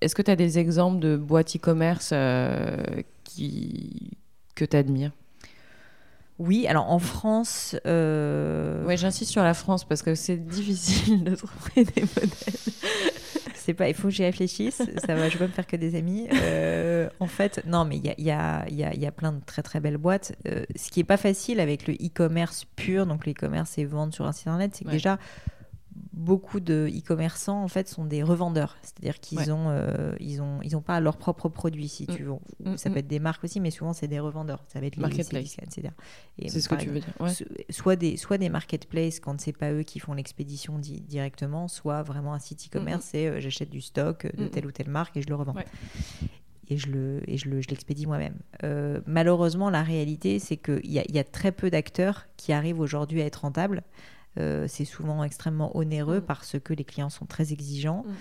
est-ce 0.00 0.14
que 0.14 0.22
tu 0.22 0.30
as 0.30 0.36
des 0.36 0.58
exemples 0.58 0.98
de 1.00 1.16
boîtes 1.16 1.56
e-commerce 1.56 2.10
euh, 2.12 2.76
qui... 3.24 4.10
que 4.54 4.64
tu 4.64 4.76
admires 4.76 5.12
Oui, 6.38 6.66
alors 6.66 6.90
en 6.90 6.98
France, 6.98 7.76
euh, 7.86 8.84
Ouais, 8.84 8.96
j'insiste 8.96 9.30
sur 9.30 9.42
la 9.42 9.54
France 9.54 9.84
parce 9.84 10.02
que 10.02 10.14
c'est 10.14 10.36
difficile 10.36 11.24
de 11.24 11.34
trouver 11.36 11.84
des 11.84 12.02
modèles. 12.02 12.30
c'est 13.54 13.74
pas, 13.74 13.88
il 13.88 13.94
faut 13.94 14.08
que 14.08 14.14
j'y 14.14 14.24
réfléchisse. 14.24 14.82
ça 15.06 15.14
va, 15.14 15.28
je 15.28 15.38
vais 15.38 15.46
me 15.46 15.52
faire 15.52 15.66
que 15.66 15.76
des 15.76 15.94
amis. 15.94 16.28
Euh, 16.32 17.08
en 17.20 17.26
fait, 17.28 17.62
non, 17.66 17.84
mais 17.84 17.96
il 17.96 18.06
y 18.06 18.22
y, 18.22 18.30
y, 18.30 19.00
y 19.00 19.06
a 19.06 19.12
plein 19.12 19.32
de 19.32 19.40
très 19.44 19.62
très 19.62 19.80
belles 19.80 19.98
boîtes. 19.98 20.32
Euh, 20.48 20.64
ce 20.76 20.90
qui 20.90 21.00
est 21.00 21.04
pas 21.04 21.16
facile 21.16 21.60
avec 21.60 21.86
le 21.86 21.94
e-commerce 21.94 22.64
pur, 22.76 23.06
donc 23.06 23.24
le 23.26 23.32
e-commerce 23.32 23.78
et 23.78 23.84
vendre 23.84 24.12
sur 24.12 24.26
un 24.26 24.32
site 24.32 24.48
internet, 24.48 24.72
c'est 24.74 24.84
que 24.84 24.88
Ouais. 24.90 24.94
déjà 24.96 25.18
beaucoup 26.12 26.60
de 26.60 26.88
e-commerçants 26.94 27.62
en 27.62 27.68
fait 27.68 27.88
sont 27.88 28.04
des 28.04 28.22
revendeurs, 28.22 28.76
c'est-à-dire 28.82 29.18
qu'ils 29.20 29.38
Ouais. 29.38 29.50
ont 29.50 29.68
euh, 29.68 30.14
ils 30.20 30.40
ont 30.40 30.60
ils 30.62 30.76
ont 30.76 30.80
pas 30.80 31.00
leurs 31.00 31.16
propres 31.16 31.48
produits 31.48 31.88
si 31.88 32.04
Mm. 32.04 32.14
tu 32.16 32.22
veux. 32.22 32.32
Mm, 32.64 32.76
Ça 32.76 32.88
mm. 32.88 32.92
peut 32.92 32.98
être 33.00 33.06
des 33.08 33.18
marques 33.18 33.44
aussi, 33.44 33.60
mais 33.60 33.70
souvent 33.70 33.92
c'est 33.92 34.08
des 34.08 34.20
revendeurs. 34.20 34.62
Ça 34.68 34.80
va 34.80 34.86
être 34.86 34.96
les 34.96 35.02
Marketplace. 35.02 35.56
Etc. 35.60 35.88
Et 36.38 36.48
C'est 36.48 36.60
ce 36.60 36.68
que 36.68 36.76
tu 36.76 36.88
veux 36.88 37.00
dire. 37.00 37.12
Ouais. 37.20 37.30
Soit 37.70 37.96
des 37.96 38.16
soit 38.16 38.38
des 38.38 38.48
marketplaces 38.48 39.20
quand 39.20 39.40
c'est 39.40 39.56
pas 39.56 39.72
eux 39.72 39.82
qui 39.82 39.98
font 39.98 40.14
l'expédition 40.14 40.78
di- 40.78 41.00
directement, 41.00 41.68
soit 41.68 42.02
vraiment 42.02 42.32
un 42.34 42.38
site 42.38 42.66
e-commerce 42.68 43.04
c'est 43.10 43.26
euh, 43.26 43.40
j'achète 43.40 43.70
du 43.70 43.80
stock 43.80 44.26
de 44.36 44.44
Mhm. 44.44 44.50
telle 44.50 44.66
ou 44.66 44.70
telle 44.72 44.88
marque 44.90 45.16
et 45.16 45.22
je 45.22 45.28
le 45.28 45.34
revends. 45.34 45.54
Ouais. 45.54 45.66
Et 46.68 46.76
je 46.78 46.88
le 46.88 47.20
et 47.28 47.36
je 47.36 47.48
le 47.50 47.60
je 47.60 47.68
l'expédie 47.68 48.06
moi-même. 48.06 48.36
Euh, 48.62 49.00
malheureusement, 49.06 49.68
la 49.68 49.82
réalité 49.82 50.38
c'est 50.38 50.56
qu'il 50.56 50.90
y 50.90 50.98
a, 51.00 51.04
y 51.10 51.18
a 51.18 51.24
très 51.24 51.52
peu 51.52 51.68
d'acteurs 51.70 52.26
qui 52.36 52.52
arrivent 52.52 52.80
aujourd'hui 52.80 53.20
à 53.20 53.26
être 53.26 53.40
rentables. 53.42 53.82
Euh, 54.38 54.66
c'est 54.68 54.84
souvent 54.86 55.22
extrêmement 55.24 55.76
onéreux 55.76 56.20
Mhm. 56.20 56.26
parce 56.26 56.56
que 56.58 56.72
les 56.72 56.84
clients 56.84 57.10
sont 57.10 57.26
très 57.26 57.52
exigeants. 57.52 58.04
Mhm. 58.06 58.14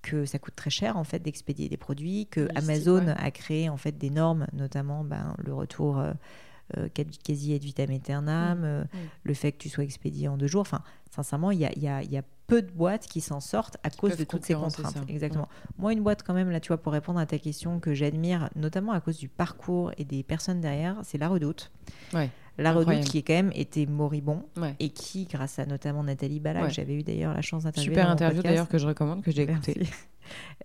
que 0.00 0.24
ça 0.26 0.38
coûte 0.38 0.54
très 0.54 0.70
cher 0.70 0.96
en 0.96 1.02
fait 1.02 1.18
d'expédier 1.18 1.68
des 1.68 1.76
produits, 1.76 2.26
que 2.30 2.40
Logistique, 2.42 2.62
Amazon 2.70 3.06
ouais. 3.08 3.14
a 3.18 3.30
créé 3.32 3.68
en 3.68 3.76
fait 3.76 3.98
des 3.98 4.10
normes, 4.10 4.46
notamment 4.52 5.02
ben, 5.02 5.34
le 5.38 5.52
retour 5.52 5.98
euh, 5.98 6.12
euh, 6.76 6.88
quasi 7.24 7.52
ad 7.52 7.62
vitam 7.62 7.90
aeternam, 7.90 8.60
Mm. 8.60 8.64
euh, 8.64 8.84
Mm. 8.84 8.86
le 9.24 9.34
fait 9.34 9.50
que 9.52 9.58
tu 9.58 9.68
sois 9.68 9.82
expédié 9.82 10.28
en 10.28 10.36
deux 10.36 10.46
jours. 10.46 10.60
Enfin, 10.60 10.82
sincèrement, 11.10 11.50
il 11.50 11.58
y 11.58 11.64
a, 11.66 11.72
il 11.74 11.82
y 11.82 11.88
a- 11.88 12.02
il 12.04 12.12
y 12.12 12.16
a 12.16 12.22
peu 12.46 12.62
de 12.62 12.70
boîtes 12.70 13.06
qui 13.08 13.20
s'en 13.20 13.40
sortent 13.40 13.76
à 13.82 13.90
cause 13.90 14.16
de 14.16 14.22
toutes 14.24 14.44
ces 14.46 14.54
contraintes. 14.54 14.96
Exactement. 15.08 15.48
Moi, 15.78 15.92
une 15.92 16.02
boîte 16.02 16.22
quand 16.22 16.32
même, 16.32 16.50
là, 16.50 16.60
tu 16.60 16.68
vois, 16.68 16.78
pour 16.80 16.92
répondre 16.92 17.18
à 17.18 17.26
ta 17.26 17.38
question 17.38 17.80
que 17.80 17.92
j'admire, 17.92 18.48
notamment 18.54 18.92
à 18.92 19.00
cause 19.00 19.18
du 19.18 19.28
parcours 19.28 19.90
et 19.98 20.04
des 20.04 20.22
personnes 20.22 20.60
derrière, 20.60 20.96
c'est 21.02 21.18
La 21.18 21.28
Redoute. 21.28 21.70
Ouais. 22.14 22.30
La 22.58 22.70
Redoute 22.72 22.80
Incroyable. 22.88 23.08
qui 23.08 23.18
est 23.18 23.22
quand 23.22 23.34
même 23.34 23.52
été 23.54 23.86
moribond 23.86 24.42
Ouais. 24.56 24.74
et 24.80 24.88
qui, 24.90 25.26
grâce 25.26 25.58
à 25.60 25.66
notamment 25.66 26.02
Nathalie 26.02 26.40
Bala, 26.40 26.62
Ouais. 26.62 26.68
que 26.68 26.74
j'avais 26.74 26.94
eu 26.94 27.02
d'ailleurs 27.04 27.32
la 27.32 27.40
chance 27.40 27.62
d'interviewer 27.64 27.94
Super 27.94 28.10
interview 28.10 28.42
d'ailleurs 28.42 28.68
que 28.68 28.78
je 28.78 28.86
recommande, 28.86 29.22
que 29.22 29.30
j'ai 29.30 29.42
écouté. 29.42 29.80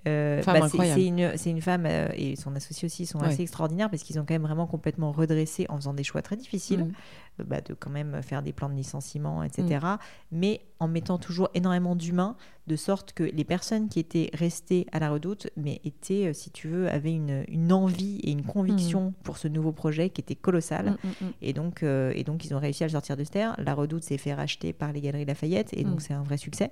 Euh, 0.07 0.41
bah, 0.45 0.67
c'est- 0.67 1.49
une, 1.49 1.61
femme 1.61 1.85
euh, 1.85 2.09
et 2.15 2.35
son 2.35 2.53
associé 2.55 2.85
aussi 2.87 3.05
sont 3.05 3.19
Ouais. 3.19 3.27
assez 3.27 3.41
extraordinaires 3.43 3.89
parce 3.89 4.03
qu'ils 4.03 4.19
ont 4.19 4.25
quand 4.25 4.33
même 4.33 4.41
vraiment 4.43 4.67
complètement 4.67 5.11
redressé 5.13 5.65
en 5.69 5.77
faisant 5.77 5.93
des 5.93 6.03
choix 6.03 6.21
très 6.21 6.35
difficiles, 6.35 6.85
Mm. 6.85 6.91
euh, 7.39 7.43
bah, 7.47 7.61
de 7.61 7.73
quand 7.73 7.89
même 7.89 8.21
faire 8.21 8.41
des 8.41 8.51
plans 8.51 8.67
de 8.69 8.75
licenciement, 8.75 9.43
etc. 9.43 9.79
Mm. 9.81 9.97
Mais 10.33 10.61
en 10.79 10.87
mettant 10.89 11.17
toujours 11.17 11.49
énormément 11.53 11.95
d'humains, 11.95 12.35
de 12.67 12.75
sorte 12.75 13.13
que 13.13 13.23
les 13.23 13.43
personnes 13.45 13.87
qui 13.87 13.99
étaient 13.99 14.29
restées 14.33 14.87
à 14.91 14.99
la 14.99 15.09
redoute, 15.09 15.47
mais 15.55 15.79
étaient, 15.85 16.33
si 16.33 16.49
tu 16.51 16.67
veux, 16.67 16.89
avaient 16.89 17.13
une, 17.13 17.45
une 17.47 17.71
envie 17.71 18.19
et 18.23 18.31
une 18.31 18.43
conviction 18.43 19.13
pour 19.23 19.37
ce 19.37 19.47
nouveau 19.47 19.71
projet 19.71 20.09
qui 20.09 20.19
était 20.21 20.35
colossal. 20.35 20.97
Mm, 21.03 21.07
mm, 21.07 21.27
mm. 21.27 21.31
Et 21.41 21.53
donc, 21.53 21.83
euh, 21.83 22.11
et 22.15 22.23
donc, 22.25 22.43
ils 22.45 22.53
ont 22.53 22.59
réussi 22.59 22.83
à 22.83 22.87
le 22.87 22.91
sortir 22.91 23.15
de 23.15 23.23
terre. 23.23 23.55
La 23.57 23.73
Redoute 23.73 24.03
s'est 24.03 24.17
fait 24.17 24.33
racheter 24.33 24.73
par 24.73 24.91
les 24.91 24.99
Galeries 24.99 25.25
Lafayette, 25.25 25.69
et 25.73 25.83
donc 25.85 25.97
Mm. 25.97 25.99
c'est 26.01 26.13
un 26.13 26.23
vrai 26.23 26.35
succès. 26.37 26.71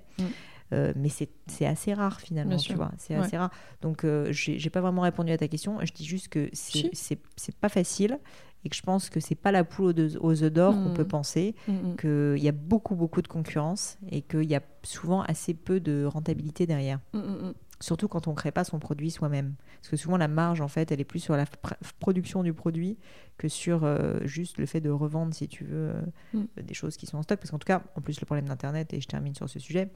Mm. 0.72 0.76
Euh, 0.76 0.94
mais 0.96 1.10
c'est 1.10 1.66
assez 1.66 1.94
rare 1.94 2.20
finalement, 2.22 2.58
tu 2.58 2.74
vois. 2.74 2.92
C'est 2.98 3.16
Ouais. 3.16 3.22
assez 3.26 3.38
rare. 3.38 3.52
Donc, 3.82 4.04
euh, 4.04 4.32
j'ai 4.32 4.70
pas 4.70 4.82
vraiment 4.82 5.02
répondu 5.02 5.32
à 5.32 5.38
ta 5.38 5.48
question. 5.48 5.78
Je 5.84 5.92
dis 5.94 6.06
juste 6.06 6.30
que 6.30 6.50
c'est 6.54 6.90
Si. 6.94 7.52
pas 7.60 7.70
facile 7.70 8.20
et 8.64 8.70
que 8.70 8.76
je 8.76 8.82
pense 8.84 9.10
que 9.10 9.20
c'est 9.20 9.36
pas 9.36 9.52
la 9.52 9.64
poule 9.64 9.96
aux, 10.22 10.44
œufs 10.44 10.52
d'or 10.54 10.74
qu'on 10.76 10.90
Mm. 10.90 10.94
peut 10.94 11.08
penser. 11.08 11.56
Mm, 11.68 11.72
mm. 11.74 11.96
Qu'il 11.98 12.44
y 12.44 12.48
a 12.48 12.52
beaucoup, 12.52 12.96
beaucoup 12.96 13.22
de 13.22 13.28
concurrence 13.28 13.98
et 14.10 14.22
qu'il 14.22 14.50
y 14.50 14.56
a 14.56 14.62
souvent 14.84 15.22
assez 15.24 15.54
peu 15.54 15.80
de 15.80 16.06
rentabilité 16.06 16.66
derrière. 16.68 17.00
Mm, 17.14 17.18
mm, 17.20 17.48
mm. 17.50 17.54
Surtout 17.82 18.08
quand 18.08 18.28
on 18.28 18.36
crée 18.36 18.52
pas 18.52 18.64
son 18.64 18.78
produit 18.78 19.10
soi-même. 19.10 19.56
Parce 19.82 19.90
que 19.90 19.98
souvent, 19.98 20.18
la 20.18 20.28
marge, 20.28 20.62
en 20.62 20.68
fait, 20.68 20.92
elle 20.92 21.02
est 21.02 21.04
plus 21.04 21.18
sur 21.20 21.36
la 21.36 21.46
pr- 21.46 21.74
production 22.00 22.44
du 22.44 22.54
produit 22.54 23.00
que 23.40 23.48
sur 23.48 23.84
euh, 23.84 24.20
juste 24.24 24.60
le 24.60 24.68
fait 24.68 24.82
de 24.82 24.92
revendre, 24.92 25.34
si 25.34 25.48
tu 25.48 25.64
veux, 25.66 25.90
euh, 25.90 26.02
Mm. 26.36 26.44
des 26.62 26.74
choses 26.76 26.96
qui 26.96 27.08
sont 27.08 27.18
en 27.18 27.24
stock. 27.24 27.40
Parce 27.40 27.50
qu'en 27.50 27.58
tout 27.58 27.66
cas, 27.66 27.82
en 27.96 28.02
plus, 28.02 28.22
le 28.22 28.26
problème 28.28 28.48
d'Internet, 28.48 28.94
et 28.94 29.02
je 29.02 29.08
termine 29.08 29.34
sur 29.34 29.50
ce 29.50 29.58
sujet, 29.58 29.90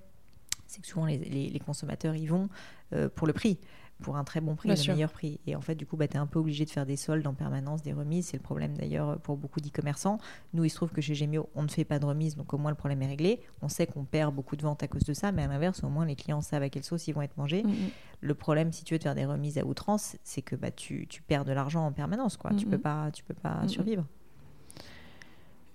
c'est 0.68 0.82
que 0.82 0.88
souvent, 0.88 1.06
les, 1.06 1.18
les- 1.18 1.50
les 1.50 1.60
consommateurs 1.60 2.16
y 2.16 2.26
vont 2.26 2.50
euh, 2.94 3.10
pour 3.10 3.28
le 3.28 3.34
prix, 3.34 3.58
pour 4.02 4.18
un 4.18 4.24
très 4.26 4.42
bon 4.42 4.56
prix, 4.56 4.68
Bien 4.70 4.76
le 4.76 4.82
sûr. 4.82 4.94
meilleur 4.94 5.12
prix. 5.12 5.40
Et 5.48 5.56
en 5.56 5.62
fait, 5.62 5.76
du 5.76 5.86
coup, 5.86 5.96
bah, 5.96 6.08
tu 6.08 6.16
es 6.16 6.20
un 6.20 6.28
peu 6.28 6.38
obligé 6.40 6.66
de 6.66 6.70
faire 6.70 6.86
des 6.86 6.98
soldes 6.98 7.26
en 7.28 7.34
permanence, 7.34 7.82
des 7.82 7.94
remises. 7.94 8.26
C'est 8.28 8.38
le 8.38 8.44
problème 8.44 8.76
d'ailleurs 8.78 9.18
pour 9.22 9.38
beaucoup 9.38 9.62
d'e-commerçants. 9.62 10.18
Nous, 10.54 10.66
il 10.66 10.70
se 10.70 10.76
trouve 10.76 10.92
que 10.92 11.00
chez 11.02 11.16
Gemio, 11.16 11.50
on 11.56 11.64
ne 11.64 11.68
fait 11.70 11.86
pas 11.86 11.98
de 12.00 12.06
remise, 12.06 12.36
donc 12.36 12.54
au 12.54 12.58
moins 12.58 12.72
le 12.72 12.76
problème 12.76 13.02
est 13.04 13.08
réglé. 13.08 13.40
On 13.62 13.70
sait 13.70 13.88
qu'on 13.88 14.04
perd 14.04 14.36
beaucoup 14.36 14.58
de 14.58 14.62
ventes 14.64 14.84
à 14.84 14.88
cause 14.90 15.04
de 15.06 15.14
ça, 15.14 15.32
mais 15.32 15.44
à 15.44 15.48
l'inverse, 15.48 15.82
au 15.84 15.90
moins 15.90 16.06
les 16.06 16.16
clients 16.16 16.42
savent 16.42 16.64
à 16.64 16.70
quelle 16.70 16.84
sauce 16.84 17.08
ils 17.08 17.14
vont 17.14 17.22
être 17.22 17.38
mangés. 17.38 17.64
Mm, 17.64 17.70
mm. 17.70 17.90
Le 18.22 18.34
problème, 18.34 18.72
si 18.74 18.84
tu 18.84 18.94
veux 18.96 19.00
te 19.00 19.04
faire 19.04 19.16
des 19.16 19.26
remises 19.26 19.58
à 19.58 19.66
outrance, 19.66 20.18
c'est 20.24 20.42
que 20.42 20.56
bah, 20.58 20.72
tu, 20.72 21.08
tu 21.08 21.22
perds 21.22 21.46
de 21.46 21.54
l'argent 21.54 21.86
en 21.86 21.92
permanence. 21.94 22.36
Quoi. 22.38 22.52
Tu 22.54 22.66
Mhm. 22.66 22.72
peux 22.72 22.78
pas, 22.80 23.12
tu 23.14 23.24
peux 23.24 23.34
pas 23.34 23.66
survivre. 23.68 24.06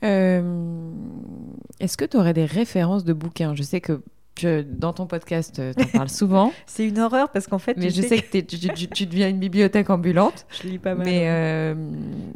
Euh, 0.03 0.93
Est-ce 1.79 1.97
que 1.97 2.05
tu 2.05 2.17
aurais 2.17 2.33
des 2.35 2.45
références 2.47 3.05
de 3.05 3.13
bouquins? 3.13 3.55
Je 3.55 3.63
sais 3.63 3.81
que 3.81 4.03
dans 4.47 4.93
ton 4.93 5.07
podcast, 5.07 5.61
tu 5.77 5.83
en 5.83 5.87
parles 5.87 6.09
souvent, 6.11 6.53
C'est 6.67 6.87
une 6.89 6.99
horreur 6.99 7.31
parce 7.31 7.47
qu'en 7.47 7.59
fait, 7.59 7.77
mais 7.77 7.91
je 7.91 8.03
sais 8.03 8.19
que 8.21 8.39
tu, 8.39 8.59
tu- 8.59 8.89
tu 8.89 9.07
deviens 9.07 9.29
une 9.29 9.39
bibliothèque 9.39 9.91
ambulante. 9.91 10.47
je 10.63 10.69
lis 10.69 10.79
pas 10.79 10.95
mal. 10.95 11.05
Mais, 11.07 11.27
hein. 11.27 11.33
euh, 11.33 11.75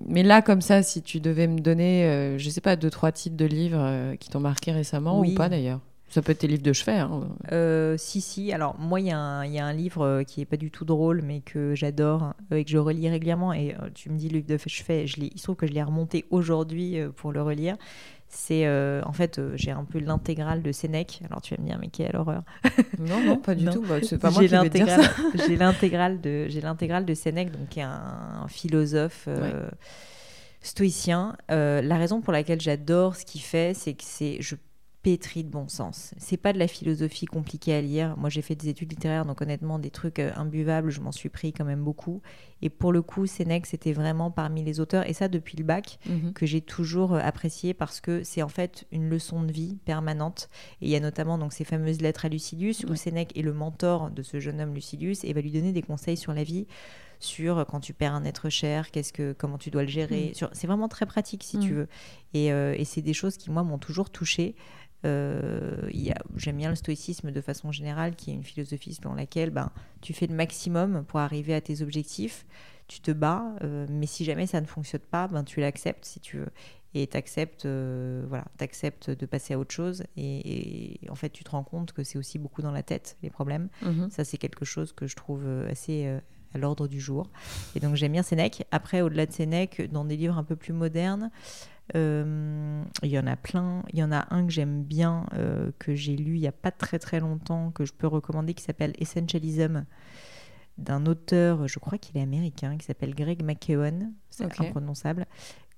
mais 0.06 0.22
là, 0.22 0.42
comme 0.42 0.60
ça, 0.60 0.82
si 0.82 1.02
tu 1.02 1.20
devais 1.20 1.46
me 1.46 1.58
donner, 1.60 2.04
euh, 2.06 2.38
je 2.38 2.50
sais 2.50 2.60
pas, 2.60 2.76
deux, 2.76 2.90
trois 2.90 3.12
titres 3.12 3.36
de 3.36 3.44
livres 3.46 3.78
euh, 3.80 4.16
qui 4.16 4.30
t'ont 4.30 4.40
marqué 4.40 4.72
récemment 4.72 5.20
Oui. 5.20 5.32
ou 5.32 5.34
pas 5.36 5.48
d'ailleurs. 5.48 5.80
Ça 6.10 6.22
peut 6.22 6.30
être 6.30 6.38
tes 6.38 6.46
livres 6.46 6.62
de 6.62 6.72
chevet. 6.72 6.92
hein. 6.98 7.22
Euh, 7.50 7.96
si, 7.98 8.20
si. 8.20 8.52
Alors, 8.52 8.76
moi, 8.78 9.00
il 9.00 9.06
y, 9.08 9.10
a 9.10 9.18
un- 9.18 9.44
il 9.44 9.52
y 9.52 9.58
a 9.58 9.66
un 9.66 9.72
livre 9.72 10.02
euh, 10.02 10.22
qui 10.22 10.42
est 10.42 10.44
pas 10.44 10.56
du 10.56 10.70
tout 10.70 10.84
drôle, 10.84 11.22
mais 11.24 11.40
que 11.40 11.74
j'adore 11.74 12.34
euh, 12.52 12.56
et 12.56 12.64
que 12.64 12.70
je 12.70 12.78
relis 12.78 13.08
régulièrement. 13.08 13.52
Et 13.52 13.74
euh, 13.74 13.88
tu 13.94 14.10
me 14.10 14.16
dis, 14.16 14.28
le 14.28 14.36
livre 14.36 14.46
de 14.46 14.56
chevet, 14.68 15.08
je 15.08 15.16
il 15.20 15.36
se 15.36 15.42
trouve 15.42 15.56
que 15.56 15.66
je 15.66 15.72
l'ai 15.72 15.82
remonté 15.82 16.24
aujourd'hui 16.30 17.00
euh, 17.00 17.08
pour 17.08 17.32
le 17.32 17.42
relire. 17.42 17.76
C'est 18.36 18.66
euh, 18.66 19.00
en 19.06 19.12
fait, 19.12 19.38
euh, 19.38 19.52
j'ai 19.54 19.70
un 19.70 19.84
peu 19.84 20.00
l'intégrale 20.00 20.60
de 20.60 20.72
Sénèque. 20.72 21.22
Alors 21.24 21.40
tu 21.40 21.54
vas 21.54 21.62
me 21.62 21.66
dire, 21.68 21.78
mais 21.80 21.88
quelle 21.88 22.16
horreur 22.16 22.42
Non, 22.98 23.22
non, 23.24 23.36
pas 23.36 23.54
du 23.54 23.64
Non. 23.66 23.72
tout. 23.72 23.82
Bah, 23.82 23.96
c'est 24.02 24.18
pas 24.18 24.30
moi 24.30 24.42
qui 24.42 24.48
vais 24.48 24.68
dire 24.68 24.88
ça. 24.88 25.02
J'ai 25.46 25.56
l'intégrale 25.56 26.20
de, 26.20 26.46
j'ai 26.48 26.60
l'intégrale 26.60 27.04
de 27.06 27.14
Sénèque, 27.14 27.52
donc 27.52 27.68
qui 27.68 27.78
est 27.80 27.84
un, 27.84 28.42
un 28.42 28.48
philosophe 28.48 29.26
euh, 29.28 29.68
stoïcien. 30.60 31.36
La 31.48 31.96
raison 31.96 32.20
pour 32.20 32.32
laquelle 32.32 32.60
j'adore 32.60 33.16
ce 33.16 33.24
qu'il 33.24 33.40
fait, 33.40 33.72
c'est 33.74 33.94
que 33.94 34.02
c'est, 34.04 34.38
je 34.40 34.56
pétris 35.04 35.44
de 35.44 35.50
bon 35.50 35.68
sens. 35.68 36.14
C'est 36.16 36.38
pas 36.38 36.52
de 36.54 36.58
la 36.58 36.66
philosophie 36.66 37.26
compliquée 37.26 37.74
à 37.74 37.80
lire. 37.82 38.16
Moi, 38.16 38.30
j'ai 38.30 38.40
fait 38.42 38.54
des 38.56 38.68
études 38.70 38.90
littéraires, 38.90 39.26
donc 39.26 39.40
honnêtement, 39.42 39.78
des 39.78 39.90
trucs 39.90 40.18
euh, 40.18 40.32
imbuvables, 40.34 40.90
je 40.90 41.00
m'en 41.00 41.12
suis 41.12 41.28
pris 41.28 41.52
quand 41.52 41.66
même 41.66 41.84
beaucoup. 41.84 42.22
Et 42.62 42.70
pour 42.70 42.90
le 42.90 43.02
coup, 43.02 43.26
Sénèque, 43.26 43.66
c'était 43.66 43.92
vraiment 43.92 44.30
parmi 44.30 44.64
les 44.64 44.80
auteurs, 44.80 45.06
et 45.08 45.12
ça 45.12 45.28
depuis 45.28 45.56
le 45.58 45.64
bac, 45.64 45.98
Mhm. 46.06 46.32
que 46.32 46.46
j'ai 46.46 46.62
toujours 46.62 47.12
euh, 47.14 47.20
apprécié 47.22 47.74
parce 47.74 48.00
que 48.00 48.22
c'est 48.24 48.42
en 48.42 48.48
fait 48.48 48.86
une 48.92 49.08
leçon 49.10 49.42
de 49.42 49.52
vie 49.52 49.76
permanente. 49.84 50.48
Et 50.80 50.86
il 50.86 50.90
y 50.90 50.96
a 50.96 51.00
notamment 51.00 51.36
donc 51.38 51.52
ces 51.52 51.64
fameuses 51.64 52.00
lettres 52.00 52.24
à 52.24 52.28
Lucilius 52.30 52.84
où. 52.88 52.94
Sénèque 52.96 53.36
est 53.38 53.42
le 53.42 53.52
mentor 53.52 54.10
de 54.10 54.22
ce 54.22 54.40
jeune 54.40 54.58
homme 54.60 54.74
Lucilius 54.74 55.22
et 55.24 55.32
va 55.34 55.42
lui 55.42 55.50
donner 55.52 55.72
des 55.72 55.82
conseils 55.82 56.16
sur 56.16 56.32
la 56.32 56.44
vie, 56.44 56.66
sur 57.20 57.58
euh, 57.58 57.64
quand 57.64 57.80
tu 57.80 57.92
perds 57.92 58.14
un 58.14 58.24
être 58.24 58.48
cher, 58.48 58.90
qu'est-ce 58.90 59.12
que 59.12 59.34
comment 59.36 59.58
tu 59.58 59.70
dois 59.70 59.82
le 59.82 59.88
gérer. 59.88 60.32
Sur- 60.34 60.48
C'est 60.54 60.66
vraiment 60.66 60.88
très 60.88 61.04
pratique 61.04 61.42
si 61.44 61.58
tu 61.58 61.72
Mm. 61.72 61.76
veux. 61.76 61.88
Et, 62.32 62.52
euh, 62.52 62.74
et 62.78 62.84
c'est 62.86 63.02
des 63.02 63.12
choses 63.12 63.36
qui 63.36 63.50
moi 63.50 63.62
m'ont 63.62 63.78
toujours 63.78 64.08
touchée. 64.10 64.54
Euh, 65.04 65.90
J'aime 66.36 66.56
bien 66.56 66.70
le 66.70 66.76
stoïcisme 66.76 67.30
de 67.30 67.40
façon 67.40 67.72
générale, 67.72 68.16
qui 68.16 68.30
est 68.30 68.34
une 68.34 68.44
philosophie 68.44 68.94
selon 68.94 69.14
laquelle 69.14 69.50
ben, 69.50 69.70
tu 70.00 70.12
fais 70.12 70.26
le 70.26 70.34
maximum 70.34 71.04
pour 71.04 71.20
arriver 71.20 71.54
à 71.54 71.60
tes 71.60 71.82
objectifs, 71.82 72.46
tu 72.88 73.00
te 73.00 73.10
bats, 73.10 73.44
euh, 73.62 73.86
mais 73.88 74.06
si 74.06 74.24
jamais 74.24 74.46
ça 74.46 74.60
ne 74.60 74.66
fonctionne 74.66 75.00
pas, 75.02 75.28
ben, 75.28 75.44
tu 75.44 75.60
l'acceptes 75.60 76.04
si 76.04 76.20
tu 76.20 76.38
veux. 76.38 76.50
Et 76.96 77.08
tu 77.08 77.16
acceptes, 77.16 77.66
voilà, 77.66 78.44
acceptes 78.60 79.10
de 79.10 79.26
passer 79.26 79.54
à 79.54 79.58
autre 79.58 79.74
chose. 79.74 80.04
Et, 80.16 81.04
et 81.04 81.10
en 81.10 81.16
fait, 81.16 81.30
tu 81.30 81.42
te 81.42 81.50
rends 81.50 81.64
compte 81.64 81.92
que 81.92 82.04
c'est 82.04 82.18
aussi 82.18 82.38
beaucoup 82.38 82.62
dans 82.62 82.70
la 82.70 82.84
tête, 82.84 83.16
les 83.22 83.30
problèmes. 83.30 83.68
Mhm. 83.82 84.10
Ça, 84.10 84.24
c'est 84.24 84.38
quelque 84.38 84.64
chose 84.64 84.92
que 84.92 85.08
je 85.08 85.16
trouve 85.16 85.42
euh, 85.44 85.68
assez 85.68 86.06
euh, 86.06 86.20
à 86.54 86.58
l'ordre 86.58 86.86
du 86.86 87.00
jour. 87.00 87.28
Et 87.74 87.80
donc, 87.80 87.96
j'aime 87.96 88.12
bien 88.12 88.22
Sénèque. 88.22 88.64
Après, 88.70 89.00
au-delà 89.00 89.26
de 89.26 89.32
Sénèque, 89.32 89.90
dans 89.90 90.04
des 90.04 90.16
livres 90.16 90.38
un 90.38 90.44
peu 90.44 90.54
plus 90.54 90.72
modernes, 90.72 91.32
euh, 91.32 91.73
il 91.94 93.08
y 93.10 93.18
en 93.18 93.26
a 93.26 93.36
plein. 93.36 93.82
Il 93.92 93.98
y 93.98 94.02
en 94.02 94.12
a 94.12 94.26
un 94.34 94.46
que 94.46 94.52
j'aime 94.52 94.82
bien, 94.84 95.26
euh, 95.34 95.70
que 95.78 95.94
j'ai 95.94 96.16
lu 96.16 96.36
il 96.36 96.40
n'y 96.40 96.46
a 96.48 96.52
pas 96.52 96.70
très 96.70 96.98
très 96.98 97.20
longtemps, 97.20 97.70
que 97.70 97.84
je 97.84 97.92
peux 97.92 98.06
recommander, 98.06 98.54
qui 98.54 98.62
s'appelle 98.64 98.92
Essentialism, 98.98 99.84
d'un 100.78 101.06
auteur, 101.06 101.68
je 101.68 101.78
crois 101.78 101.98
qu'il 101.98 102.16
est 102.16 102.22
américain, 102.22 102.76
qui 102.78 102.84
s'appelle 102.86 103.14
Greg 103.14 103.42
McKeown. 103.44 104.12
C'est 104.30 104.46
Ok. 104.46 104.60
imprononçable. 104.60 105.26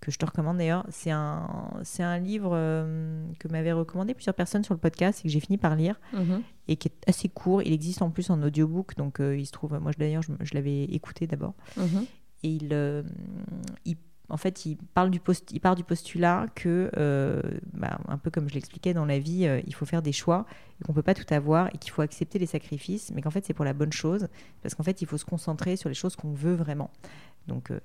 Que 0.00 0.11
je 0.11 0.18
te 0.18 0.26
recommande 0.26 0.59
d'ailleurs. 0.59 0.86
C'est 0.90 1.11
un, 1.11 1.70
c'est 1.82 2.02
un 2.02 2.18
livre 2.18 2.50
euh, 2.52 3.26
que 3.38 3.48
m'avaient 3.48 3.72
recommandé 3.72 4.12
plusieurs 4.14 4.34
personnes 4.34 4.62
sur 4.62 4.74
le 4.74 4.80
podcast 4.80 5.20
et 5.20 5.22
que 5.24 5.28
j'ai 5.30 5.40
fini 5.40 5.57
par 5.59 5.74
lire 5.74 5.98
Mhm. 6.12 6.42
et 6.68 6.76
qui 6.76 6.88
est 6.88 7.09
assez 7.09 7.28
court. 7.30 7.62
Il 7.62 7.72
existe 7.72 8.02
en 8.02 8.11
plus 8.11 8.28
en 8.30 8.42
audiobook, 8.42 8.94
donc 8.96 9.20
euh, 9.20 9.36
il 9.36 9.46
se 9.46 9.52
trouve. 9.52 9.78
Moi, 9.80 9.92
d'ailleurs, 9.98 10.22
je, 10.22 10.32
je 10.40 10.54
l'avais 10.54 10.84
écouté 10.84 11.26
d'abord. 11.26 11.54
Mhm. 11.78 12.04
Et 12.42 12.48
il, 12.50 12.68
euh, 12.72 13.02
il- 13.86 13.96
en 14.29 14.37
fait, 14.37 14.66
il, 14.66 14.77
parle 14.77 15.11
du 15.11 15.20
part 15.61 15.77
du 15.77 15.85
postulat 15.85 16.47
que, 16.55 16.91
euh, 16.97 17.41
bah, 17.72 17.99
un 18.09 18.18
peu 18.18 18.31
comme 18.31 18.49
je 18.49 18.55
l'expliquais 18.55 18.93
dans 18.93 19.05
la 19.05 19.18
vie, 19.18 19.47
euh, 19.47 19.61
il 19.66 19.74
faut 19.74 19.87
faire 19.87 20.03
des 20.03 20.12
choix 20.12 20.47
et 20.81 20.85
qu'on 20.85 20.93
peut 20.93 21.03
pas 21.03 21.14
tout 21.14 21.33
avoir 21.33 21.68
et 21.74 21.79
qu'il 21.79 21.93
faut 21.93 22.03
accepter 22.03 22.39
les 22.39 22.47
sacrifices, 22.47 23.12
mais 23.14 23.22
qu'en 23.22 23.31
fait, 23.31 23.45
c'est 23.45 23.55
pour 23.55 23.64
la 23.64 23.72
bonne 23.72 23.93
chose. 23.93 24.29
Parce 24.62 24.74
qu'en 24.74 24.83
fait, 24.83 25.01
il 25.01 25.07
faut 25.07 25.18
se 25.18 25.24
concentrer 25.24 25.77
sur 25.77 25.89
les 25.89 25.95
choses 25.95 26.16
qu'on 26.16 26.33
veut 26.33 26.55
vraiment. 26.55 26.91
Donc, 27.47 27.70
euh, 27.70 27.79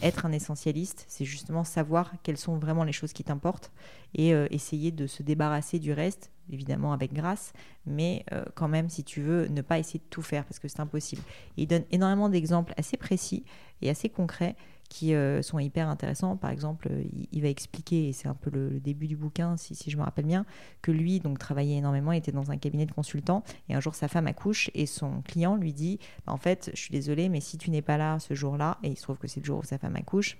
être 0.00 0.26
un 0.26 0.30
essentialiste, 0.30 1.04
c'est 1.08 1.24
justement 1.24 1.64
savoir 1.64 2.12
quelles 2.22 2.36
sont 2.36 2.56
vraiment 2.58 2.84
les 2.84 2.92
choses 2.92 3.12
qui 3.12 3.24
t'importent 3.24 3.72
et 4.14 4.30
essayer 4.52 4.92
de 4.92 5.08
se 5.08 5.24
débarrasser 5.24 5.80
du 5.80 5.92
reste, 5.92 6.30
évidemment 6.50 6.92
avec 6.92 7.12
grâce, 7.12 7.52
mais 7.84 8.24
quand 8.54 8.68
même, 8.68 8.88
si 8.88 9.02
tu 9.02 9.20
veux, 9.20 9.48
ne 9.48 9.60
pas 9.60 9.76
essayer 9.80 9.98
de 9.98 10.08
tout 10.08 10.22
faire 10.22 10.44
parce 10.44 10.60
que 10.60 10.68
c'est 10.68 10.78
impossible. 10.78 11.20
Il 11.56 11.66
donne 11.66 11.82
énormément 11.90 12.28
d'exemples 12.28 12.74
assez 12.76 12.96
précis 12.96 13.42
et 13.82 13.90
assez 13.90 14.08
concrets 14.08 14.54
qui 14.88 15.14
euh, 15.14 15.42
sont 15.42 15.58
hyper 15.58 15.88
intéressants. 15.88 16.36
Par 16.36 16.50
exemple, 16.50 16.88
il, 17.32 17.42
va 17.42 17.48
expliquer, 17.48 18.08
et 18.08 18.12
c'est 18.12 18.28
un 18.28 18.34
peu 18.34 18.50
le, 18.50 18.80
début 18.80 19.06
du 19.06 19.16
bouquin, 19.16 19.56
si, 19.56 19.90
je 19.90 19.96
me 19.96 20.02
rappelle 20.02 20.26
bien, 20.26 20.46
que 20.82 20.90
lui, 20.90 21.20
donc, 21.20 21.38
travaillait 21.38 21.76
énormément, 21.76 22.12
était 22.12 22.32
dans 22.32 22.50
un 22.50 22.56
cabinet 22.56 22.86
de 22.86 22.92
consultant, 22.92 23.44
et 23.68 23.74
un 23.74 23.80
jour, 23.80 23.94
sa 23.94 24.08
femme 24.08 24.26
accouche, 24.26 24.70
et 24.74 24.86
son 24.86 25.22
client 25.22 25.56
lui 25.56 25.72
dit, 25.72 25.98
Bah, 26.26 26.32
en 26.32 26.38
fait, 26.38 26.70
je 26.74 26.80
suis 26.80 26.92
désolée, 26.92 27.28
mais 27.28 27.40
si 27.40 27.58
tu 27.58 27.70
n'es 27.70 27.82
pas 27.82 27.96
là 27.96 28.18
ce 28.18 28.34
jour-là, 28.34 28.78
et 28.82 28.88
il 28.88 28.96
se 28.96 29.02
trouve 29.02 29.18
que 29.18 29.28
c'est 29.28 29.40
le 29.40 29.46
jour 29.46 29.58
où 29.58 29.64
sa 29.64 29.78
femme 29.78 29.96
accouche, 29.96 30.38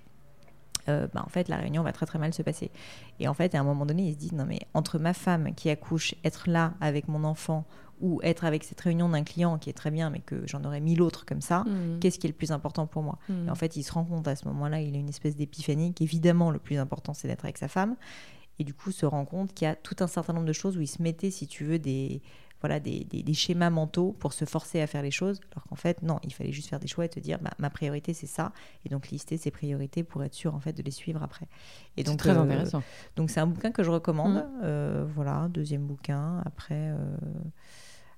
euh, 0.89 1.07
bah, 1.13 1.23
en 1.25 1.29
fait, 1.29 1.47
la 1.47 1.57
réunion 1.57 1.83
va 1.83 1.91
très 1.93 2.05
très 2.05 2.19
mal 2.19 2.33
se 2.33 2.41
passer. 2.41 2.71
Et 3.19 3.27
en 3.27 3.33
fait, 3.33 3.55
à 3.55 3.59
un 3.59 3.63
moment 3.63 3.85
donné, 3.85 4.03
il 4.07 4.13
se 4.13 4.17
dit, 4.17 4.33
non 4.35 4.45
mais 4.45 4.59
entre 4.73 4.99
ma 4.99 5.13
femme 5.13 5.53
qui 5.55 5.69
accouche, 5.69 6.15
être 6.23 6.49
là 6.49 6.73
avec 6.81 7.07
mon 7.07 7.23
enfant, 7.23 7.65
ou 8.01 8.21
être 8.23 8.45
avec 8.45 8.63
cette 8.63 8.79
réunion 8.79 9.09
d'un 9.09 9.23
client 9.25 9.57
qui 9.57 9.69
est 9.69 9.73
très 9.73 9.91
bien, 9.91 10.09
mais 10.09 10.19
que 10.19 10.41
j'en 10.47 10.63
aurais 10.63 10.79
mille 10.79 11.01
autres 11.01 11.25
comme 11.25 11.41
ça, 11.41 11.65
Mhm. 11.65 11.99
qu'est-ce 11.99 12.17
qui 12.17 12.27
est 12.27 12.29
le 12.29 12.35
plus 12.35 12.51
important 12.53 12.87
pour 12.87 13.03
moi? 13.03 13.17
Mhm. 13.27 13.47
et 13.47 13.51
en 13.51 13.55
fait, 13.55 13.75
il 13.75 13.83
se 13.83 13.91
rend 13.91 14.05
compte 14.05 14.25
à 14.27 14.37
ce 14.37 14.47
moment-là, 14.47 14.79
il 14.79 14.95
a 14.95 14.99
une 14.99 15.09
espèce 15.09 15.35
d'épiphanie 15.35 15.93
qu'évidemment, 15.93 16.49
le 16.49 16.59
plus 16.59 16.77
important, 16.77 17.13
c'est 17.13 17.27
d'être 17.27 17.43
avec 17.43 17.57
sa 17.57 17.67
femme. 17.67 17.97
Et 18.57 18.63
du 18.63 18.73
coup, 18.73 18.91
se 18.91 19.05
rend 19.05 19.25
compte 19.25 19.53
qu'il 19.53 19.65
y 19.67 19.71
a 19.71 19.75
tout 19.75 19.95
un 19.99 20.07
certain 20.07 20.33
nombre 20.33 20.45
de 20.45 20.53
choses 20.53 20.77
où 20.77 20.81
il 20.81 20.87
se 20.87 21.01
mettait, 21.01 21.29
si 21.31 21.45
tu 21.47 21.63
veux, 21.65 21.77
des, 21.79 22.21
voilà, 22.61 22.79
des, 22.79 23.05
des- 23.05 23.23
des 23.23 23.33
schémas 23.33 23.69
mentaux 23.69 24.13
pour 24.19 24.33
se 24.33 24.45
forcer 24.45 24.81
à 24.81 24.87
faire 24.87 25.01
les 25.01 25.11
choses. 25.11 25.39
Alors 25.53 25.63
qu'en 25.65 25.75
fait, 25.75 26.01
non, 26.03 26.19
il 26.23 26.33
fallait 26.33 26.51
juste 26.51 26.69
faire 26.69 26.79
des 26.79 26.87
choix 26.87 27.05
et 27.05 27.09
te 27.09 27.19
dire, 27.19 27.39
bah, 27.41 27.51
ma 27.59 27.69
priorité, 27.69 28.13
c'est 28.13 28.27
ça. 28.27 28.51
Et 28.85 28.89
donc, 28.89 29.09
lister 29.09 29.37
ses 29.37 29.51
priorités 29.51 30.03
pour 30.03 30.23
être 30.23 30.33
sûr, 30.33 30.53
en 30.55 30.59
fait, 30.59 30.73
de 30.73 30.83
les 30.83 30.91
suivre 30.91 31.23
après. 31.23 31.47
Et 31.97 32.03
donc, 32.03 32.17
très 32.19 32.31
euh, 32.31 32.41
intéressant. 32.41 32.83
donc 33.15 33.29
c'est 33.29 33.39
un 33.39 33.47
bouquin 33.47 33.71
que 33.71 33.83
je 33.83 33.91
recommande. 33.91 34.33
Mhm. 34.35 34.45
Euh, 34.63 35.05
voilà, 35.15 35.47
deuxième 35.49 35.85
bouquin. 35.87 36.41
Après, 36.45 36.89
euh, 36.91 36.97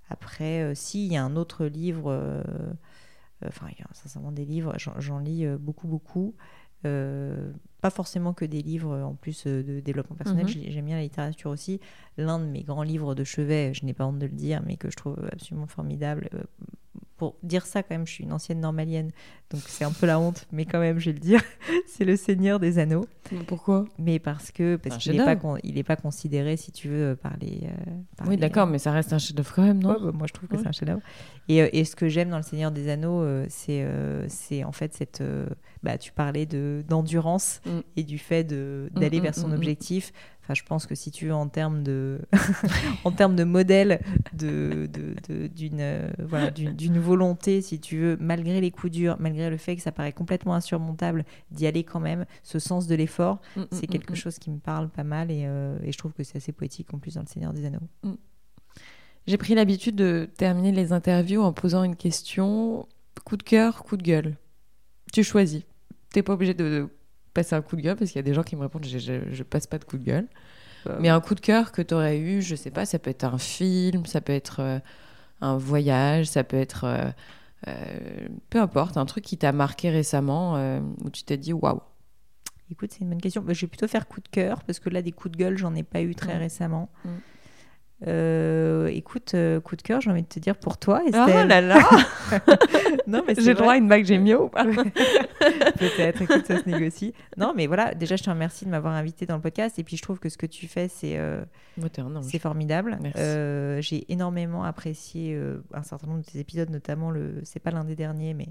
après 0.09 0.73
si, 0.75 1.05
il 1.05 1.13
y 1.13 1.17
a 1.17 1.23
un 1.23 1.35
autre 1.35 1.65
livre. 1.65 2.43
Enfin, 3.45 3.67
il 3.71 3.79
y 3.79 3.81
a 3.81 3.87
sincèrement 3.93 4.31
des 4.31 4.45
livres. 4.45 4.73
J'en 4.99 5.19
lis 5.19 5.45
beaucoup, 5.59 5.87
beaucoup. 5.87 6.35
Euh, 6.85 7.51
pas 7.81 7.89
forcément 7.89 8.33
que 8.33 8.45
des 8.45 8.61
livres 8.61 8.91
euh, 8.93 9.03
en 9.03 9.13
plus 9.15 9.45
euh, 9.47 9.63
de 9.63 9.79
développement 9.79 10.15
personnel. 10.15 10.45
Mhm. 10.45 10.49
J'ai- 10.51 10.71
J'aime 10.71 10.85
bien 10.85 10.95
la 10.97 11.03
littérature 11.03 11.49
aussi. 11.51 11.79
L'un 12.17 12.39
de 12.39 12.45
mes 12.45 12.63
grands 12.63 12.83
livres 12.83 13.15
de 13.15 13.23
chevet, 13.23 13.73
je 13.73 13.85
n'ai 13.85 13.93
pas 13.93 14.05
honte 14.05 14.19
de 14.19 14.25
le 14.27 14.31
dire, 14.33 14.61
mais 14.65 14.77
que 14.77 14.89
je 14.89 14.95
trouve 14.95 15.17
absolument 15.31 15.67
formidable. 15.67 16.29
Euh, 16.95 16.99
pour 17.17 17.35
dire 17.43 17.65
ça, 17.65 17.83
quand 17.83 17.93
même, 17.95 18.07
je 18.07 18.11
suis 18.13 18.23
une 18.23 18.33
ancienne 18.33 18.59
normalienne, 18.59 19.11
donc 19.51 19.61
c'est 19.67 19.83
un 19.83 19.91
peu 19.91 20.07
la 20.07 20.19
honte, 20.19 20.47
mais 20.51 20.65
quand 20.65 20.79
même, 20.79 20.97
je 20.99 21.05
vais 21.07 21.13
le 21.13 21.19
dire. 21.19 21.41
c'est 21.87 22.03
Le 22.03 22.15
Seigneur 22.15 22.59
des 22.59 22.79
Anneaux. 22.79 23.05
Pourquoi? 23.47 23.85
Mais 23.99 24.17
parce 24.19 24.51
que 24.51 24.75
parce 24.77 24.97
qu'il 24.97 25.11
n'est 25.15 25.23
pas, 25.23 25.35
con- 25.35 25.57
considéré, 26.01 26.57
si 26.57 26.71
tu 26.71 26.87
veux, 26.89 27.15
par 27.15 27.33
les. 27.39 27.61
euh, 27.63 27.69
par 28.17 28.27
Oui, 28.27 28.37
d'accord, 28.37 28.65
mais 28.67 28.79
ça 28.79 28.91
reste 28.91 29.13
un 29.13 29.19
chef-d'œuvre 29.19 29.53
quand 29.53 29.61
même, 29.63 29.81
non? 29.81 29.91
Ouais, 29.91 29.97
bah, 30.01 30.11
moi, 30.13 30.27
je 30.27 30.33
trouve 30.33 30.49
que 30.49 30.55
Ouais. 30.55 30.61
c'est 30.63 30.67
un 30.67 30.71
chef-d'œuvre. 30.71 31.01
Et, 31.47 31.61
euh, 31.61 31.69
et 31.73 31.85
ce 31.85 31.95
que 31.95 32.07
j'aime 32.09 32.29
dans 32.29 32.37
Le 32.37 32.43
Seigneur 32.43 32.71
des 32.71 32.89
Anneaux, 32.89 33.21
euh, 33.21 33.45
c'est 33.49 33.83
euh, 33.83 34.25
c'est 34.27 34.63
en 34.63 34.71
fait 34.71 34.93
cette. 34.93 35.21
euh, 35.21 35.47
bah, 35.83 35.97
tu 35.97 36.11
parlais 36.11 36.45
de 36.45 36.83
d'endurance 36.87 37.61
Mm. 37.65 37.79
et 37.97 38.03
du 38.03 38.17
fait 38.17 38.43
de- 38.43 38.89
d'aller 38.95 39.19
Mm, 39.19 39.23
vers 39.23 39.31
mm, 39.31 39.41
son 39.41 39.47
mm, 39.47 39.51
mm. 39.51 39.55
objectif. 39.55 40.13
Enfin, 40.51 40.59
je 40.59 40.67
pense 40.67 40.85
que 40.85 40.95
si 40.95 41.11
tu 41.11 41.27
veux, 41.27 41.33
en 41.33 41.47
termes 41.47 41.81
de, 41.81 42.19
en 43.05 43.11
termes 43.11 43.37
de 43.37 43.45
modèle, 43.45 44.01
de, 44.33 44.89
de- 44.91 45.15
de- 45.29 45.47
d'une 45.47 45.79
euh, 45.79 46.09
voilà, 46.19 46.51
d'une 46.51 46.73
d'une 46.73 46.99
volonté, 46.99 47.61
si 47.61 47.79
tu 47.79 47.97
veux, 47.99 48.17
malgré 48.19 48.59
les 48.59 48.69
coups 48.69 48.91
durs, 48.91 49.15
malgré 49.19 49.49
le 49.49 49.55
fait 49.55 49.77
que 49.77 49.81
ça 49.81 49.93
paraît 49.93 50.11
complètement 50.11 50.53
insurmontable, 50.53 51.23
d'y 51.51 51.67
aller 51.67 51.85
quand 51.85 52.01
même, 52.01 52.25
ce 52.43 52.59
sens 52.59 52.87
de 52.87 52.95
l'effort, 52.95 53.39
Mm, 53.55 53.61
c'est 53.71 53.87
mm, 53.87 53.91
quelque 53.91 54.11
mm, 54.13 54.15
chose 54.17 54.39
qui 54.39 54.49
me 54.51 54.59
parle 54.59 54.89
pas 54.89 55.03
mal 55.05 55.31
et, 55.31 55.43
euh, 55.45 55.77
et 55.83 55.91
je 55.93 55.97
trouve 55.97 56.11
que 56.11 56.23
c'est 56.23 56.37
assez 56.37 56.51
poétique 56.51 56.93
en 56.93 56.99
plus 56.99 57.13
dans 57.15 57.21
Le 57.21 57.27
Seigneur 57.27 57.53
des 57.53 57.63
Anneaux. 57.65 57.79
J'ai 59.27 59.37
pris 59.37 59.55
l'habitude 59.55 59.95
de 59.95 60.27
terminer 60.37 60.71
les 60.73 60.91
interviews 60.91 61.41
en 61.43 61.53
posant 61.53 61.83
une 61.83 61.95
question 61.95 62.87
coup 63.23 63.37
de 63.37 63.43
cœur, 63.43 63.83
coup 63.83 63.95
de 63.95 64.03
gueule. 64.03 64.35
Tu 65.13 65.23
choisis. 65.23 65.61
T'es 66.11 66.23
pas 66.23 66.33
obligé 66.33 66.53
de, 66.53 66.63
de 66.65 66.89
passer 67.33 67.55
un 67.55 67.61
coup 67.61 67.75
de 67.75 67.81
gueule 67.81 67.95
parce 67.95 68.11
qu'il 68.11 68.19
y 68.19 68.23
a 68.23 68.23
des 68.23 68.33
gens 68.33 68.43
qui 68.43 68.55
me 68.55 68.61
répondent 68.61 68.85
je, 68.85 68.97
je, 68.97 69.13
je 69.31 69.43
passe 69.43 69.67
pas 69.67 69.77
de 69.77 69.85
coup 69.85 69.97
de 69.97 70.03
gueule. 70.03 70.27
Euh, 70.87 70.97
Mais 70.99 71.09
un 71.09 71.21
coup 71.21 71.35
de 71.35 71.39
cœur 71.39 71.71
que 71.71 71.81
tu 71.81 71.93
aurais 71.93 72.17
eu, 72.17 72.41
je 72.41 72.55
sais 72.55 72.71
pas, 72.71 72.85
ça 72.85 72.97
peut 72.99 73.09
être 73.11 73.23
un 73.23 73.37
film, 73.37 74.05
ça 74.05 74.19
peut 74.21 74.33
être 74.33 74.59
euh, 74.61 74.79
un 75.41 75.57
voyage, 75.57 76.25
ça 76.27 76.43
peut 76.43 76.57
être. 76.57 76.83
euh, 76.85 77.11
euh, 77.67 78.27
peu 78.49 78.59
importe, 78.59 78.97
un 78.97 79.05
truc 79.05 79.23
qui 79.23 79.37
t'a 79.37 79.51
marqué 79.51 79.89
récemment 79.91 80.55
où 81.03 81.09
tu 81.11 81.23
t'es 81.23 81.37
dit 81.37 81.53
waouh. 81.53 81.81
Écoute, 82.71 82.91
c'est 82.93 83.01
une 83.01 83.09
bonne 83.09 83.21
question. 83.21 83.41
Bah, 83.41 83.53
je 83.53 83.61
vais 83.61 83.67
plutôt 83.67 83.87
faire 83.87 84.07
coup 84.07 84.21
de 84.21 84.27
cœur 84.29 84.63
parce 84.63 84.79
que 84.79 84.89
là, 84.89 85.01
des 85.01 85.11
coups 85.11 85.33
de 85.33 85.37
gueule, 85.37 85.57
j'en 85.57 85.75
ai 85.75 85.83
pas 85.83 86.01
eu 86.01 86.15
très 86.15 86.35
Mm. 86.35 86.39
récemment. 86.39 86.89
Mm. 87.05 87.09
Euh, 88.07 88.87
écoute, 88.87 89.33
euh, 89.35 89.59
coup 89.59 89.75
de 89.75 89.81
cœur, 89.83 90.01
j'ai 90.01 90.09
envie 90.09 90.23
de 90.23 90.27
te 90.27 90.39
dire 90.39 90.55
pour 90.55 90.77
toi, 90.77 91.01
Oh 91.03 91.07
Estelle. 91.07 91.47
là 91.47 91.61
là 91.61 91.79
non, 93.07 93.23
mais 93.27 93.35
J'ai 93.37 93.49
le 93.53 93.59
droit 93.59 93.73
à 93.73 93.77
une 93.77 93.87
bague 93.87 94.05
Gémio 94.05 94.45
ou 94.45 94.49
pas 94.49 94.65
Peut-être, 95.79 96.21
écoute, 96.21 96.45
ça 96.47 96.59
se 96.63 96.67
négocie. 96.69 97.13
Non, 97.37 97.53
mais 97.55 97.67
voilà, 97.67 97.93
déjà, 97.93 98.15
je 98.15 98.23
te 98.23 98.29
remercie 98.29 98.65
de 98.65 98.71
m'avoir 98.71 98.93
invité 98.95 99.25
dans 99.25 99.35
le 99.35 99.41
podcast. 99.41 99.77
Et 99.79 99.83
puis, 99.83 99.97
je 99.97 100.01
trouve 100.01 100.19
que 100.19 100.29
ce 100.29 100.37
que 100.37 100.45
tu 100.47 100.67
fais, 100.67 100.87
c'est 100.87 101.17
euh, 101.17 101.43
c'est 102.21 102.39
formidable. 102.39 102.97
Euh, 103.17 103.81
j'ai 103.81 104.11
énormément 104.11 104.63
apprécié 104.63 105.39
un 105.73 105.83
certain 105.83 106.07
nombre 106.07 106.21
de 106.21 106.25
tes 106.25 106.39
épisodes, 106.39 106.69
notamment 106.69 107.11
le. 107.11 107.35
C'est 107.43 107.59
pas 107.59 107.71
l'un 107.71 107.83
des 107.83 107.95
derniers, 107.95 108.33
mais 108.33 108.47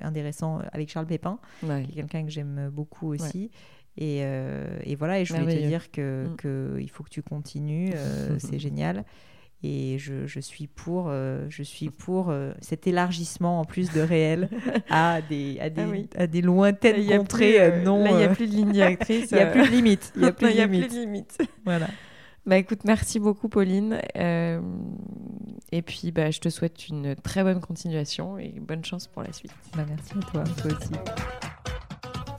un 0.00 0.10
des 0.10 0.22
récents 0.22 0.60
avec 0.72 0.90
Charles 0.90 1.06
Pépin, 1.06 1.38
Ouais. 1.62 1.82
qui 1.84 1.92
est 1.92 1.94
quelqu'un 1.96 2.24
que 2.24 2.30
j'aime 2.30 2.70
beaucoup 2.72 3.12
aussi. 3.12 3.50
Et, 3.96 4.20
euh, 4.22 4.78
et 4.84 4.94
voilà, 4.96 5.20
et 5.20 5.24
je 5.24 5.34
voulais 5.34 5.56
te 5.62 5.66
dire 5.66 5.90
que, 5.90 6.26
Mm. 6.28 6.36
que 6.36 6.76
il 6.80 6.88
faut 6.90 7.02
que 7.02 7.10
tu 7.10 7.22
continues, 7.22 7.90
euh, 7.94 8.38
c'est 8.38 8.58
génial. 8.58 9.04
Et 9.62 9.98
je, 9.98 10.26
je 10.26 10.40
suis 10.40 10.68
pour, 10.68 11.08
euh, 11.08 11.44
je 11.50 11.62
suis 11.62 11.90
pour 11.90 12.30
euh, 12.30 12.52
cet 12.62 12.86
élargissement 12.86 13.60
en 13.60 13.66
plus 13.66 13.92
de 13.92 14.00
réel 14.00 14.48
à 14.90 15.20
des, 15.20 15.58
à 15.60 15.68
des, 15.68 15.82
Ah 15.82 15.88
oui. 15.90 16.08
à 16.16 16.26
des 16.26 16.40
lointaines 16.40 17.06
contrées 17.18 17.52
plus, 17.52 17.60
euh, 17.60 17.82
non. 17.84 18.02
là, 18.02 18.10
il 18.12 18.16
n'y 18.16 18.22
a 18.22 18.28
plus 18.30 18.46
de 18.46 18.52
ligne 18.54 18.72
directrice. 18.72 19.28
il 19.32 19.36
y 19.36 19.40
a 19.40 19.46
plus 19.46 19.60
de 19.62 19.66
limite. 19.70 20.12
Il 20.16 20.24
a 20.24 20.32
plus 20.32 20.46
de 20.48 20.52
y 20.56 20.60
a 20.62 20.66
plus 20.66 20.76
limite. 20.76 20.94
de 20.94 20.98
limite. 21.00 21.38
Voilà. 21.66 21.88
Bah 22.46 22.56
écoute, 22.56 22.84
merci 22.86 23.20
beaucoup 23.20 23.50
Pauline. 23.50 24.00
Et 25.72 25.82
puis 25.82 26.10
bah, 26.10 26.30
je 26.30 26.40
te 26.40 26.48
souhaite 26.48 26.88
une 26.88 27.14
très 27.16 27.42
bonne 27.42 27.60
continuation 27.60 28.38
et 28.38 28.54
bonne 28.60 28.82
chance 28.84 29.08
pour 29.08 29.22
la 29.22 29.32
suite. 29.34 29.52
Bah, 29.76 29.84
merci 29.86 30.12
à 30.16 30.22
toi, 30.30 30.44
toi 30.44 30.70
aussi. 30.72 31.49